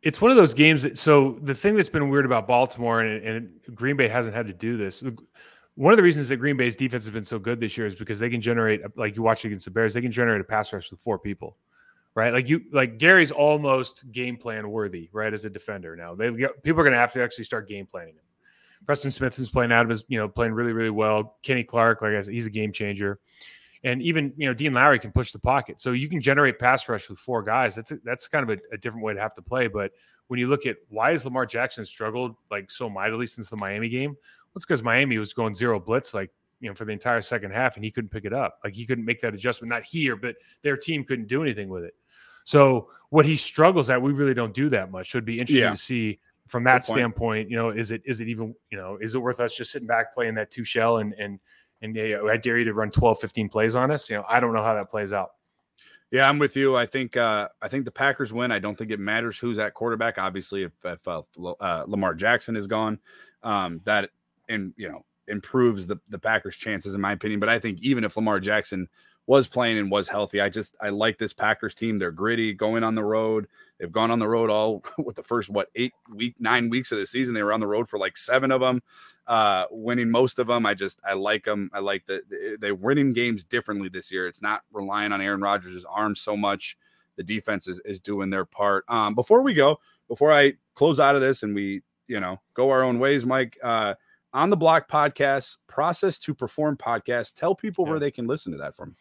it's 0.02 0.20
one 0.20 0.32
of 0.32 0.36
those 0.36 0.52
games 0.52 0.82
that, 0.82 0.98
so 0.98 1.38
the 1.42 1.54
thing 1.54 1.76
that's 1.76 1.88
been 1.88 2.08
weird 2.08 2.24
about 2.24 2.48
Baltimore 2.48 3.00
and, 3.00 3.24
and 3.24 3.50
Green 3.74 3.96
Bay 3.96 4.08
hasn't 4.08 4.34
had 4.34 4.46
to 4.46 4.52
do 4.52 4.76
this 4.76 5.02
one 5.78 5.92
of 5.92 5.96
the 5.96 6.02
reasons 6.02 6.28
that 6.28 6.38
Green 6.38 6.56
Bay's 6.56 6.74
defense 6.74 7.04
has 7.04 7.12
been 7.12 7.24
so 7.24 7.38
good 7.38 7.60
this 7.60 7.78
year 7.78 7.86
is 7.86 7.94
because 7.94 8.18
they 8.18 8.28
can 8.28 8.40
generate, 8.40 8.80
like 8.96 9.14
you 9.14 9.22
watch 9.22 9.44
against 9.44 9.64
the 9.64 9.70
Bears, 9.70 9.94
they 9.94 10.00
can 10.00 10.10
generate 10.10 10.40
a 10.40 10.44
pass 10.44 10.72
rush 10.72 10.90
with 10.90 10.98
four 10.98 11.20
people, 11.20 11.56
right? 12.16 12.32
Like 12.32 12.48
you, 12.48 12.62
like 12.72 12.98
Gary's 12.98 13.30
almost 13.30 14.10
game 14.10 14.36
plan 14.36 14.68
worthy, 14.70 15.08
right? 15.12 15.32
As 15.32 15.44
a 15.44 15.50
defender 15.50 15.94
now, 15.94 16.16
they 16.16 16.30
people 16.32 16.80
are 16.80 16.82
going 16.82 16.94
to 16.94 16.98
have 16.98 17.12
to 17.12 17.22
actually 17.22 17.44
start 17.44 17.68
game 17.68 17.86
planning 17.86 18.14
him. 18.14 18.24
Preston 18.86 19.12
Smith 19.12 19.38
is 19.38 19.50
playing 19.50 19.70
out 19.70 19.84
of 19.84 19.88
his, 19.88 20.04
you 20.08 20.18
know, 20.18 20.28
playing 20.28 20.52
really, 20.52 20.72
really 20.72 20.90
well. 20.90 21.36
Kenny 21.44 21.62
Clark, 21.62 22.02
like 22.02 22.14
I 22.14 22.22
said, 22.22 22.34
he's 22.34 22.46
a 22.46 22.50
game 22.50 22.72
changer, 22.72 23.20
and 23.84 24.02
even 24.02 24.32
you 24.36 24.48
know 24.48 24.54
Dean 24.54 24.74
Lowry 24.74 24.98
can 24.98 25.12
push 25.12 25.30
the 25.30 25.38
pocket, 25.38 25.80
so 25.80 25.92
you 25.92 26.08
can 26.08 26.20
generate 26.20 26.58
pass 26.58 26.88
rush 26.88 27.08
with 27.08 27.20
four 27.20 27.40
guys. 27.40 27.76
That's 27.76 27.92
a, 27.92 27.98
that's 28.02 28.26
kind 28.26 28.50
of 28.50 28.58
a, 28.58 28.74
a 28.74 28.78
different 28.78 29.04
way 29.04 29.14
to 29.14 29.20
have 29.20 29.36
to 29.36 29.42
play. 29.42 29.68
But 29.68 29.92
when 30.26 30.40
you 30.40 30.48
look 30.48 30.66
at 30.66 30.76
why 30.88 31.12
has 31.12 31.24
Lamar 31.24 31.46
Jackson 31.46 31.84
struggled 31.84 32.34
like 32.50 32.68
so 32.68 32.90
mightily 32.90 33.26
since 33.26 33.48
the 33.48 33.56
Miami 33.56 33.88
game, 33.88 34.16
it's 34.56 34.64
because 34.64 34.82
Miami 34.82 35.18
was 35.18 35.32
going 35.32 35.54
zero 35.54 35.78
blitz 35.78 36.14
like 36.14 36.30
you 36.60 36.68
know 36.68 36.74
for 36.74 36.84
the 36.84 36.92
entire 36.92 37.22
second 37.22 37.52
half, 37.52 37.76
and 37.76 37.84
he 37.84 37.90
couldn't 37.90 38.10
pick 38.10 38.24
it 38.24 38.32
up. 38.32 38.58
Like 38.64 38.74
he 38.74 38.86
couldn't 38.86 39.04
make 39.04 39.20
that 39.20 39.34
adjustment. 39.34 39.70
Not 39.70 39.84
here, 39.84 40.16
but 40.16 40.36
their 40.62 40.76
team 40.76 41.04
couldn't 41.04 41.28
do 41.28 41.42
anything 41.42 41.68
with 41.68 41.84
it. 41.84 41.94
So 42.44 42.88
what 43.10 43.26
he 43.26 43.36
struggles 43.36 43.90
at, 43.90 44.00
we 44.00 44.12
really 44.12 44.34
don't 44.34 44.54
do 44.54 44.68
that 44.70 44.90
much. 44.90 45.12
So 45.12 45.18
it'd 45.18 45.26
be 45.26 45.38
interesting 45.38 45.58
yeah. 45.58 45.70
to 45.70 45.76
see 45.76 46.18
from 46.46 46.64
that 46.64 46.84
standpoint. 46.84 47.50
You 47.50 47.56
know, 47.56 47.70
is 47.70 47.90
it 47.90 48.02
is 48.04 48.20
it 48.20 48.28
even 48.28 48.54
you 48.70 48.78
know 48.78 48.98
is 49.00 49.14
it 49.14 49.18
worth 49.18 49.40
us 49.40 49.54
just 49.54 49.70
sitting 49.70 49.86
back 49.88 50.12
playing 50.12 50.34
that 50.34 50.50
two 50.50 50.64
shell 50.64 50.98
and 50.98 51.12
and 51.14 51.38
and 51.82 51.94
yeah, 51.94 52.22
I 52.28 52.36
dare 52.36 52.58
you 52.58 52.64
to 52.64 52.74
run 52.74 52.90
12, 52.90 53.20
15 53.20 53.48
plays 53.48 53.76
on 53.76 53.90
us. 53.90 54.10
You 54.10 54.16
know, 54.16 54.24
I 54.28 54.40
don't 54.40 54.52
know 54.52 54.62
how 54.62 54.74
that 54.74 54.90
plays 54.90 55.12
out. 55.12 55.30
Yeah, 56.10 56.28
I'm 56.28 56.38
with 56.38 56.56
you. 56.56 56.74
I 56.74 56.86
think 56.86 57.16
uh, 57.16 57.48
I 57.60 57.68
think 57.68 57.84
the 57.84 57.90
Packers 57.90 58.32
win. 58.32 58.50
I 58.50 58.58
don't 58.58 58.76
think 58.76 58.90
it 58.90 58.98
matters 58.98 59.38
who's 59.38 59.58
at 59.58 59.74
quarterback. 59.74 60.16
Obviously, 60.16 60.62
if, 60.62 60.72
if 60.84 61.06
uh, 61.06 61.22
uh, 61.60 61.84
Lamar 61.86 62.14
Jackson 62.14 62.56
is 62.56 62.66
gone, 62.66 62.98
um, 63.42 63.82
that 63.84 64.10
and 64.48 64.72
you 64.76 64.88
know 64.88 65.04
improves 65.28 65.86
the 65.86 65.96
the 66.08 66.18
Packers' 66.18 66.56
chances 66.56 66.94
in 66.94 67.00
my 67.00 67.12
opinion. 67.12 67.40
But 67.40 67.48
I 67.48 67.58
think 67.58 67.78
even 67.80 68.04
if 68.04 68.16
Lamar 68.16 68.40
Jackson 68.40 68.88
was 69.26 69.46
playing 69.46 69.78
and 69.78 69.90
was 69.90 70.08
healthy, 70.08 70.40
I 70.40 70.48
just 70.48 70.76
I 70.80 70.88
like 70.88 71.18
this 71.18 71.32
Packers 71.32 71.74
team. 71.74 71.98
They're 71.98 72.10
gritty, 72.10 72.52
going 72.54 72.82
on 72.82 72.94
the 72.94 73.04
road. 73.04 73.46
They've 73.78 73.92
gone 73.92 74.10
on 74.10 74.18
the 74.18 74.28
road 74.28 74.50
all 74.50 74.82
with 74.98 75.16
the 75.16 75.22
first 75.22 75.50
what 75.50 75.68
eight 75.74 75.92
week 76.14 76.34
nine 76.38 76.70
weeks 76.70 76.92
of 76.92 76.98
the 76.98 77.06
season. 77.06 77.34
They 77.34 77.42
were 77.42 77.52
on 77.52 77.60
the 77.60 77.66
road 77.66 77.88
for 77.88 77.98
like 77.98 78.16
seven 78.16 78.50
of 78.50 78.60
them, 78.60 78.82
uh, 79.26 79.64
winning 79.70 80.10
most 80.10 80.38
of 80.38 80.46
them. 80.46 80.66
I 80.66 80.74
just 80.74 81.00
I 81.06 81.12
like 81.12 81.44
them. 81.44 81.70
I 81.72 81.80
like 81.80 82.06
that 82.06 82.22
they're 82.60 82.74
winning 82.74 83.12
games 83.12 83.44
differently 83.44 83.88
this 83.88 84.10
year. 84.10 84.26
It's 84.26 84.42
not 84.42 84.62
relying 84.72 85.12
on 85.12 85.20
Aaron 85.20 85.40
Rodgers' 85.40 85.84
arm 85.84 86.16
so 86.16 86.36
much. 86.36 86.76
The 87.16 87.24
defense 87.24 87.66
is, 87.66 87.80
is 87.84 88.00
doing 88.00 88.30
their 88.30 88.44
part. 88.44 88.84
Um, 88.88 89.16
before 89.16 89.42
we 89.42 89.52
go, 89.52 89.80
before 90.06 90.32
I 90.32 90.52
close 90.74 91.00
out 91.00 91.16
of 91.16 91.20
this 91.20 91.42
and 91.42 91.54
we 91.54 91.82
you 92.06 92.20
know 92.20 92.40
go 92.54 92.70
our 92.70 92.82
own 92.82 92.98
ways, 92.98 93.26
Mike. 93.26 93.58
Uh, 93.62 93.94
on 94.32 94.50
the 94.50 94.56
block 94.56 94.88
podcast, 94.90 95.56
process 95.66 96.18
to 96.20 96.34
perform 96.34 96.76
podcast. 96.76 97.34
Tell 97.34 97.54
people 97.54 97.84
yeah. 97.84 97.90
where 97.90 98.00
they 98.00 98.10
can 98.10 98.26
listen 98.26 98.52
to 98.52 98.58
that 98.58 98.76
from. 98.76 98.96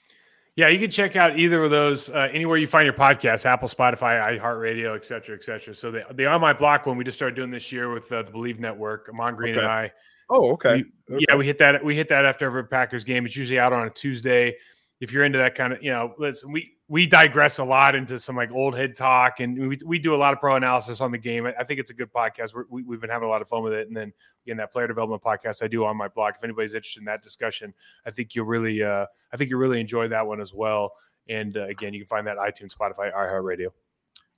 Yeah, 0.55 0.69
you 0.69 0.79
can 0.79 0.89
check 0.89 1.15
out 1.15 1.37
either 1.37 1.63
of 1.63 1.69
those 1.69 2.09
uh, 2.09 2.29
anywhere 2.31 2.57
you 2.57 2.65
find 2.65 2.85
your 2.85 2.93
podcast, 2.93 3.45
Apple, 3.45 3.67
Spotify, 3.67 4.39
iHeartRadio, 4.39 4.95
et 4.95 5.05
cetera, 5.05 5.35
et 5.35 5.43
cetera. 5.43 5.75
So 5.75 5.91
the, 5.91 6.03
the 6.13 6.25
On 6.25 6.41
My 6.41 6.51
Block 6.51 6.87
one 6.87 6.97
we 6.97 7.03
just 7.03 7.17
started 7.17 7.35
doing 7.35 7.51
this 7.51 7.71
year 7.71 7.93
with 7.93 8.11
uh, 8.11 8.23
the 8.23 8.31
Believe 8.31 8.59
Network, 8.59 9.07
Ahman 9.07 9.35
Green 9.35 9.55
okay. 9.55 9.59
and 9.59 9.71
I. 9.71 9.91
Oh, 10.31 10.53
okay. 10.53 10.83
We, 11.07 11.15
okay. 11.15 11.25
Yeah, 11.29 11.35
we 11.35 11.45
hit 11.45 11.59
that. 11.59 11.85
We 11.85 11.95
hit 11.95 12.09
that 12.09 12.25
after 12.25 12.45
every 12.47 12.65
Packers 12.65 13.03
game. 13.03 13.25
It's 13.25 13.35
usually 13.35 13.59
out 13.59 13.71
on 13.71 13.85
a 13.85 13.89
Tuesday. 13.91 14.55
If 14.99 15.11
you're 15.11 15.23
into 15.23 15.37
that 15.37 15.55
kind 15.55 15.73
of, 15.73 15.83
you 15.83 15.91
know, 15.91 16.15
listen, 16.17 16.51
we 16.51 16.77
we 16.89 17.05
digress 17.05 17.59
a 17.59 17.63
lot 17.63 17.95
into 17.95 18.17
some 18.17 18.35
like 18.35 18.51
old 18.51 18.75
head 18.75 18.95
talk, 18.95 19.41
and 19.41 19.67
we, 19.67 19.77
we 19.85 19.99
do 19.99 20.15
a 20.15 20.17
lot 20.17 20.33
of 20.33 20.39
pro 20.39 20.55
analysis 20.55 21.01
on 21.01 21.11
the 21.11 21.17
game. 21.17 21.45
I, 21.45 21.63
think 21.63 21.79
it's 21.79 21.91
a 21.91 21.93
good 21.93 22.11
podcast. 22.13 22.53
We're, 22.55 22.63
we, 22.69 22.95
have 22.95 23.01
been 23.01 23.09
having 23.09 23.27
a 23.27 23.29
lot 23.29 23.41
of 23.41 23.49
fun 23.49 23.61
with 23.61 23.73
it. 23.73 23.87
And 23.87 23.95
then 23.95 24.13
again, 24.45 24.57
that 24.57 24.71
player 24.71 24.87
development 24.87 25.21
podcast 25.21 25.61
I 25.61 25.67
do 25.67 25.83
on 25.83 25.97
my 25.97 26.07
blog. 26.07 26.35
If 26.37 26.43
anybody's 26.43 26.73
interested 26.73 27.01
in 27.01 27.05
that 27.05 27.21
discussion, 27.21 27.73
I 28.05 28.11
think 28.11 28.35
you'll 28.35 28.45
really, 28.45 28.81
uh, 28.83 29.05
I 29.33 29.37
think 29.37 29.49
you 29.49 29.57
really 29.57 29.81
enjoy 29.81 30.07
that 30.07 30.25
one 30.25 30.39
as 30.39 30.53
well. 30.53 30.93
And 31.27 31.57
uh, 31.57 31.65
again, 31.65 31.93
you 31.93 31.99
can 31.99 32.07
find 32.07 32.25
that 32.27 32.37
iTunes, 32.37 32.73
Spotify, 32.73 33.13
iHeartRadio. 33.13 33.67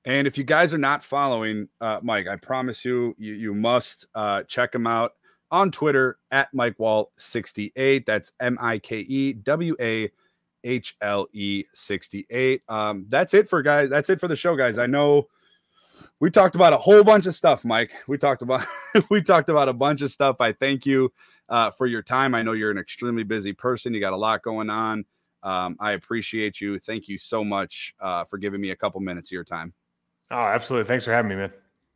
And 0.05 0.25
if 0.25 0.37
you 0.37 0.43
guys 0.43 0.73
are 0.73 0.79
not 0.79 1.03
following 1.03 1.67
uh, 1.81 1.99
Mike, 2.01 2.27
I 2.27 2.37
promise 2.37 2.83
you, 2.83 3.15
you, 3.19 3.33
you 3.33 3.53
must 3.53 4.07
uh, 4.15 4.43
check 4.43 4.73
him 4.73 4.87
out 4.87 5.11
on 5.51 5.71
Twitter 5.71 6.17
at 6.31 6.51
Mike 6.51 6.77
Wahle 6.79 7.07
68. 7.17 8.05
That's 8.07 8.31
M 8.39 8.57
I 8.59 8.79
K 8.79 8.99
E 8.99 9.33
W 9.33 9.75
A 9.79 10.09
HLE 10.65 11.65
68. 11.73 12.61
Um, 12.67 13.05
that's 13.09 13.33
it 13.33 13.49
for 13.49 13.61
guys. 13.61 13.89
That's 13.89 14.09
it 14.09 14.19
for 14.19 14.27
the 14.27 14.35
show, 14.35 14.55
guys. 14.55 14.77
I 14.77 14.85
know 14.85 15.27
we 16.19 16.29
talked 16.29 16.55
about 16.55 16.73
a 16.73 16.77
whole 16.77 17.03
bunch 17.03 17.25
of 17.25 17.35
stuff, 17.35 17.63
Mike. 17.63 17.91
We 18.07 18.17
talked 18.17 18.41
about 18.41 18.65
we 19.09 19.21
talked 19.21 19.49
about 19.49 19.69
a 19.69 19.73
bunch 19.73 20.01
of 20.01 20.11
stuff. 20.11 20.37
I 20.39 20.51
thank 20.51 20.85
you 20.85 21.11
uh, 21.47 21.71
for 21.71 21.87
your 21.87 22.01
time. 22.01 22.35
I 22.35 22.41
know 22.41 22.53
you're 22.53 22.71
an 22.71 22.77
extremely 22.77 23.23
busy 23.23 23.53
person. 23.53 23.93
You 23.93 23.99
got 23.99 24.13
a 24.13 24.17
lot 24.17 24.43
going 24.43 24.69
on. 24.69 25.05
Um, 25.41 25.77
I 25.79 25.91
appreciate 25.91 26.59
you. 26.59 26.77
Thank 26.79 27.07
you 27.07 27.17
so 27.17 27.43
much 27.43 27.95
uh, 27.99 28.25
for 28.25 28.37
giving 28.37 28.59
me 28.59 28.71
a 28.71 28.75
couple 28.75 28.99
minutes 28.99 29.29
of 29.29 29.33
your 29.33 29.45
time. 29.45 29.73
Oh, 30.31 30.37
absolutely. 30.37 30.87
Thanks 30.87 31.05
for 31.05 31.13
having 31.13 31.29
me, 31.29 31.35
man. 31.35 31.51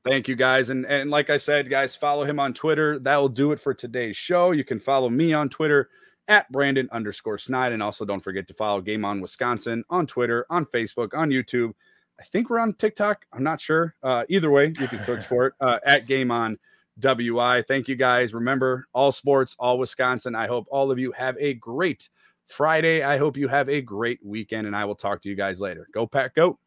Thank 0.05 0.27
you 0.27 0.35
guys. 0.35 0.69
And 0.69 0.85
and 0.85 1.09
like 1.09 1.29
I 1.29 1.37
said, 1.37 1.69
guys, 1.69 1.95
follow 1.95 2.23
him 2.23 2.39
on 2.39 2.53
Twitter. 2.53 2.99
That 2.99 3.17
will 3.17 3.29
do 3.29 3.51
it 3.51 3.59
for 3.59 3.73
today's 3.73 4.17
show. 4.17 4.51
You 4.51 4.63
can 4.63 4.79
follow 4.79 5.09
me 5.09 5.33
on 5.33 5.49
Twitter 5.49 5.89
at 6.27 6.51
Brandon 6.51 6.89
underscore 6.91 7.37
Snide. 7.37 7.73
And 7.73 7.83
also 7.83 8.05
don't 8.05 8.21
forget 8.21 8.47
to 8.47 8.53
follow 8.53 8.81
Game 8.81 9.05
On 9.05 9.21
Wisconsin 9.21 9.83
on 9.89 10.07
Twitter, 10.07 10.45
on 10.49 10.65
Facebook, 10.65 11.13
on 11.13 11.29
YouTube. 11.29 11.73
I 12.19 12.23
think 12.23 12.49
we're 12.49 12.59
on 12.59 12.73
TikTok. 12.73 13.25
I'm 13.33 13.43
not 13.43 13.59
sure. 13.59 13.95
Uh, 14.03 14.23
either 14.29 14.51
way, 14.51 14.73
you 14.79 14.87
can 14.87 15.01
search 15.01 15.25
for 15.25 15.47
it 15.47 15.53
uh, 15.61 15.79
at 15.85 16.07
Game 16.07 16.31
On 16.31 16.57
WI. 16.99 17.63
Thank 17.63 17.87
you 17.87 17.95
guys. 17.95 18.33
Remember, 18.33 18.87
all 18.93 19.11
sports, 19.11 19.55
all 19.59 19.79
Wisconsin. 19.79 20.35
I 20.35 20.47
hope 20.47 20.67
all 20.69 20.91
of 20.91 20.99
you 20.99 21.11
have 21.13 21.35
a 21.39 21.55
great 21.55 22.09
Friday. 22.47 23.03
I 23.03 23.17
hope 23.17 23.37
you 23.37 23.47
have 23.47 23.69
a 23.69 23.81
great 23.81 24.19
weekend, 24.23 24.67
and 24.67 24.75
I 24.75 24.85
will 24.85 24.95
talk 24.95 25.21
to 25.23 25.29
you 25.29 25.35
guys 25.35 25.59
later. 25.59 25.87
Go, 25.93 26.05
Pack, 26.05 26.35
go. 26.35 26.59